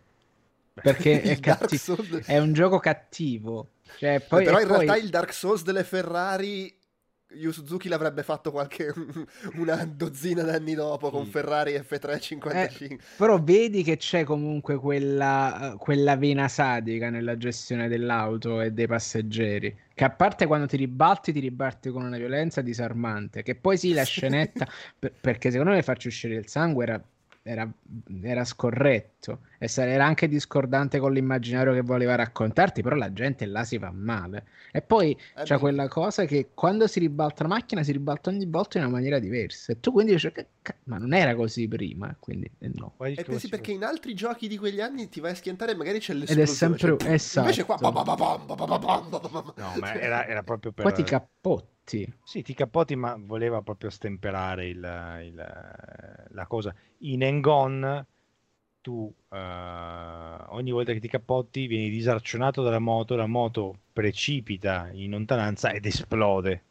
[0.76, 3.70] Perché è, cattiv- è un gioco cattivo.
[3.98, 4.86] Cioè, poi, Però in poi...
[4.86, 6.79] realtà il Dark Souls delle Ferrari
[7.32, 8.92] Yu Suzuki l'avrebbe fatto qualche
[9.56, 12.92] una dozzina d'anni dopo con Ferrari F355.
[12.92, 18.88] Eh, però vedi che c'è comunque quella, quella, vena sadica nella gestione dell'auto e dei
[18.88, 19.76] passeggeri.
[19.94, 23.44] Che a parte quando ti ribatti, ti ribatti con una violenza disarmante.
[23.44, 27.04] Che poi sì, la scenetta, per, perché secondo me farci uscire il sangue era
[27.50, 27.68] era,
[28.22, 33.64] era, scorretto e era anche discordante con l'immaginario che voleva raccontarti, però la gente là
[33.64, 34.46] si fa male.
[34.72, 35.60] E poi eh c'è beh.
[35.60, 39.18] quella cosa che quando si ribalta la macchina si ribalta ogni volta in una maniera
[39.18, 39.72] diversa.
[39.72, 40.32] E tu quindi dici,
[40.84, 42.94] ma non era così prima, quindi eh no.
[43.00, 45.98] E pensi perché in altri giochi di quegli anni ti vai a schiantare e magari
[46.00, 46.44] c'è l'esplosione.
[46.44, 46.98] Ed è sempre...
[47.00, 47.40] Cioè, esatto.
[47.40, 47.78] Invece qua...
[47.82, 47.92] No,
[49.80, 50.84] ma era, era proprio per...
[50.84, 52.14] Poi ti cappotti sì.
[52.24, 56.74] sì, ti capotti, ma voleva proprio stemperare il, il, la cosa.
[56.99, 58.06] In Engon
[58.82, 65.10] tu uh, ogni volta che ti cappotti vieni disarcionato dalla moto, la moto precipita in
[65.11, 66.64] lontananza ed esplode.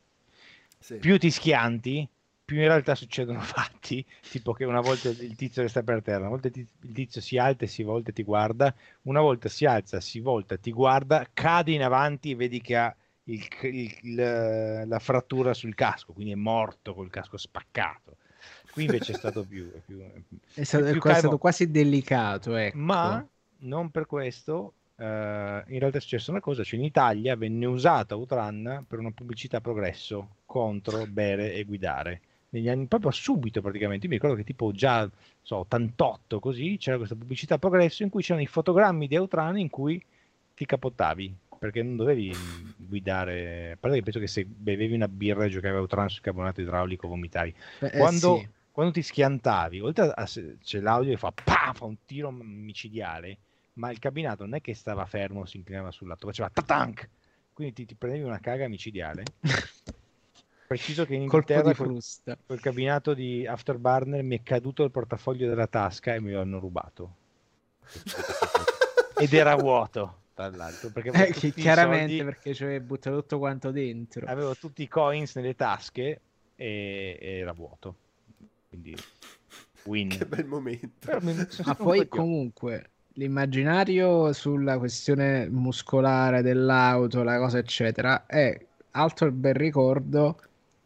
[0.78, 0.96] Sì.
[0.98, 2.08] Più ti schianti,
[2.44, 6.28] più in realtà succedono fatti, tipo che una volta il tizio resta per terra, una
[6.28, 10.00] volta il tizio si alza e si volta e ti guarda, una volta si alza,
[10.00, 12.94] si volta, ti guarda, cade in avanti e vedi che ha
[13.28, 18.16] il, il, la frattura sul casco, quindi è morto col casco spaccato.
[18.72, 19.70] Qui invece è stato più...
[19.72, 20.00] È, più,
[20.54, 22.78] è, stato, più è stato, quasi delicato, ecco.
[22.78, 23.26] Ma
[23.58, 28.16] non per questo Uh, in realtà è successa una cosa, cioè in Italia venne usato
[28.16, 32.20] Outrun per una pubblicità progresso contro bere e guidare.
[32.48, 35.08] Negli anni, proprio subito praticamente, io mi ricordo che tipo già
[35.40, 39.70] so, 88 così c'era questa pubblicità progresso in cui c'erano i fotogrammi di Outrun in
[39.70, 40.04] cui
[40.54, 42.34] ti capottavi perché non dovevi
[42.76, 43.72] guidare.
[43.72, 46.60] A parte che penso che se bevevi una birra e giocavi a Outrun sul carbonato
[46.60, 47.54] idraulico vomitavi.
[47.80, 48.48] Beh, eh, quando, eh sì.
[48.70, 53.38] quando, ti schiantavi, oltre a c'è l'audio che fa, pam, fa un tiro micidiale,
[53.74, 57.08] ma il cabinato non è che stava fermo, si inclinava sul lato, faceva tatank.
[57.52, 59.24] Quindi ti, ti prendevi una caga micidiale.
[60.68, 61.98] Preciso che in Inghilterra quel,
[62.44, 66.58] quel cabinato di Afterburner mi è caduto il portafoglio dalla tasca e me lo hanno
[66.58, 67.14] rubato.
[69.18, 70.90] Ed era vuoto tra l'altro.
[70.90, 74.26] Perché eh, chiaramente soldi, perché ci avevo buttato tutto quanto dentro.
[74.26, 76.20] Avevo tutti i coins nelle tasche
[76.54, 77.96] e, e era vuoto.
[78.68, 78.96] Quindi
[79.84, 80.08] win.
[80.08, 81.18] Che bel momento.
[81.64, 88.56] Ma poi comunque l'immaginario sulla questione muscolare dell'auto, la cosa eccetera, è
[88.92, 90.40] altro bel ricordo.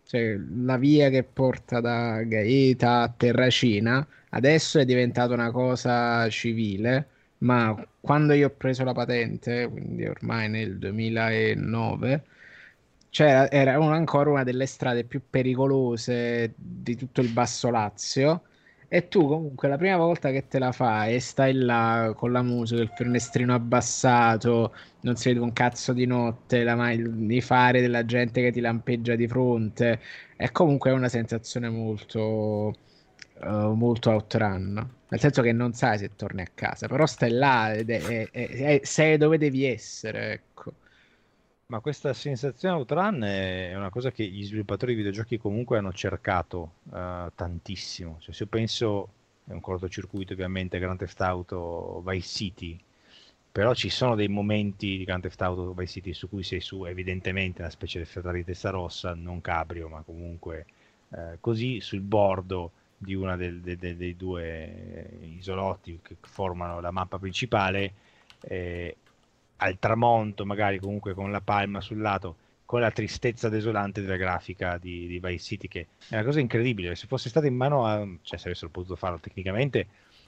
[0.05, 7.09] Cioè, la via che porta da Gaeta a Terracina adesso è diventata una cosa civile
[7.43, 12.25] ma quando io ho preso la patente, quindi ormai nel 2009,
[13.11, 18.43] c'era, era una, ancora una delle strade più pericolose di tutto il Basso Lazio.
[18.89, 22.43] E tu comunque la prima volta che te la fai e stai là con la
[22.43, 28.05] musica, il finestrino abbassato, non si vede un cazzo di notte, la, i fari della
[28.05, 30.01] gente che ti lampeggia di fronte,
[30.37, 32.75] è comunque una sensazione molto,
[33.41, 37.75] uh, molto outrun nel senso che non sai se torni a casa, però stai là
[37.75, 40.73] ed è, è, è, sei dove devi essere, ecco.
[41.67, 46.77] Ma questa sensazione outrun è una cosa che gli sviluppatori di videogiochi comunque hanno cercato
[46.85, 48.17] uh, tantissimo.
[48.21, 49.09] Cioè, se io penso,
[49.45, 52.81] è un cortocircuito ovviamente, Grand Theft Auto Vice City,
[53.53, 56.87] però ci sono dei momenti di Grand Theft Auto Vice City su cui sei su
[56.87, 60.65] evidentemente una specie di Ferrari di testa rossa, non cabrio, ma comunque
[61.11, 62.73] eh, così sul bordo
[63.03, 67.93] di uno de, de, de, dei due isolotti che formano la mappa principale,
[68.43, 68.97] eh,
[69.57, 74.79] al tramonto, magari comunque con la palma sul lato, con la tristezza desolante della grafica
[74.79, 76.95] di, di Vice City, che è una cosa incredibile.
[76.95, 79.87] Se fosse stato in mano a, cioè se avessero potuto farlo tecnicamente,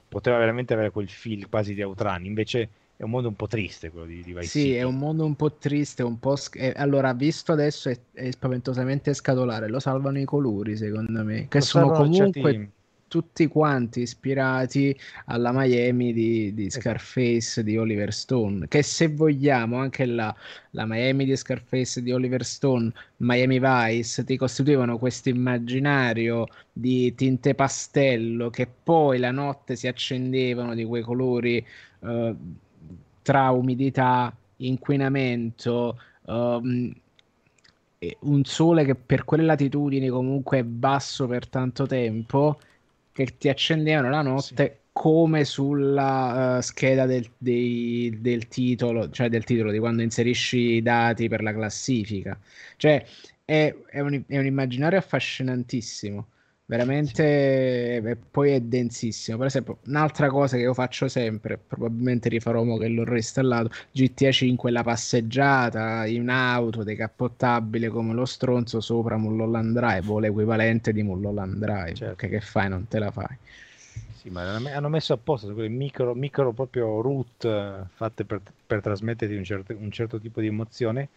[0.08, 2.24] poteva veramente avere quel feel quasi di Outrun.
[2.24, 4.72] Invece è un mondo un po' triste quello di, di Vice sì, City.
[4.74, 8.30] è un mondo un po' triste, un po' sch- eh, allora visto adesso è, è,
[8.30, 12.70] spaventosamente scatolare, lo salvano i colori secondo me, che lo sono comunque
[13.14, 14.96] tutti quanti ispirati
[15.26, 16.82] alla Miami di, di esatto.
[16.82, 20.34] Scarface di Oliver Stone, che se vogliamo anche la,
[20.70, 27.54] la Miami di Scarface di Oliver Stone, Miami Vice, ti costituivano questo immaginario di tinte
[27.54, 31.64] pastello che poi la notte si accendevano di quei colori...
[32.00, 32.36] Uh,
[33.24, 36.92] tra umidità, inquinamento, um,
[38.20, 42.60] un sole che per quelle latitudini comunque è basso per tanto tempo,
[43.12, 44.88] che ti accendevano la notte sì.
[44.92, 50.82] come sulla uh, scheda del, dei, del, titolo, cioè del titolo di quando inserisci i
[50.82, 52.38] dati per la classifica.
[52.76, 53.02] Cioè
[53.42, 56.26] è, è, un, è un immaginario affascinantissimo
[56.66, 62.62] veramente e poi è densissimo per esempio un'altra cosa che io faccio sempre probabilmente rifarò
[62.62, 69.18] mo che l'ho reinstallato GTA 5 la passeggiata in auto decappottabile come lo stronzo sopra
[69.18, 72.16] Mulholland Drive o l'equivalente di Mulholland Drive certo.
[72.16, 73.36] che, che fai non te la fai
[74.24, 79.34] sì, ma hanno messo apposta quelle micro, micro proprio root eh, fatte per, per trasmetterti
[79.34, 81.10] un certo, un certo, tipo di emozione.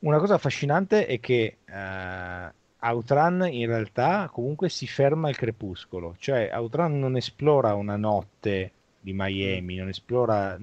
[0.00, 6.50] Una cosa affascinante è che uh, Outran in realtà comunque si ferma al crepuscolo, cioè
[6.52, 10.58] Outran non esplora una notte di Miami, non esplora...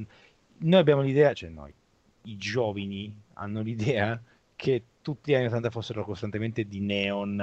[0.60, 1.72] Noi abbiamo l'idea, cioè noi,
[2.23, 4.19] i giovani hanno l'idea
[4.56, 7.39] che tutti gli anni 80 fossero costantemente di neon,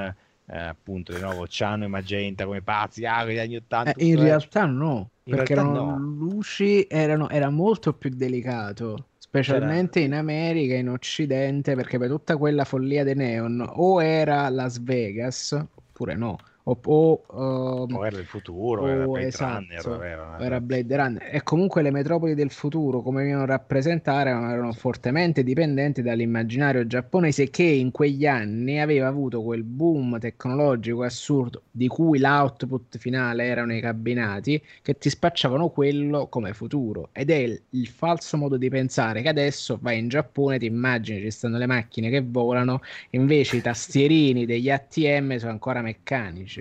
[0.46, 3.92] eh, appunto, di nuovo, ciano e magenta come pazzi, ah, gli anni 80.
[3.92, 5.98] Eh, in realtà no, in perché realtà erano no.
[5.98, 10.14] luci, erano, era molto più delicato specialmente C'era...
[10.14, 15.52] in America, in Occidente, perché per tutta quella follia dei neon o era Las Vegas
[15.74, 20.02] oppure no o, o, um, o era il futuro, o, era Blade esatto, Runner.
[20.02, 21.28] Era, era Blade Runner.
[21.30, 27.64] E comunque le metropoli del futuro, come venivano rappresentate, erano fortemente dipendenti dall'immaginario giapponese che
[27.64, 33.80] in quegli anni aveva avuto quel boom tecnologico assurdo di cui l'output finale erano i
[33.80, 37.10] cabinati che ti spacciavano quello come futuro.
[37.12, 41.20] Ed è il, il falso modo di pensare che adesso vai in Giappone, ti immagini
[41.20, 42.80] ci stanno le macchine che volano,
[43.10, 46.53] invece i tastierini degli ATM sono ancora meccanici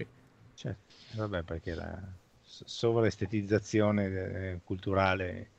[1.15, 1.99] vabbè, perché la
[2.43, 5.49] sovraestetizzazione eh, culturale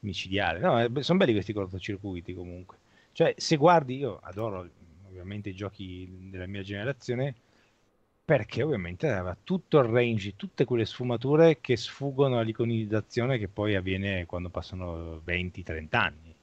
[0.00, 0.58] micidiale.
[0.60, 2.78] No, eh, sono belli questi cortocircuiti comunque.
[3.12, 4.68] Cioè, se guardi, io adoro
[5.08, 7.34] ovviamente i giochi della mia generazione
[8.24, 14.26] perché ovviamente aveva tutto il range, tutte quelle sfumature che sfuggono all'iconizzazione che poi avviene
[14.26, 16.34] quando passano 20-30 anni.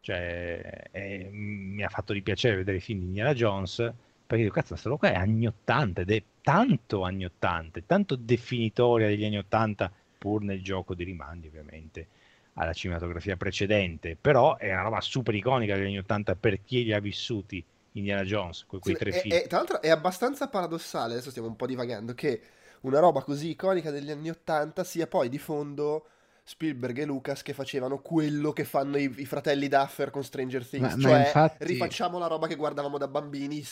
[0.00, 0.60] Cioè,
[0.90, 3.92] è, mi ha fatto di piacere vedere i film di Indiana Jones
[4.26, 9.08] perché dico, cazzo, questa roba è anni 80 ed è tanto anni 80, tanto definitoria
[9.08, 12.08] degli anni 80, pur nel gioco di rimandi ovviamente
[12.54, 16.92] alla cinematografia precedente, però è una roba super iconica degli anni 80 per chi li
[16.92, 19.34] ha vissuti Indiana Jones, quei, quei sì, tre è, film.
[19.34, 22.40] È, tra l'altro è abbastanza paradossale, adesso stiamo un po' divagando, che
[22.82, 26.06] una roba così iconica degli anni 80 sia poi di fondo
[26.46, 30.94] Spielberg e Lucas che facevano quello che fanno i, i fratelli Duffer con Stranger Things,
[30.94, 31.64] ma, cioè ma infatti...
[31.64, 33.64] rifacciamo la roba che guardavamo da bambini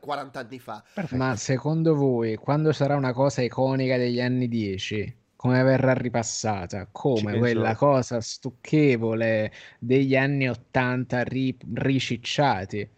[0.00, 0.82] 40 anni fa.
[0.94, 1.22] Perfetto.
[1.22, 6.88] Ma secondo voi, quando sarà una cosa iconica degli anni 10, come verrà ripassata?
[6.90, 12.88] Come quella cosa stucchevole degli anni 80 ri- ricicciati?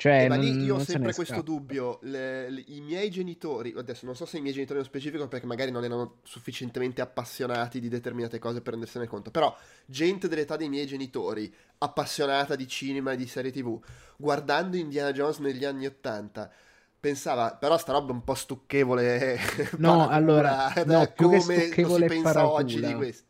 [0.00, 1.42] Cioè, eh, ma lì io ho sempre questo scappa.
[1.42, 1.98] dubbio.
[2.04, 5.44] Le, le, I miei genitori, adesso non so se i miei genitori nello specifico, perché
[5.44, 9.30] magari non erano sufficientemente appassionati di determinate cose per rendersene conto.
[9.30, 9.54] Però,
[9.84, 13.78] gente dell'età dei miei genitori, appassionata di cinema e di serie TV,
[14.16, 16.50] guardando Indiana Jones negli anni Ottanta,
[16.98, 19.38] pensava, però sta roba è un po' stucchevole.
[19.76, 23.28] No, allora, no, come si pensa oggi di questo.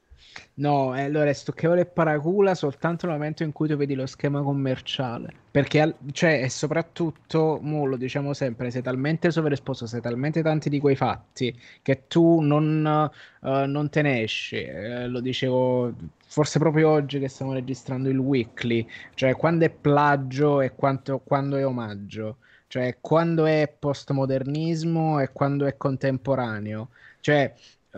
[0.61, 4.05] No, eh, allora è stucchevole e paracula soltanto nel momento in cui tu vedi lo
[4.05, 5.33] schema commerciale.
[5.51, 10.79] Perché, cioè, e soprattutto, mo lo diciamo sempre, sei talmente sovraesposto, sei talmente tanti di
[10.79, 13.11] quei fatti che tu non,
[13.41, 14.57] uh, non te ne esci.
[14.63, 15.95] Eh, lo dicevo
[16.27, 21.57] forse proprio oggi che stiamo registrando il weekly, cioè quando è plagio e quanto, quando
[21.57, 26.91] è omaggio, cioè quando è postmodernismo e quando è contemporaneo.
[27.21, 27.55] Cioè,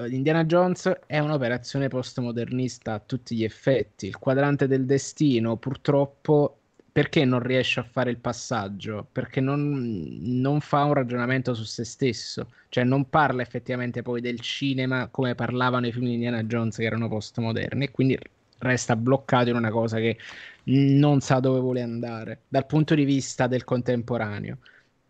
[0.08, 4.06] Indiana Jones è un'operazione postmodernista a tutti gli effetti.
[4.06, 6.58] Il quadrante del destino, purtroppo,
[6.90, 9.06] perché non riesce a fare il passaggio?
[9.10, 14.40] Perché non, non, fa un ragionamento su se stesso, cioè non parla effettivamente poi del
[14.40, 18.18] cinema come parlavano i film di Indiana Jones che erano postmoderni e quindi
[18.58, 20.18] resta bloccato in una cosa che
[20.64, 24.58] non sa dove vuole andare dal punto di vista del contemporaneo.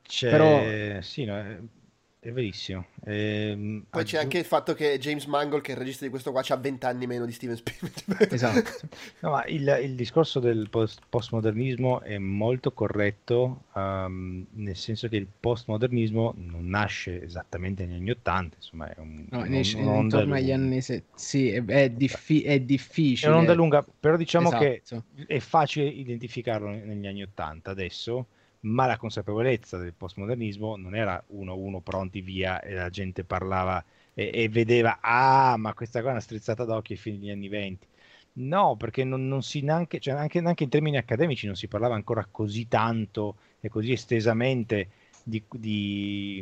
[0.03, 0.31] C'è...
[0.31, 1.01] Però...
[1.03, 1.81] Sì, no,
[2.24, 2.86] è verissimo.
[3.05, 6.31] Ehm, Poi c'è anche il fatto che James Mangold, che è il regista di questo
[6.31, 8.31] qua, ha 20 anni meno di Steven Spielberg.
[8.32, 8.70] esatto.
[9.19, 15.16] No, ma il, il, discorso del post- postmodernismo è molto corretto, um, nel senso che
[15.16, 20.53] il postmodernismo non nasce esattamente negli anni Ottanta, insomma è un, no, un intorno agli
[20.53, 21.03] anni se...
[21.16, 23.32] sì, è, è, diffi- è, difficile.
[23.32, 24.62] È un'onda lunga, però diciamo esatto.
[24.62, 28.27] che è facile identificarlo negli anni Ottanta adesso
[28.62, 33.84] ma la consapevolezza del postmodernismo non era uno uno pronti via e la gente parlava
[34.14, 37.48] e, e vedeva ah ma questa qua è una strizzata d'occhio ai fine degli anni
[37.48, 37.86] venti
[38.34, 41.94] no perché non, non si neanche, cioè anche, anche, in termini accademici non si parlava
[41.94, 44.89] ancora così tanto e così estesamente
[45.22, 46.39] di, di,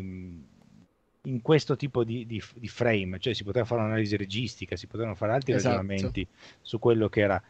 [1.22, 5.14] in questo tipo di, di, di, frame, cioè si poteva fare un'analisi registica, si potevano
[5.14, 5.76] fare altri esatto.
[5.76, 6.26] ragionamenti
[6.60, 7.42] su quello che era.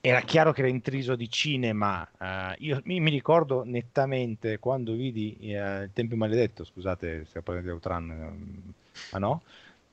[0.00, 2.08] Era chiaro che era intriso di cinema.
[2.18, 7.68] Uh, io mi, mi, ricordo nettamente quando vidi uh, Il Tempio Maledetto, scusate, stiamo parlando
[7.68, 8.72] di Outran, uh,
[9.12, 9.42] ma no?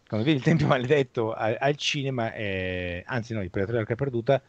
[0.08, 4.40] Quando vidi Il Tempio Maledetto al, al cinema, eh, anzi no, il Predatore della Perduta,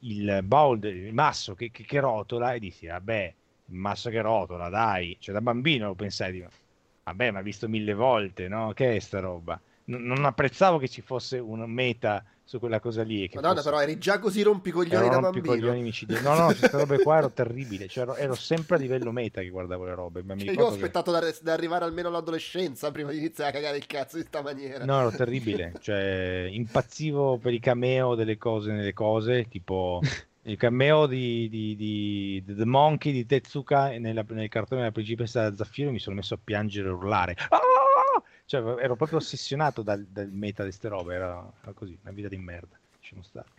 [0.00, 3.34] il Bold, il masso che, che, che rotola e dissi, vabbè,
[3.66, 6.48] il masso che rotola, dai, cioè da bambino lo pensai, dico,
[7.04, 8.72] vabbè, ma visto mille volte, no?
[8.72, 9.60] Che è sta roba?
[9.84, 13.28] N- non apprezzavo che ci fosse una meta su quella cosa lì.
[13.34, 13.70] Madonna, fosse...
[13.70, 16.20] però eri già così rompicoglioni da rompicoglioni bambino.
[16.20, 17.88] No, no, queste robe qua ero terribile.
[17.88, 20.22] Cioè, ero, ero, sempre a livello meta che guardavo le robe.
[20.22, 21.20] Ma cioè, io ho aspettato che...
[21.20, 24.84] da, da, arrivare almeno all'adolescenza prima di iniziare a cagare il cazzo di sta maniera.
[24.84, 25.72] No, ero terribile.
[25.80, 30.00] Cioè, impazzivo per i cameo delle cose nelle cose, tipo...
[30.46, 35.56] il cameo di, di, di, di, The Monkey di Tezuka nella, nel cartone della principessa
[35.56, 37.60] Zaffiro mi sono messo a piangere e urlare ah!
[38.54, 42.36] Cioè, ero proprio ossessionato dal, dal meta di queste robe era, così, una vita di
[42.36, 42.78] merda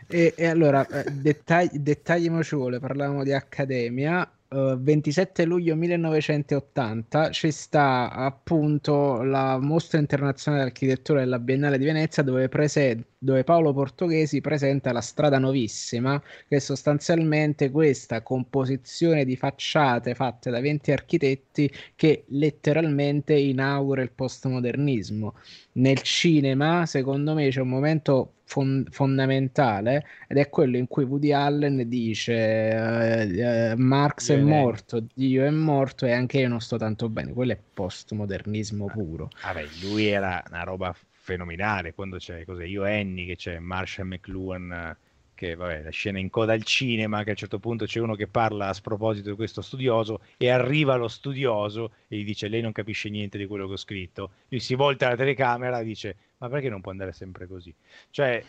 [0.08, 7.30] e, e, allora eh, dettagli, dettagli ci vuole parlavamo di Accademia 27 eh, luglio 1980
[7.32, 13.44] ci sta appunto la mostra internazionale di architettura della Biennale di Venezia dove, prese- dove
[13.44, 20.62] Paolo Portoghesi presenta la strada novissima che è sostanzialmente questa composizione di facciate fatte da
[20.62, 25.34] 20 architetti che letteralmente inaugura il postmodernismo
[25.78, 31.32] nel cinema secondo me c'è un momento fon- fondamentale ed è quello in cui Woody
[31.32, 36.78] Allen dice uh, uh, Marx è morto, Dio è morto e anche io non sto
[36.78, 37.34] tanto bene.
[37.34, 39.30] Quello è postmodernismo puro.
[39.44, 44.96] Vabbè, lui era una roba fenomenale quando c'è cos'è, io Annie che c'è Marshall McLuhan
[45.36, 48.16] che vabbè, la scena in coda al cinema, che a un certo punto c'è uno
[48.16, 52.62] che parla a sproposito di questo studioso e arriva lo studioso e gli dice lei
[52.62, 56.16] non capisce niente di quello che ho scritto, lui si volta alla telecamera e dice
[56.46, 57.74] ma perché non può andare sempre così?
[58.12, 58.44] Cioè,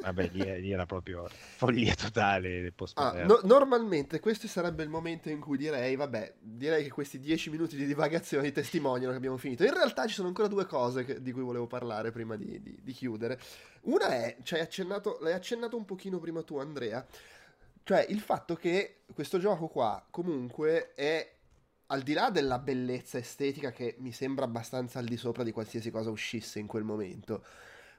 [0.00, 5.38] vabbè, lì, lì era proprio follia totale ah, no, Normalmente questo sarebbe il momento in
[5.38, 9.64] cui direi, vabbè, direi che questi dieci minuti di divagazione testimoniano che abbiamo finito.
[9.64, 12.78] In realtà ci sono ancora due cose che, di cui volevo parlare prima di, di,
[12.82, 13.38] di chiudere.
[13.82, 17.04] Una è, cioè, accennato, l'hai accennato un pochino prima tu Andrea,
[17.84, 21.30] cioè il fatto che questo gioco qua comunque è
[21.92, 25.90] al di là della bellezza estetica che mi sembra abbastanza al di sopra di qualsiasi
[25.90, 27.44] cosa uscisse in quel momento,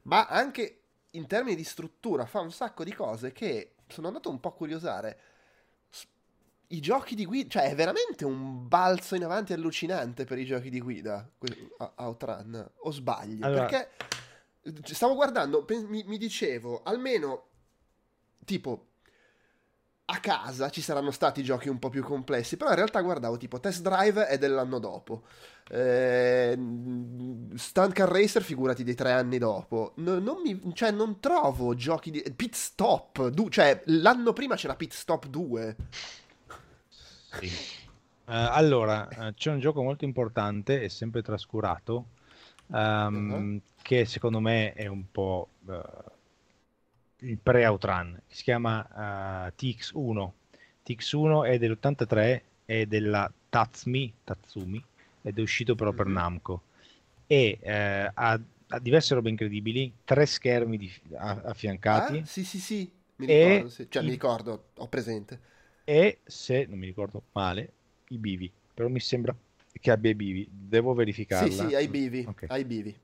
[0.03, 0.79] ma anche
[1.11, 4.53] in termini di struttura fa un sacco di cose che sono andato un po' a
[4.53, 5.19] curiosare.
[6.67, 10.71] I giochi di guida, cioè è veramente un balzo in avanti allucinante per i giochi
[10.71, 11.29] di guida,
[11.97, 13.45] Outrun, o sbaglio?
[13.45, 13.65] Allora...
[13.67, 13.89] Perché
[14.95, 17.49] stavo guardando, mi, mi dicevo, almeno
[18.43, 18.87] tipo
[20.13, 23.59] a casa ci saranno stati giochi un po' più complessi, però in realtà guardavo tipo
[23.59, 25.23] Test Drive è dell'anno dopo,
[25.69, 26.57] eh,
[27.55, 32.11] Stunt Car Racer figurati dei tre anni dopo, no, non, mi, cioè, non trovo giochi
[32.11, 32.23] di...
[32.35, 35.75] Pit Stop, du, cioè l'anno prima c'era Pit Stop 2.
[37.39, 37.47] Sì.
[38.25, 42.05] Uh, allora, uh, c'è un gioco molto importante e sempre trascurato,
[42.67, 43.61] um, uh-huh.
[43.81, 45.81] che secondo me è un po' uh,
[47.23, 50.31] il pre-Outrun, si chiama uh, TX1.
[50.85, 54.83] TX1 è dell'83, è della Tatsumi, Tatsumi
[55.21, 56.13] ed è uscito però per mhm.
[56.13, 56.63] Namco.
[57.25, 62.17] E eh, ha, ha, diverse robe incredibili, tre schermi di, a, affiancati.
[62.17, 63.87] Ah, sì, sì, sì, mi ricordo, sì.
[63.89, 65.39] cioè i, mi ricordo, ho presente.
[65.85, 67.71] E se non mi ricordo male,
[68.09, 69.35] i bivi, però mi sembra
[69.71, 71.49] che abbia i bivi, devo verificarla.
[71.49, 72.49] Sì, sì, ai bivi, okay.
[72.49, 72.95] ai bivi.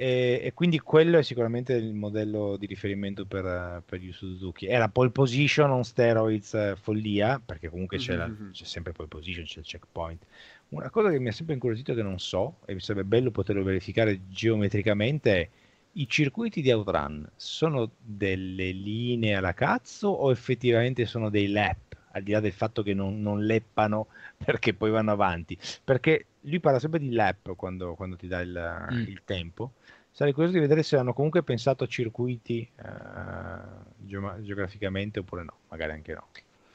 [0.00, 4.66] E, e, quindi quello è sicuramente il modello di riferimento per, per Yu Suzuki.
[4.66, 8.52] È la pole position on steroids eh, follia, perché comunque c'è, la, mm-hmm.
[8.52, 10.24] c'è, sempre pole position, c'è il checkpoint.
[10.68, 13.64] Una cosa che mi ha sempre incuriosito che non so, e mi sarebbe bello poterlo
[13.64, 15.48] verificare geometricamente, è
[15.94, 21.96] i circuiti di Outrun sono delle linee alla cazzo o effettivamente sono dei lap?
[22.12, 24.06] Al di là del fatto che non, non leppano
[24.38, 25.58] perché poi vanno avanti.
[25.82, 28.98] Perché lui parla sempre di lap quando, quando ti dà il, mm.
[29.06, 29.72] il tempo
[30.18, 34.04] sarei curioso di vedere se hanno comunque pensato a circuiti uh,
[34.42, 36.26] geograficamente oppure no, magari anche no.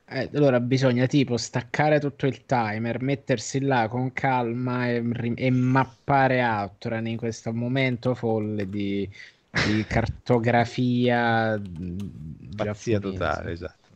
[0.06, 6.42] Eh, allora bisogna tipo staccare tutto il timer, mettersi là con calma e, e mappare
[6.42, 9.10] Outrun in questo momento folle di,
[9.66, 11.60] di cartografia
[12.56, 13.90] pazzia totale, esatto.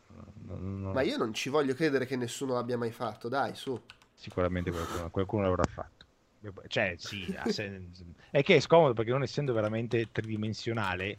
[0.48, 0.92] Non, non...
[0.94, 3.80] Ma io non ci voglio credere che nessuno l'abbia mai fatto, dai, su.
[4.18, 6.06] Sicuramente qualcuno, qualcuno l'avrà fatto.
[6.68, 7.26] Cioè, sì,
[8.32, 11.16] è che è scomodo perché non essendo veramente tridimensionale,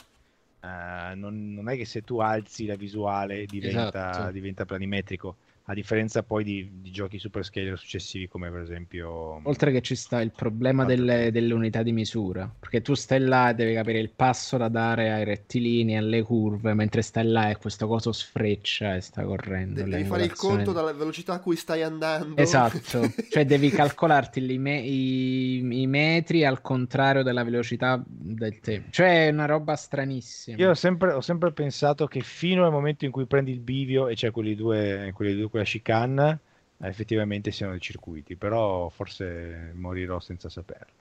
[0.61, 4.31] uh, non, non, è che se tu alzi la visuale diventa, esatto.
[4.33, 5.37] diventa planimetrico.
[5.70, 9.43] A differenza poi di, di, giochi super scaler successivi come per esempio...
[9.45, 13.51] Oltre che ci sta il problema delle, delle, unità di misura, perché tu stai là
[13.51, 17.59] e devi capire il passo da dare ai rettilini, alle curve, mentre stai là e
[17.59, 19.82] questo coso sfreccia e sta correndo.
[19.82, 22.40] devi fare il conto dalla velocità a cui stai andando.
[22.40, 28.89] Esatto, cioè devi calcolarti i, me- i, i, metri al contrario della velocità del tempo.
[28.90, 30.57] Cioè è una roba stranissima.
[30.57, 34.09] Io ho sempre, ho sempre pensato che fino al momento in cui prendi il bivio
[34.09, 36.39] e c'è quelli due, quelli due quella chicane
[36.81, 40.97] effettivamente siano dei circuiti, però forse morirò senza saperlo.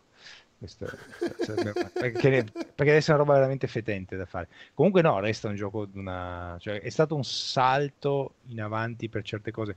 [0.58, 0.88] Questo,
[1.94, 4.48] perché, perché deve essere una roba veramente fetente da fare.
[4.74, 6.58] Comunque no, resta un gioco di una...
[6.60, 9.76] Cioè, è stato un salto in avanti per certe cose.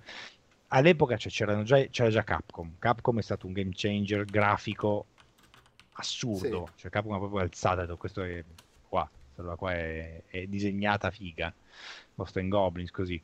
[0.68, 2.76] All'epoca cioè, già, c'era già Capcom.
[2.78, 5.04] Capcom è stato un game changer grafico
[5.92, 6.68] assurdo.
[6.72, 6.80] Sì.
[6.82, 8.42] Cioè, Capcom ha proprio alzato, questo è
[8.88, 9.08] qua,
[9.56, 11.52] qua è, è disegnata figa.
[12.14, 13.20] Ghost Goblins così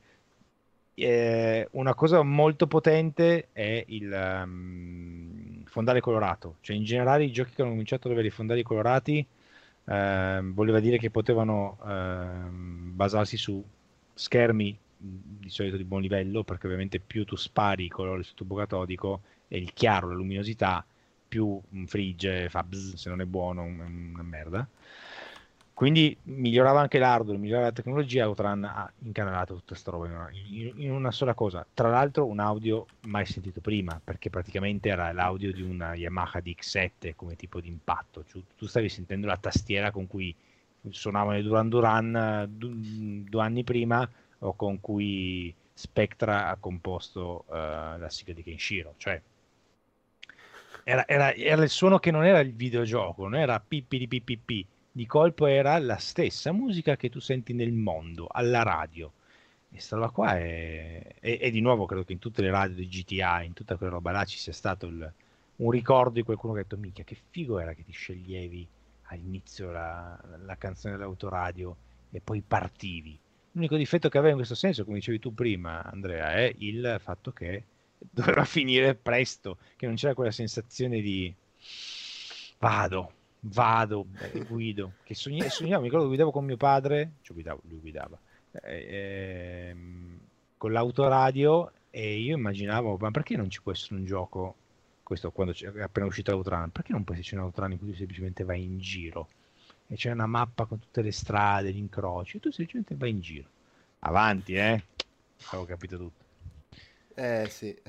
[0.96, 4.10] eh, una cosa molto potente è il
[4.44, 8.62] um, fondale colorato, cioè in generale i giochi che hanno cominciato ad avere i fondali
[8.62, 9.26] colorati
[9.88, 13.62] eh, voleva dire che potevano eh, basarsi su
[14.14, 18.56] schermi di solito di buon livello, perché ovviamente più tu spari i colori sul tubo
[18.56, 20.84] catodico e il chiaro, la luminosità,
[21.28, 24.66] più frigge, fa bzz, se non è buono, è una merda.
[25.76, 30.90] Quindi migliorava anche l'hardware, migliorava la tecnologia, Outrun ha incanalato tutta questa roba in, in
[30.90, 31.66] una sola cosa.
[31.74, 37.14] Tra l'altro un audio mai sentito prima, perché praticamente era l'audio di una Yamaha DX7
[37.14, 38.24] come tipo di impatto.
[38.24, 40.34] Cioè, tu stavi sentendo la tastiera con cui
[40.88, 42.72] suonavano i Duran Duran du,
[43.28, 44.08] due anni prima
[44.38, 47.52] o con cui Spectra ha composto uh,
[47.98, 48.94] la sigla di Kenshiro.
[48.96, 49.20] Cioè,
[50.84, 54.66] era, era, era, il suono che non era il videogioco, non era pippi di pippi
[54.96, 59.12] di colpo era la stessa musica che tu senti nel mondo, alla radio.
[59.70, 61.16] E sta roba qua è...
[61.20, 63.92] E, e, di nuovo credo che in tutte le radio di GTA, in tutta quella
[63.92, 65.12] roba là ci sia stato il...
[65.56, 68.66] un ricordo di qualcuno che ha detto mica che figo era che ti sceglievi
[69.08, 71.76] all'inizio la, la canzone dell'autoradio
[72.10, 73.18] e poi partivi.
[73.52, 77.32] L'unico difetto che aveva in questo senso, come dicevi tu prima Andrea, è il fatto
[77.32, 77.64] che
[77.98, 81.34] doveva finire presto, che non c'era quella sensazione di
[82.58, 83.12] vado,
[83.48, 87.78] vado, eh, guido, che sognavo, sognavo, mi ricordo guidavo con mio padre, cioè guidavo, lui
[87.78, 88.18] guidava,
[88.62, 89.76] eh, eh,
[90.56, 94.54] con l'autoradio e io immaginavo, ma perché non ci può essere un gioco,
[95.02, 97.96] questo quando è appena uscito l'Autran, perché non può esserci un Autran in cui tu
[97.96, 99.28] semplicemente vai in giro
[99.88, 103.20] e c'è una mappa con tutte le strade, gli incroci, e tu semplicemente vai in
[103.20, 103.48] giro.
[104.00, 104.82] Avanti, eh?
[105.48, 106.24] Avevo capito tutto.
[107.14, 107.74] Eh sì,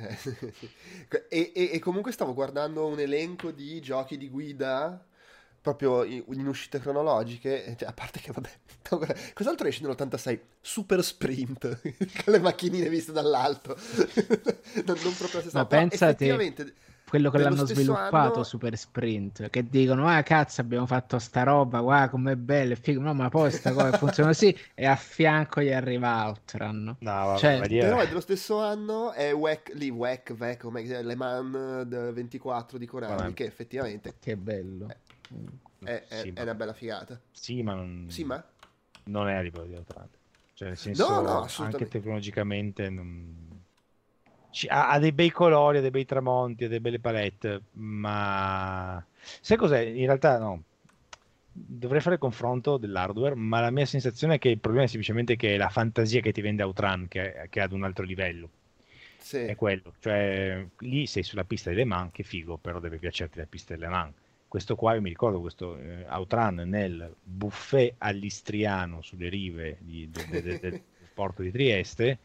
[1.28, 5.06] e, e, e, comunque stavo guardando un elenco di giochi di guida
[5.74, 8.50] proprio in, in uscite cronologiche, cioè, a parte che vabbè,
[9.34, 10.40] cos'altro esce nell'86?
[10.62, 11.82] Super Sprint,
[12.24, 13.76] con le macchinine viste dall'alto,
[14.86, 16.74] non, non proprio la Ma pensate,
[17.10, 18.44] quello che l'hanno sviluppato anno...
[18.44, 23.14] Super Sprint, che dicono, ah cazzo abbiamo fatto sta roba, guarda com'è bello, figo, no
[23.14, 26.96] ma poi sta cosa funziona così, e a fianco gli arriva Outrun.
[27.00, 30.64] No, vabbè, cioè, però è dello stesso anno, è WEC, lì WEC, VEC,
[31.04, 34.16] Le Mans 24 di Konami, che effettivamente...
[34.20, 34.88] Che bello.
[34.90, 35.07] Eh,
[35.84, 37.20] è, è, sì, è una bella figata.
[37.32, 38.44] Sì, ma non, sì, ma?
[39.08, 40.08] non è a livello di Outrun.
[40.54, 43.62] Cioè, nel senso, no, no, anche tecnologicamente non...
[44.70, 49.04] ha, ha, dei bei colori, ha dei bei tramonti, ha delle belle palette, ma
[49.42, 49.80] sai cos'è?
[49.80, 50.64] In realtà no.
[51.60, 55.36] Dovrei fare il confronto dell'hardware, ma la mia sensazione è che il problema è semplicemente
[55.36, 58.50] che è la fantasia che ti vende Outrun, che, che è ad un altro livello.
[59.18, 59.38] Sì.
[59.40, 63.48] È quello, cioè lì sei sulla pista delle Man, che figo, però deve piacerti la
[63.48, 64.14] pista delle Man
[64.48, 70.28] questo qua, io mi ricordo questo eh, Outran nel buffet all'istriano sulle rive di, de,
[70.30, 70.82] de, de, del
[71.14, 72.20] porto di Trieste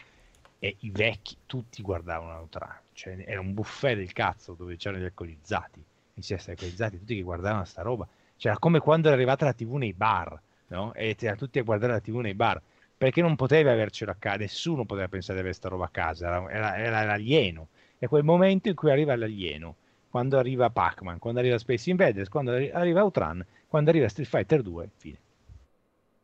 [0.58, 5.06] e i vecchi tutti guardavano Outran, cioè era un buffet del cazzo dove c'erano gli
[5.06, 5.84] alcolizzati,
[6.14, 9.52] i si alcolizzati, tutti che guardavano sta roba, cioè era come quando era arrivata la
[9.52, 10.94] tv nei bar, no?
[10.94, 12.62] E c'erano tutti a guardare la tv nei bar,
[12.96, 16.28] perché non potevi avercelo a casa, nessuno poteva pensare di avere sta roba a casa,
[16.28, 17.68] era, era, era l'alieno,
[17.98, 19.76] è quel momento in cui arriva l'alieno
[20.12, 24.90] quando arriva Pac-Man, quando arriva Space Invaders, quando arriva Outrun, quando arriva Street Fighter 2,
[24.98, 25.18] fine.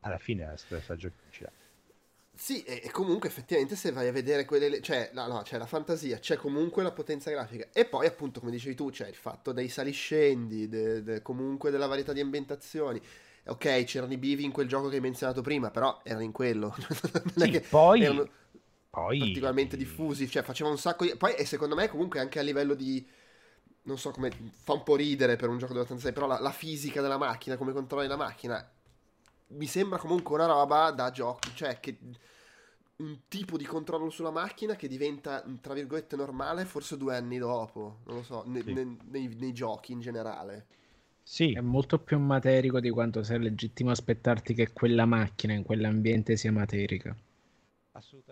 [0.00, 1.50] Alla fine la stagione ce
[2.34, 4.82] Sì, e, comunque effettivamente se vai a vedere quelle...
[4.82, 7.68] Cioè, no, no, c'è la fantasia, c'è comunque la potenza grafica.
[7.72, 11.86] E poi appunto, come dicevi tu, c'è il fatto dei saliscendi, de, de, comunque della
[11.86, 13.00] varietà di ambientazioni.
[13.46, 16.76] Ok, c'erano i bivi in quel gioco che hai menzionato prima, però erano in quello.
[17.36, 18.02] non sì, poi...
[18.02, 18.28] Erano
[18.90, 19.18] poi...
[19.18, 21.16] particolarmente diffusi, cioè faceva un sacco di...
[21.16, 23.16] Poi, e secondo me comunque anche a livello di
[23.88, 27.00] non so come fa un po' ridere per un gioco dell'86, però la, la fisica
[27.00, 28.70] della macchina, come controlli la macchina,
[29.48, 31.98] mi sembra comunque una roba da gioco, cioè che
[32.96, 38.00] un tipo di controllo sulla macchina che diventa, tra virgolette, normale forse due anni dopo,
[38.04, 38.72] non lo so, ne, sì.
[38.74, 40.66] ne, nei, nei, giochi in generale.
[41.22, 41.52] Sì.
[41.52, 46.52] È molto più materico di quanto sia legittimo aspettarti che quella macchina in quell'ambiente sia
[46.52, 47.16] materica.
[47.92, 48.27] Assolutamente.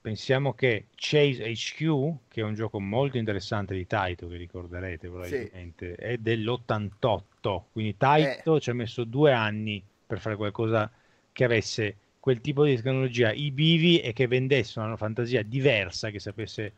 [0.00, 5.94] Pensiamo che Chase HQ, che è un gioco molto interessante di Taito, che ricorderete probabilmente,
[5.96, 6.02] sì.
[6.02, 7.62] è dell'88.
[7.70, 8.60] Quindi Taito eh.
[8.60, 10.90] ci ha messo due anni per fare qualcosa
[11.30, 16.18] che avesse quel tipo di tecnologia, i bivi e che vendesse una fantasia diversa, che
[16.18, 16.72] sapesse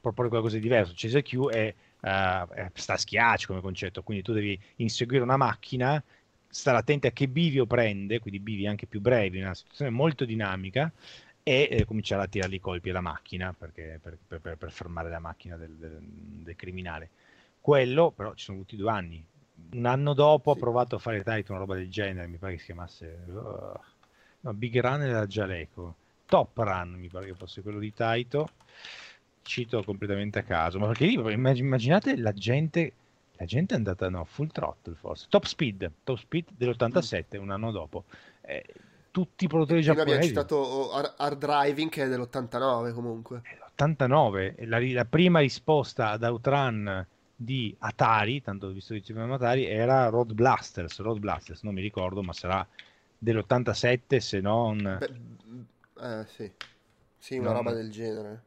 [0.00, 0.94] proporre qualcosa di diverso.
[0.96, 6.02] Chase HQ è, uh, sta schiaccio come concetto, quindi tu devi inseguire una macchina,
[6.48, 10.92] stare attenti a che bivio prende, quindi bivi anche più brevi, una situazione molto dinamica
[11.46, 15.18] e eh, cominciare a tirare i colpi alla macchina perché, per, per, per, fermare la
[15.18, 17.10] macchina del, del, del, criminale.
[17.60, 19.24] Quello però ci sono voluti due anni.
[19.72, 20.58] Un anno dopo sì.
[20.58, 23.78] ho provato a fare Titan, una roba del genere, mi pare che si chiamasse uh,
[24.40, 25.94] no, Big Run era Gialeco.
[26.26, 28.48] Top Run mi pare che fosse quello di Taito.
[29.42, 32.92] Cito completamente a caso, ma perché lì immaginate la gente
[33.36, 35.26] la gente è andata no, full throttle forse.
[35.28, 37.42] Top Speed, Top Speed dell'87, mm.
[37.42, 38.04] un anno dopo.
[38.40, 38.64] Eh,
[39.14, 40.32] tutti i produttori Prima giapponesi.
[40.32, 43.42] Prima abbiamo citato Hard Driving che è dell'89 comunque.
[43.76, 50.08] L'89, la, la prima risposta ad Outrun di Atari, tanto visto che dicevamo Atari, era
[50.08, 50.98] Road Blasters.
[50.98, 52.66] Road Blasters, non mi ricordo, ma sarà
[53.16, 54.98] dell'87 se non...
[54.98, 56.50] Beh, eh, sì.
[57.16, 57.58] Sì, una non...
[57.58, 58.42] roba del genere.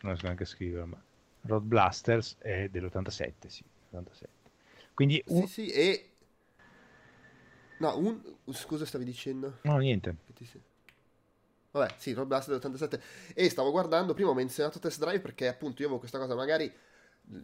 [0.00, 1.00] Non riesco neanche a scrivere, ma...
[1.42, 3.62] Road Blasters è dell'87, sì.
[3.90, 4.28] 87.
[4.92, 5.46] Quindi un...
[5.46, 6.13] Sì, sì, e
[7.84, 8.18] No, un...
[8.52, 9.58] Scusa, stavi dicendo?
[9.62, 10.16] No, niente.
[11.70, 13.00] Vabbè, sì, Rob Blast dell'87.
[13.34, 16.72] E stavo guardando, prima ho menzionato Test Drive perché appunto io avevo questa cosa magari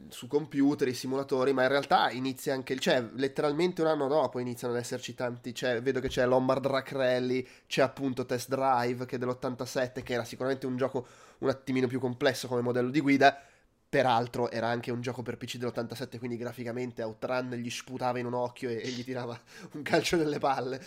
[0.08, 4.72] su computer, i simulatori, ma in realtà inizia anche, cioè letteralmente un anno dopo iniziano
[4.72, 9.16] ad esserci tanti, cioè vedo che c'è Lombard Rack Rally, c'è appunto Test Drive che
[9.16, 11.06] è dell'87 che era sicuramente un gioco
[11.38, 13.42] un attimino più complesso come modello di guida,
[13.90, 18.34] Peraltro era anche un gioco per PC dell'87, quindi graficamente Outrun gli sputava in un
[18.34, 19.36] occhio e, e gli tirava
[19.74, 20.80] un calcio nelle palle.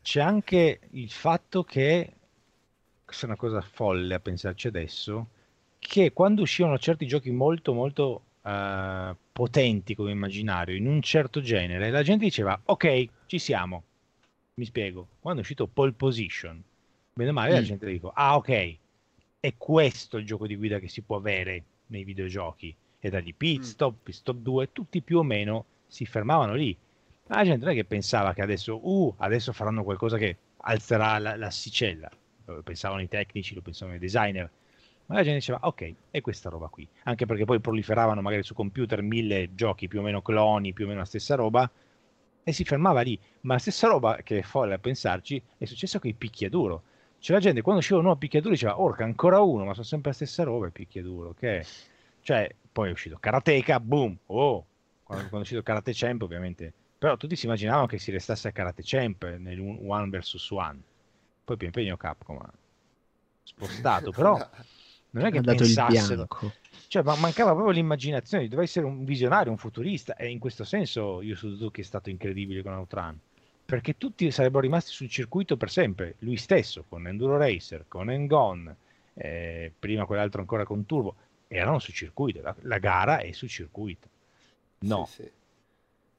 [0.00, 2.12] C'è anche il fatto che,
[3.04, 5.26] questa è una cosa folle a pensarci adesso,
[5.80, 11.90] che quando uscivano certi giochi molto molto uh, potenti come immaginario, in un certo genere,
[11.90, 13.82] la gente diceva ok, ci siamo.
[14.54, 16.62] Mi spiego, quando è uscito Pole Position,
[17.12, 17.54] bene o male mm.
[17.54, 18.76] la gente dice ah ok,
[19.40, 23.60] è questo il gioco di guida che si può avere nei videogiochi e dagli pit
[23.60, 23.62] mm.
[23.62, 26.76] stop, pit stop 2, tutti più o meno si fermavano lì.
[27.28, 31.18] Ma la gente non è che pensava che adesso, uh, adesso faranno qualcosa che alzerà
[31.18, 32.10] la, l'assicella.
[32.46, 34.50] Lo pensavano i tecnici, lo pensavano i designer.
[35.06, 36.86] Ma la gente diceva, ok, è questa roba qui.
[37.04, 40.88] Anche perché poi proliferavano magari su computer mille giochi più o meno cloni, più o
[40.88, 41.70] meno la stessa roba,
[42.42, 43.18] e si fermava lì.
[43.42, 46.82] Ma la stessa roba, che è folle a pensarci, è successo con i picchiaduro
[47.20, 50.10] c'è la gente quando usciva un nuovo picchiaduro diceva orca ancora uno ma sono sempre
[50.10, 51.66] la stessa roba il picchiaduro ok?
[52.22, 54.66] Cioè poi è uscito Karateka boom oh!
[55.08, 56.70] Quando, quando è uscito Karate Champ ovviamente.
[56.98, 60.80] Però tutti si immaginavano che si restasse a Karate Champ nel one vs one.
[61.44, 62.52] Poi più impegno Capcom ha
[63.42, 64.36] spostato però
[65.10, 66.26] non è che dato pensassero.
[66.88, 71.22] cioè ma mancava proprio l'immaginazione doveva essere un visionario un futurista e in questo senso
[71.22, 73.18] Yu Suzuki è stato incredibile con Outrun
[73.68, 78.74] perché tutti sarebbero rimasti sul circuito per sempre, lui stesso con Enduro Racer, con Engon,
[79.12, 81.16] eh, prima quell'altro ancora con Turbo,
[81.48, 84.08] erano sul circuito, la, la gara è sul circuito.
[84.78, 85.30] No, sì, sì.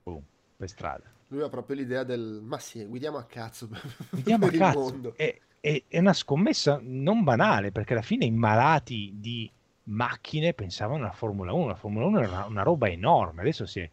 [0.03, 0.21] Boom,
[0.57, 1.05] per strada.
[1.29, 3.67] Lui ha proprio l'idea del, ma sì, guidiamo a cazzo
[4.11, 5.13] guidiamo a cazzo.
[5.15, 9.51] È, è, è una scommessa non banale, perché alla fine i malati di
[9.85, 13.79] macchine pensavano alla Formula 1, la Formula 1 era una, una roba enorme, adesso si
[13.79, 13.89] è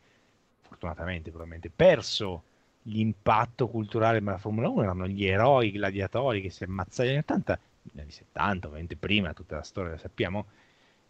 [0.60, 2.42] fortunatamente probabilmente perso
[2.88, 8.00] l'impatto culturale della Formula 1 erano gli eroi gladiatori che si ammazzavano negli 80, negli
[8.00, 10.46] anni 70, ovviamente prima, tutta la storia la sappiamo,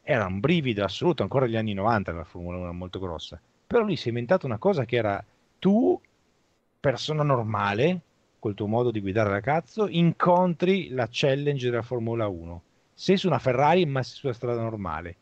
[0.03, 3.83] era un brivido assoluto, ancora negli anni 90 la Formula 1 era molto grossa, però
[3.83, 5.23] lui si è inventato una cosa che era
[5.59, 6.01] tu,
[6.79, 8.01] persona normale,
[8.39, 12.63] col tuo modo di guidare la cazzo, incontri la challenge della Formula 1.
[12.95, 15.17] Sei su una Ferrari ma sei sulla strada normale.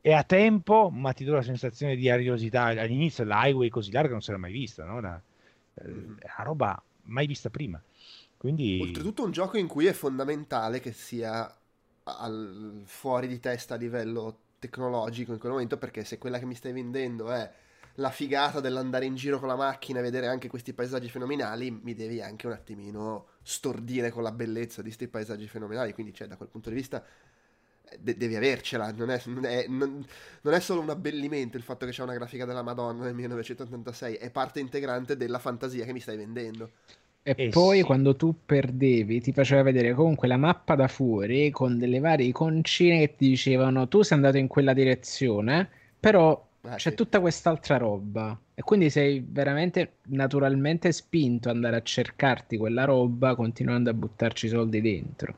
[0.00, 2.64] È a tempo, ma ti do la sensazione di ariosità.
[2.64, 5.00] All'inizio l'highway così larga non si era mai vista, no?
[5.76, 7.80] Era è una roba mai vista prima.
[8.36, 8.78] Quindi...
[8.80, 11.52] Oltretutto un gioco in cui è fondamentale che sia
[12.04, 16.54] al, fuori di testa a livello tecnologico in quel momento, perché se quella che mi
[16.54, 17.50] stai vendendo è
[17.96, 21.94] la figata dell'andare in giro con la macchina e vedere anche questi paesaggi fenomenali, mi
[21.94, 25.92] devi anche un attimino stordire con la bellezza di questi paesaggi fenomenali.
[25.92, 27.04] Quindi, cioè, da quel punto di vista,
[28.00, 30.04] de- devi avercela, non è, non, è, non,
[30.42, 34.14] non è, solo un abbellimento il fatto che c'è una grafica della Madonna nel 1986,
[34.14, 36.70] è parte integrante della fantasia che mi stai vendendo.
[37.22, 37.82] E eh poi sì.
[37.82, 43.00] quando tu perdevi ti faceva vedere comunque la mappa da fuori con delle varie iconcine
[43.00, 45.68] che ti dicevano tu sei andato in quella direzione,
[45.98, 46.94] però ah, c'è sì.
[46.94, 48.38] tutta quest'altra roba.
[48.54, 54.48] E quindi sei veramente naturalmente spinto ad andare a cercarti quella roba continuando a buttarci
[54.48, 55.34] soldi dentro.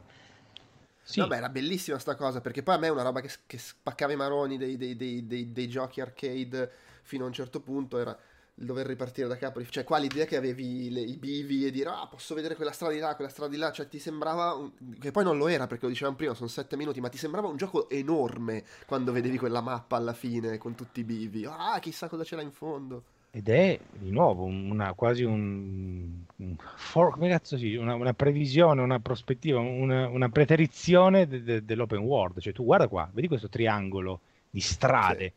[1.08, 1.20] Sì.
[1.20, 4.12] Vabbè, era bellissima sta cosa, perché poi a me è una roba che, che spaccava
[4.12, 6.70] i maroni dei, dei, dei, dei, giochi arcade
[7.00, 8.14] fino a un certo punto era
[8.56, 11.88] il dover ripartire da capo, cioè qua l'idea che avevi le, i bivi e dire
[11.88, 14.70] ah posso vedere quella strada di là, quella strada di là, cioè ti sembrava, un...
[14.98, 17.48] che poi non lo era perché lo dicevamo prima, sono sette minuti, ma ti sembrava
[17.48, 22.08] un gioco enorme quando vedevi quella mappa alla fine con tutti i bivi, ah chissà
[22.08, 23.04] cosa c'era in fondo.
[23.38, 28.80] Ed è di nuovo una, quasi un, un for, come cazzo si, una, una, previsione,
[28.80, 33.48] una prospettiva, una, una preterizione de, de, dell'open world, cioè tu guarda qua, vedi questo
[33.48, 34.20] triangolo
[34.50, 35.24] di strade.
[35.24, 35.32] Sì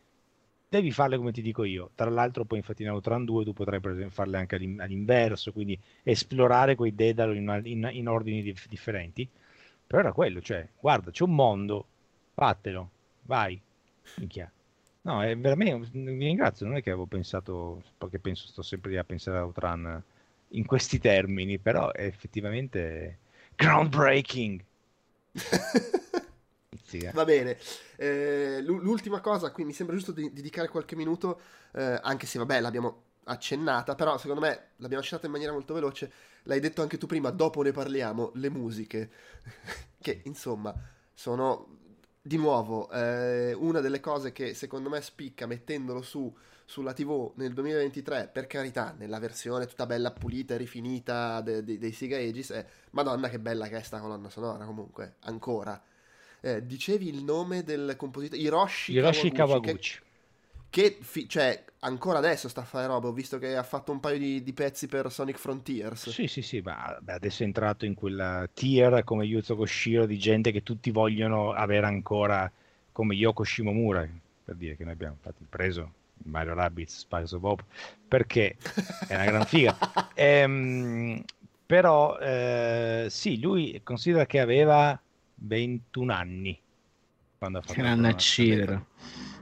[0.71, 1.89] devi farle come ti dico io.
[1.95, 6.95] Tra l'altro, poi infatti in Outrun 2 tu potrai farle anche all'inverso, quindi esplorare quei
[6.95, 9.27] dedalo in, in, in ordini dif- differenti.
[9.85, 11.85] Però era quello, cioè, guarda, c'è un mondo,
[12.33, 12.89] fatelo,
[13.23, 13.59] vai.
[14.15, 14.49] Minchia.
[15.03, 18.97] No, è veramente, vi ringrazio, non è che avevo pensato, perché penso, sto sempre lì
[18.97, 20.03] a pensare a Outrun
[20.49, 23.17] in questi termini, però è effettivamente
[23.55, 24.63] groundbreaking.
[27.13, 27.57] Va bene.
[27.97, 31.39] Eh, l'ultima cosa, qui mi sembra giusto di dedicare qualche minuto,
[31.73, 36.11] eh, anche se vabbè l'abbiamo accennata, però secondo me l'abbiamo accennata in maniera molto veloce,
[36.43, 39.11] l'hai detto anche tu prima, dopo ne parliamo, le musiche,
[39.99, 40.73] che insomma
[41.13, 41.79] sono
[42.21, 46.31] di nuovo eh, una delle cose che secondo me spicca mettendolo su
[46.71, 51.77] sulla TV nel 2023, per carità, nella versione tutta bella pulita e rifinita de, de,
[51.77, 55.83] dei Sega Aegis, è Madonna che bella che è sta colonna sonora comunque, ancora.
[56.39, 59.65] Eh, dicevi il nome del compositore Hiroshi, Hiroshi Kawaguchi.
[59.67, 59.99] Kawaguchi.
[60.69, 63.07] Che, che fi- cioè, ancora adesso sta a fare roba.
[63.07, 66.09] Ho visto che ha fatto un paio di, di pezzi per Sonic Frontiers.
[66.09, 66.61] Sì, sì, sì.
[66.61, 71.53] Ma adesso è entrato in quella tier come Yuzo Koshiro di gente che tutti vogliono
[71.53, 72.51] avere ancora
[72.91, 74.07] come Yoko Shimomura.
[74.43, 75.93] Per dire che noi abbiamo infatti preso
[76.23, 77.63] Mario Rabbids Spice of Hope
[78.07, 78.57] perché
[79.07, 79.77] è una gran figa.
[80.13, 81.23] ehm,
[81.65, 84.99] però eh, sì, lui considera che aveva
[85.35, 86.59] 21 anni
[87.41, 88.85] quando ha fatto Grande la Ciro.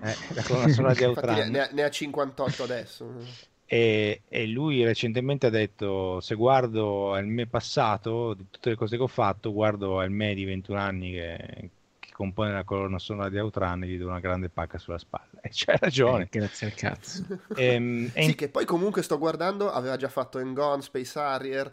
[0.01, 1.49] Eh, la colonna sonora di Outrun.
[1.49, 3.13] Ne, ne, ha 58 adesso.
[3.65, 8.95] E, e, lui recentemente ha detto: Se guardo al me passato, di tutte le cose
[8.95, 11.69] che ho fatto, guardo al me di 21 anni che,
[11.99, 15.27] che compone la colonna sonora di Outrun e gli do una grande pacca sulla spalla.
[15.41, 16.23] E c'è ragione.
[16.23, 17.26] Eh, grazie al cazzo.
[17.53, 18.35] e, ehm, sì, in...
[18.35, 21.69] che poi comunque sto guardando, aveva già fatto Gone, Space Harrier,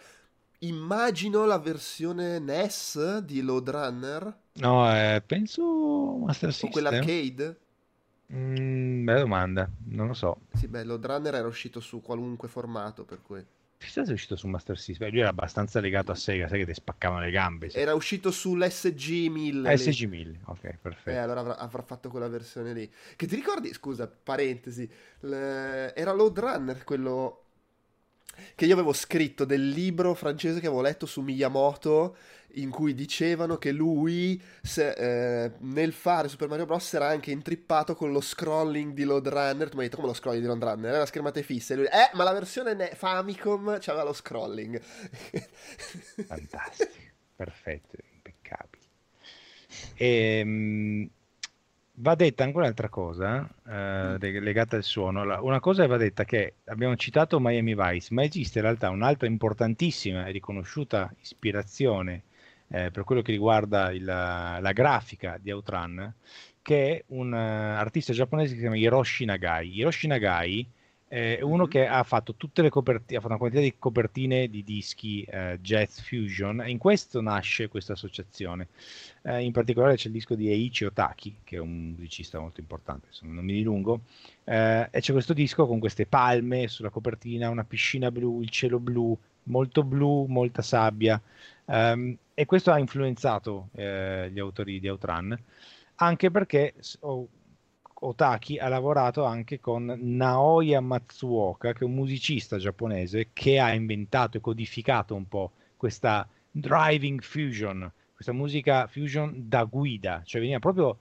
[0.61, 4.45] Immagino la versione NES di Load Runner.
[4.59, 5.63] No, eh, penso
[6.25, 6.69] Master System.
[6.69, 7.61] O quell'arcade?
[8.33, 10.41] Mm, bella domanda, non lo so.
[10.55, 13.45] Sì, beh, Load Runner era uscito su qualunque formato, per cui...
[13.79, 15.11] Chissà se è uscito su Master System.
[15.11, 17.69] Lui era abbastanza legato a Sega, sai che ti spaccavano le gambe.
[17.69, 17.79] Sì.
[17.79, 19.63] Era uscito sull'SG1000.
[19.63, 21.11] SG1000, ok, perfetto.
[21.11, 22.91] Eh, allora avrà, avrà, fatto quella versione lì.
[23.15, 25.95] Che ti ricordi, scusa, parentesi, le...
[25.95, 27.46] era Load Runner quello
[28.55, 32.17] che io avevo scritto del libro francese che avevo letto su Miyamoto
[32.57, 36.95] in cui dicevano che lui se, eh, nel fare Super Mario Bros.
[36.95, 39.69] era anche intrippato con lo scrolling di Load Runner.
[39.69, 40.95] Tu mi hai detto come lo scrolling di Load Runner?
[40.95, 41.75] Era schermate fisse.
[41.75, 44.81] Lui, eh, ma la versione ne- Famicom c'aveva lo scrolling.
[46.27, 46.91] Fantastico,
[47.35, 48.85] perfetto, impeccabile.
[49.97, 51.11] Ehm,
[51.99, 54.43] Va detta anche un'altra cosa eh, mm.
[54.43, 55.23] legata al suono.
[55.43, 60.27] Una cosa va detta che abbiamo citato Miami Vice, ma esiste in realtà un'altra importantissima
[60.27, 62.25] e riconosciuta ispirazione
[62.69, 66.13] eh, per quello che riguarda il, la grafica di Outrun,
[66.61, 69.79] che è un uh, artista giapponese che si chiama Hiroshi Nagai.
[69.79, 70.69] Hiroshi Nagai
[71.09, 71.71] è uno mm-hmm.
[71.71, 75.59] che ha fatto tutte le copertine, ha fatto una quantità di copertine di dischi eh,
[75.61, 78.69] jazz fusion e in questo nasce questa associazione.
[79.23, 83.07] Eh, in particolare c'è il disco di Eiichi Otaki, che è un musicista molto importante,
[83.09, 84.01] insomma, non mi dilungo,
[84.45, 88.79] eh, e c'è questo disco con queste palme sulla copertina, una piscina blu, il cielo
[88.79, 91.21] blu, molto blu, molta sabbia,
[91.67, 95.39] um, e questo ha influenzato eh, gli autori di Outrun,
[95.97, 97.29] anche perché oh,
[97.99, 104.37] Otaki ha lavorato anche con Naoya Matsuoka, che è un musicista giapponese che ha inventato
[104.37, 110.99] e codificato un po' questa driving fusion, questa musica fusion da guida, cioè veniva proprio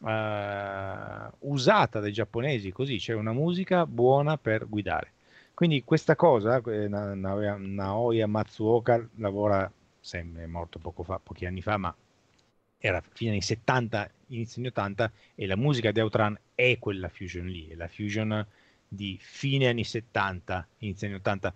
[0.00, 5.12] uh, usata dai giapponesi così, c'è cioè una musica buona per guidare.
[5.54, 9.70] Quindi questa cosa, eh, Naoya, Matsuoka lavora
[10.00, 11.96] sempre, è morto poco fa, pochi anni fa, ma
[12.78, 17.46] era fine anni 70, inizio anni 80 e la musica di Outrun è quella fusion
[17.46, 18.46] lì, è la fusion
[18.88, 21.54] di fine anni 70, inizio anni 80.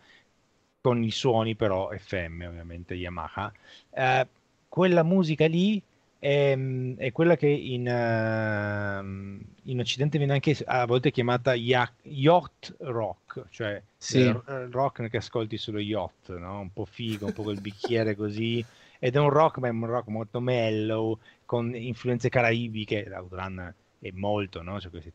[0.81, 3.53] con i suoni però FM ovviamente Yamaha.
[3.91, 4.27] Eh,
[4.69, 5.83] quella musica lì
[6.21, 6.57] è,
[6.97, 13.83] è quella che in, uh, in, Occidente viene anche a volte chiamata yacht rock, cioè
[13.97, 14.31] sì.
[14.71, 16.61] rock che ascolti sullo yacht, no?
[16.61, 18.65] un po' figo, un po' col bicchiere così.
[19.01, 23.09] Ed è un rock, ma è un rock molto mellow, con influenze caraibiche.
[23.09, 24.79] L'Outrun è molto, no?
[24.79, 25.11] Cioè questi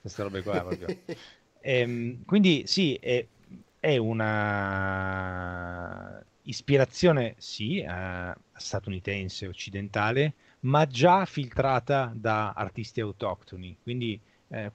[0.00, 0.86] queste robe qua proprio.
[1.62, 3.26] ehm, quindi sì, è,
[3.80, 14.18] è una ispirazione sì eh, statunitense occidentale ma già filtrata da artisti autoctoni quindi
[14.48, 14.72] eh,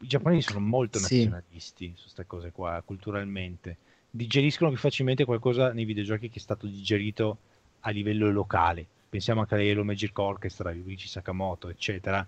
[0.00, 1.92] i giapponesi sono molto nazionalisti sì.
[1.94, 3.76] su queste cose qua culturalmente
[4.10, 7.38] digeriscono più facilmente qualcosa nei videogiochi che è stato digerito
[7.80, 12.26] a livello locale pensiamo anche all'Halo Magic Orchestra Luigi Sakamoto eccetera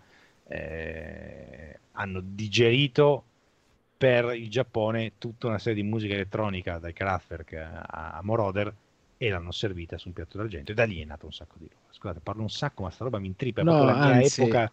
[0.49, 3.25] eh, hanno digerito
[4.03, 8.75] per il Giappone tutta una serie di musica elettronica dai Kraftwerk a, a Moroder
[9.17, 11.69] e l'hanno servita su un piatto d'argento e da lì è nato un sacco di
[11.71, 11.93] roba.
[11.93, 13.63] Scusate, parlo un sacco, ma sta roba mi intripa.
[13.63, 14.73] No, la mia anzi, epoca...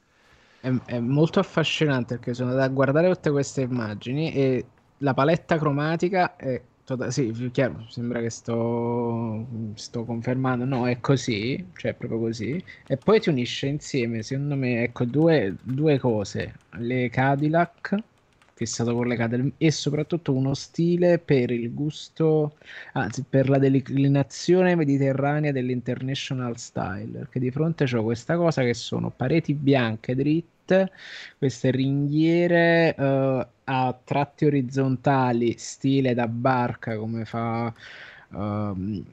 [0.60, 4.66] È, è, molto affascinante perché sono andato a guardare tutte queste immagini e
[4.98, 6.60] la paletta cromatica è
[6.96, 9.46] tota-, sì, chiaro, sembra che sto,
[9.76, 12.64] sto confermando, no, è così, cioè proprio così.
[12.88, 16.56] E poi ti unisce insieme, secondo me, ecco, due, due cose.
[16.80, 17.96] Le Cadillac,
[18.56, 22.58] fissato con le cadere e soprattutto uno stile per il gusto,
[22.94, 29.12] anzi per la declinazione mediterranea dell'international style, perché di fronte ho questa cosa che sono
[29.12, 30.92] pareti bianche dritte,
[31.38, 37.74] queste ringhiere uh, a tratti orizzontali, stile da barca come fa...
[38.32, 39.04] Uh,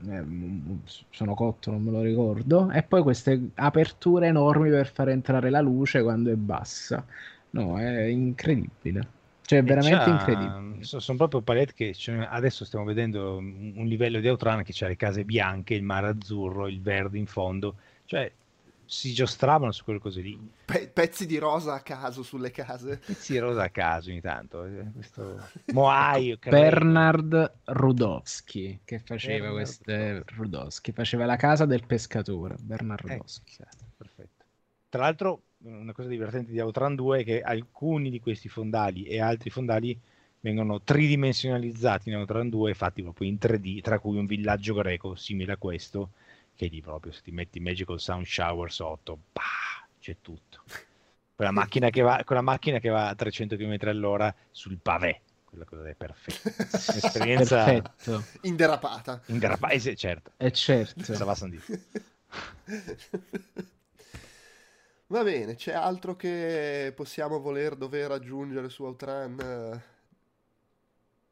[1.08, 5.62] sono cotto, non me lo ricordo, e poi queste aperture enormi per far entrare la
[5.62, 7.02] luce quando è bassa.
[7.50, 9.08] No, è incredibile.
[9.40, 10.84] Cioè, è veramente incredibile.
[10.84, 14.96] Sono proprio palette che cioè, adesso stiamo vedendo un livello di Outrun che c'ha le
[14.96, 17.76] case bianche, il mare azzurro, il verde in fondo.
[18.04, 18.30] Cioè,
[18.86, 20.38] si giostravano su quelle cose lì.
[20.64, 23.00] Pe- pezzi di rosa a caso sulle case.
[23.04, 24.64] Pezzi di rosa a caso ogni tanto.
[24.64, 25.40] Eh, questo...
[25.72, 32.56] Moai, Bernard Rudowski che faceva Bernard queste Rudowski faceva la casa del pescatore.
[32.60, 33.56] Bernard ecco, Rudowski.
[33.60, 34.44] Eh, perfetto.
[34.88, 39.20] Tra l'altro una cosa divertente di Outrun 2 è che alcuni di questi fondali e
[39.20, 39.98] altri fondali
[40.40, 45.16] vengono tridimensionalizzati in Outrun 2 e fatti proprio in 3D, tra cui un villaggio greco
[45.16, 46.10] simile a questo,
[46.56, 50.62] che lì proprio se ti metti Magical Sound Shower sotto, bah, c'è tutto.
[51.36, 55.64] Quella macchina, che va, quella macchina che va a 300 km all'ora sul pavé, quella
[55.64, 56.92] cosa è perfetta.
[56.92, 58.24] Un'esperienza Perfetto.
[58.42, 59.22] inderapata.
[59.26, 60.32] Inderapata, eh, certo.
[60.38, 61.02] E eh, certo.
[65.08, 69.82] Va bene, c'è altro che possiamo voler dover aggiungere su Outrun?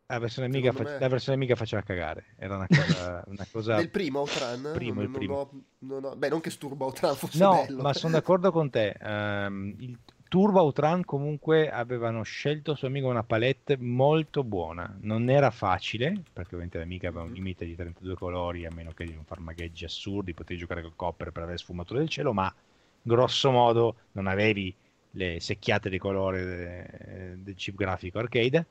[0.07, 3.25] La versione, amiga, fac- la versione amiga faceva cagare, era una cosa...
[3.27, 3.77] Una cosa...
[3.77, 4.73] Nel primo Outrun?
[4.75, 5.35] Primo, non, il primo.
[5.79, 6.17] Non ho, non ho...
[6.17, 7.81] Beh, non che Sturbo Outrun fosse no, bello.
[7.81, 8.95] ma sono d'accordo con te.
[9.01, 9.99] Um, il
[10.29, 14.95] Turbo Outrun comunque avevano scelto su Amiga una palette molto buona.
[15.01, 17.37] Non era facile, perché ovviamente l'Amiga aveva un mm-hmm.
[17.37, 20.97] limite di 32 colori, a meno che di non far magheggi assurdi, potevi giocare col
[20.97, 22.53] copper per avere sfumature del cielo, ma
[23.01, 24.75] grosso modo non avevi
[25.13, 28.67] le secchiate di colore de, del chip grafico arcade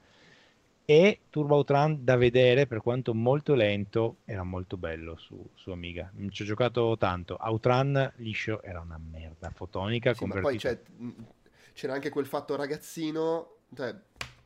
[0.86, 6.12] e Turbo Outrun da vedere per quanto molto lento era molto bello su, su Amiga
[6.30, 12.10] ci ho giocato tanto Outrun liscio era una merda fotonica sì, ma poi c'era anche
[12.10, 13.96] quel fatto ragazzino cioè,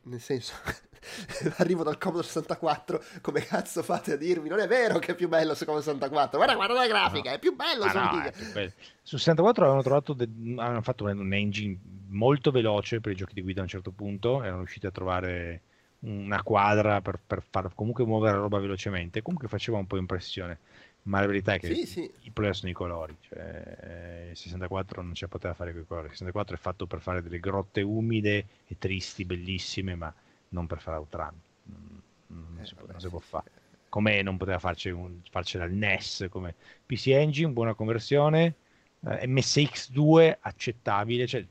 [0.02, 0.54] nel senso
[1.58, 4.48] arrivo dal Commodore 64, come cazzo fate a dirmi?
[4.48, 7.36] Non è vero che è più bello su Commodore 64, guarda, guarda la grafica, no.
[7.36, 8.72] è più bello ah, su no, più bello.
[9.02, 11.78] Su 64 avevano trovato, de- avevano fatto un engine
[12.08, 15.62] molto veloce per i giochi di guida a un certo punto, erano riusciti a trovare
[16.00, 20.58] una quadra per, per far comunque muovere la roba velocemente, comunque faceva un po' impressione.
[21.02, 22.10] Ma la verità è che sì, sì.
[22.22, 25.80] i problemi sono i colori cioè, eh, il 64 non ce la poteva fare con
[25.80, 26.06] i colori.
[26.06, 30.12] Il 64 è fatto per fare delle grotte umide e tristi bellissime ma
[30.50, 31.32] non per fare outrun.
[31.64, 33.50] Non, non, eh, si, può, non si può fare
[33.88, 36.54] come non poteva farci un, farcela il NES come
[36.84, 38.54] PC Engine buona conversione
[39.00, 41.44] eh, MSX2 accettabile cioè,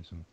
[0.00, 0.24] sono,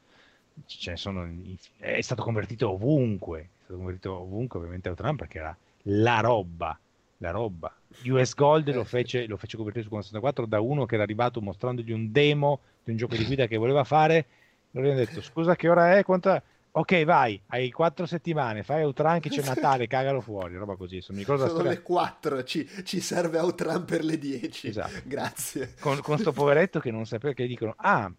[0.65, 1.29] sono,
[1.77, 6.77] è stato convertito ovunque è stato convertito ovunque ovviamente outrun perché era la roba
[7.23, 7.73] la roba.
[8.05, 11.91] US Gold lo fece, lo fece convertire su 64 da uno che era arrivato mostrandogli
[11.91, 14.25] un demo di un gioco di guida che voleva fare.
[14.71, 16.03] Loro gli hanno detto: Scusa, che ora è?
[16.03, 16.41] Quanto...
[16.75, 21.01] Ok, vai, hai quattro settimane, fai Outran che c'è Natale, cagalo fuori, roba così.
[21.01, 21.69] Sono, storia...
[21.69, 24.67] le 4, ci, ci, serve Outran per le 10.
[24.69, 25.01] Esatto.
[25.03, 25.75] Grazie.
[25.79, 28.11] Con, con sto poveretto che non sapeva che dicono, ah,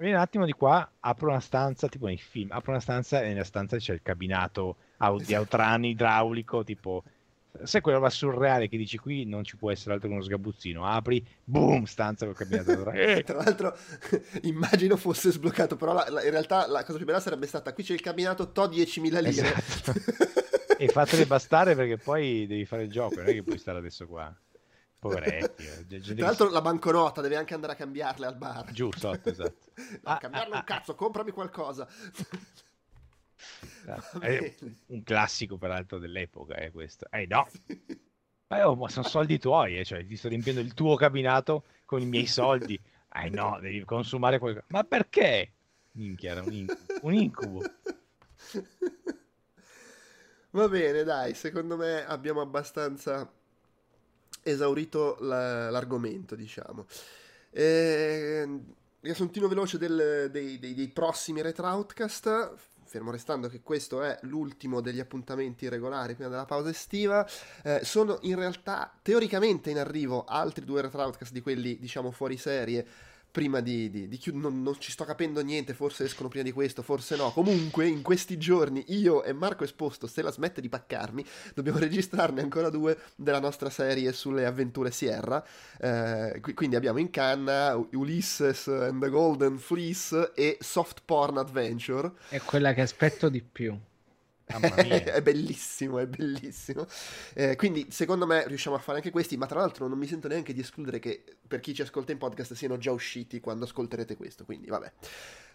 [0.00, 3.28] vieni un attimo di qua, apro una stanza, tipo nei film, apro una stanza e
[3.28, 4.76] nella stanza c'è il cabinato
[5.24, 7.04] di Outrun idraulico, tipo
[7.64, 10.86] sai quella roba surreale che dici qui non ci può essere altro che uno sgabuzzino
[10.86, 12.84] apri boom stanza col cabinato
[13.24, 13.76] tra l'altro
[14.42, 17.82] immagino fosse sbloccato però la, la, in realtà la cosa più bella sarebbe stata qui
[17.82, 19.28] c'è il cabinato to 10.000 lire.
[19.28, 19.92] Esatto.
[20.78, 24.06] e fatele bastare perché poi devi fare il gioco non è che puoi stare adesso
[24.06, 24.32] qua
[25.00, 26.00] poveretti eh.
[26.00, 28.70] tra l'altro la banconota devi anche andare a cambiarle al bar.
[28.70, 29.72] Giù sotto esatto.
[30.02, 31.88] No, ah, cambiarla ah, un cazzo comprami qualcosa.
[34.20, 34.54] È
[34.88, 37.06] un classico peraltro dell'epoca è questo.
[37.10, 37.48] Eh no.
[38.48, 42.02] Eh, oh, ma sono soldi tuoi eh, cioè ti sto riempiendo il tuo cabinato con
[42.02, 42.78] i miei soldi.
[43.12, 45.52] Eh no devi consumare qualcosa ma perché?
[45.92, 47.62] Minchia era un incubo, un incubo.
[50.52, 53.30] va bene dai secondo me abbiamo abbastanza
[54.42, 56.86] esaurito la, l'argomento diciamo.
[57.50, 58.48] Eh,
[59.00, 64.98] riassuntino veloce del, dei, dei, dei prossimi Retroutcast fermo restando che questo è l'ultimo degli
[64.98, 67.24] appuntamenti regolari prima della pausa estiva,
[67.62, 72.84] eh, sono in realtà teoricamente in arrivo altri due retroutcast di quelli diciamo fuori serie
[73.30, 76.52] prima di, di, di chiudere, non, non, ci sto capendo niente, forse escono prima di
[76.52, 77.30] questo, forse no.
[77.30, 81.24] Comunque, in questi giorni io e Marco Esposto, se la smette di paccarmi,
[81.54, 85.44] dobbiamo registrarne ancora due della nostra serie sulle avventure Sierra.
[85.78, 92.12] Eh, quindi abbiamo in canna Ulysses and the Golden Fleece e Soft Porn Adventure.
[92.28, 93.78] È quella che aspetto di più.
[94.76, 96.86] è bellissimo, è bellissimo.
[97.34, 99.36] Eh, quindi, secondo me, riusciamo a fare anche questi.
[99.36, 102.18] Ma tra l'altro, non mi sento neanche di escludere che per chi ci ascolta in
[102.18, 104.44] podcast siano già usciti quando ascolterete questo.
[104.44, 104.92] Quindi, vabbè.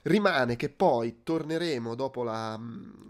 [0.04, 2.60] Rimane che poi torneremo dopo la,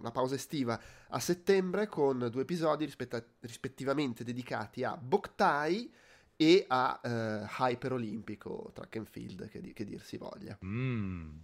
[0.02, 0.80] la pausa estiva
[1.10, 5.92] a settembre con due episodi rispetta- rispettivamente dedicati a Boktai
[6.38, 10.58] e a uh, Hyper Olimpico Track and Field, che, che dir si voglia.
[10.64, 11.38] Mm,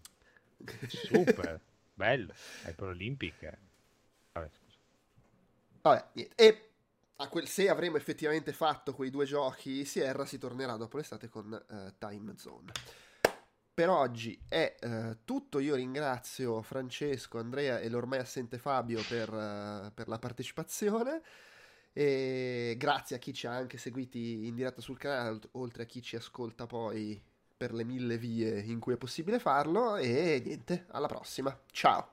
[0.88, 1.60] super,
[1.94, 2.34] bello,
[2.66, 3.58] Hyper Olympic.
[5.82, 6.36] Vabbè, niente.
[6.36, 6.70] E
[7.30, 11.94] quel, se avremo effettivamente fatto quei due giochi Sierra, si tornerà dopo l'estate con uh,
[11.98, 12.72] Time Zone.
[13.74, 15.60] Per oggi è uh, tutto.
[15.60, 21.22] Io ringrazio Francesco, Andrea e l'ormai assente Fabio per, uh, per la partecipazione.
[21.94, 26.02] E grazie a chi ci ha anche seguiti in diretta sul canale, oltre a chi
[26.02, 27.22] ci ascolta poi
[27.58, 29.96] per le mille vie in cui è possibile farlo.
[29.98, 31.58] E niente, alla prossima.
[31.72, 32.08] Ciao.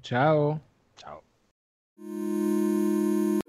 [0.00, 0.60] Ciao.
[0.94, 1.29] Ciao.
[2.00, 3.39] うん。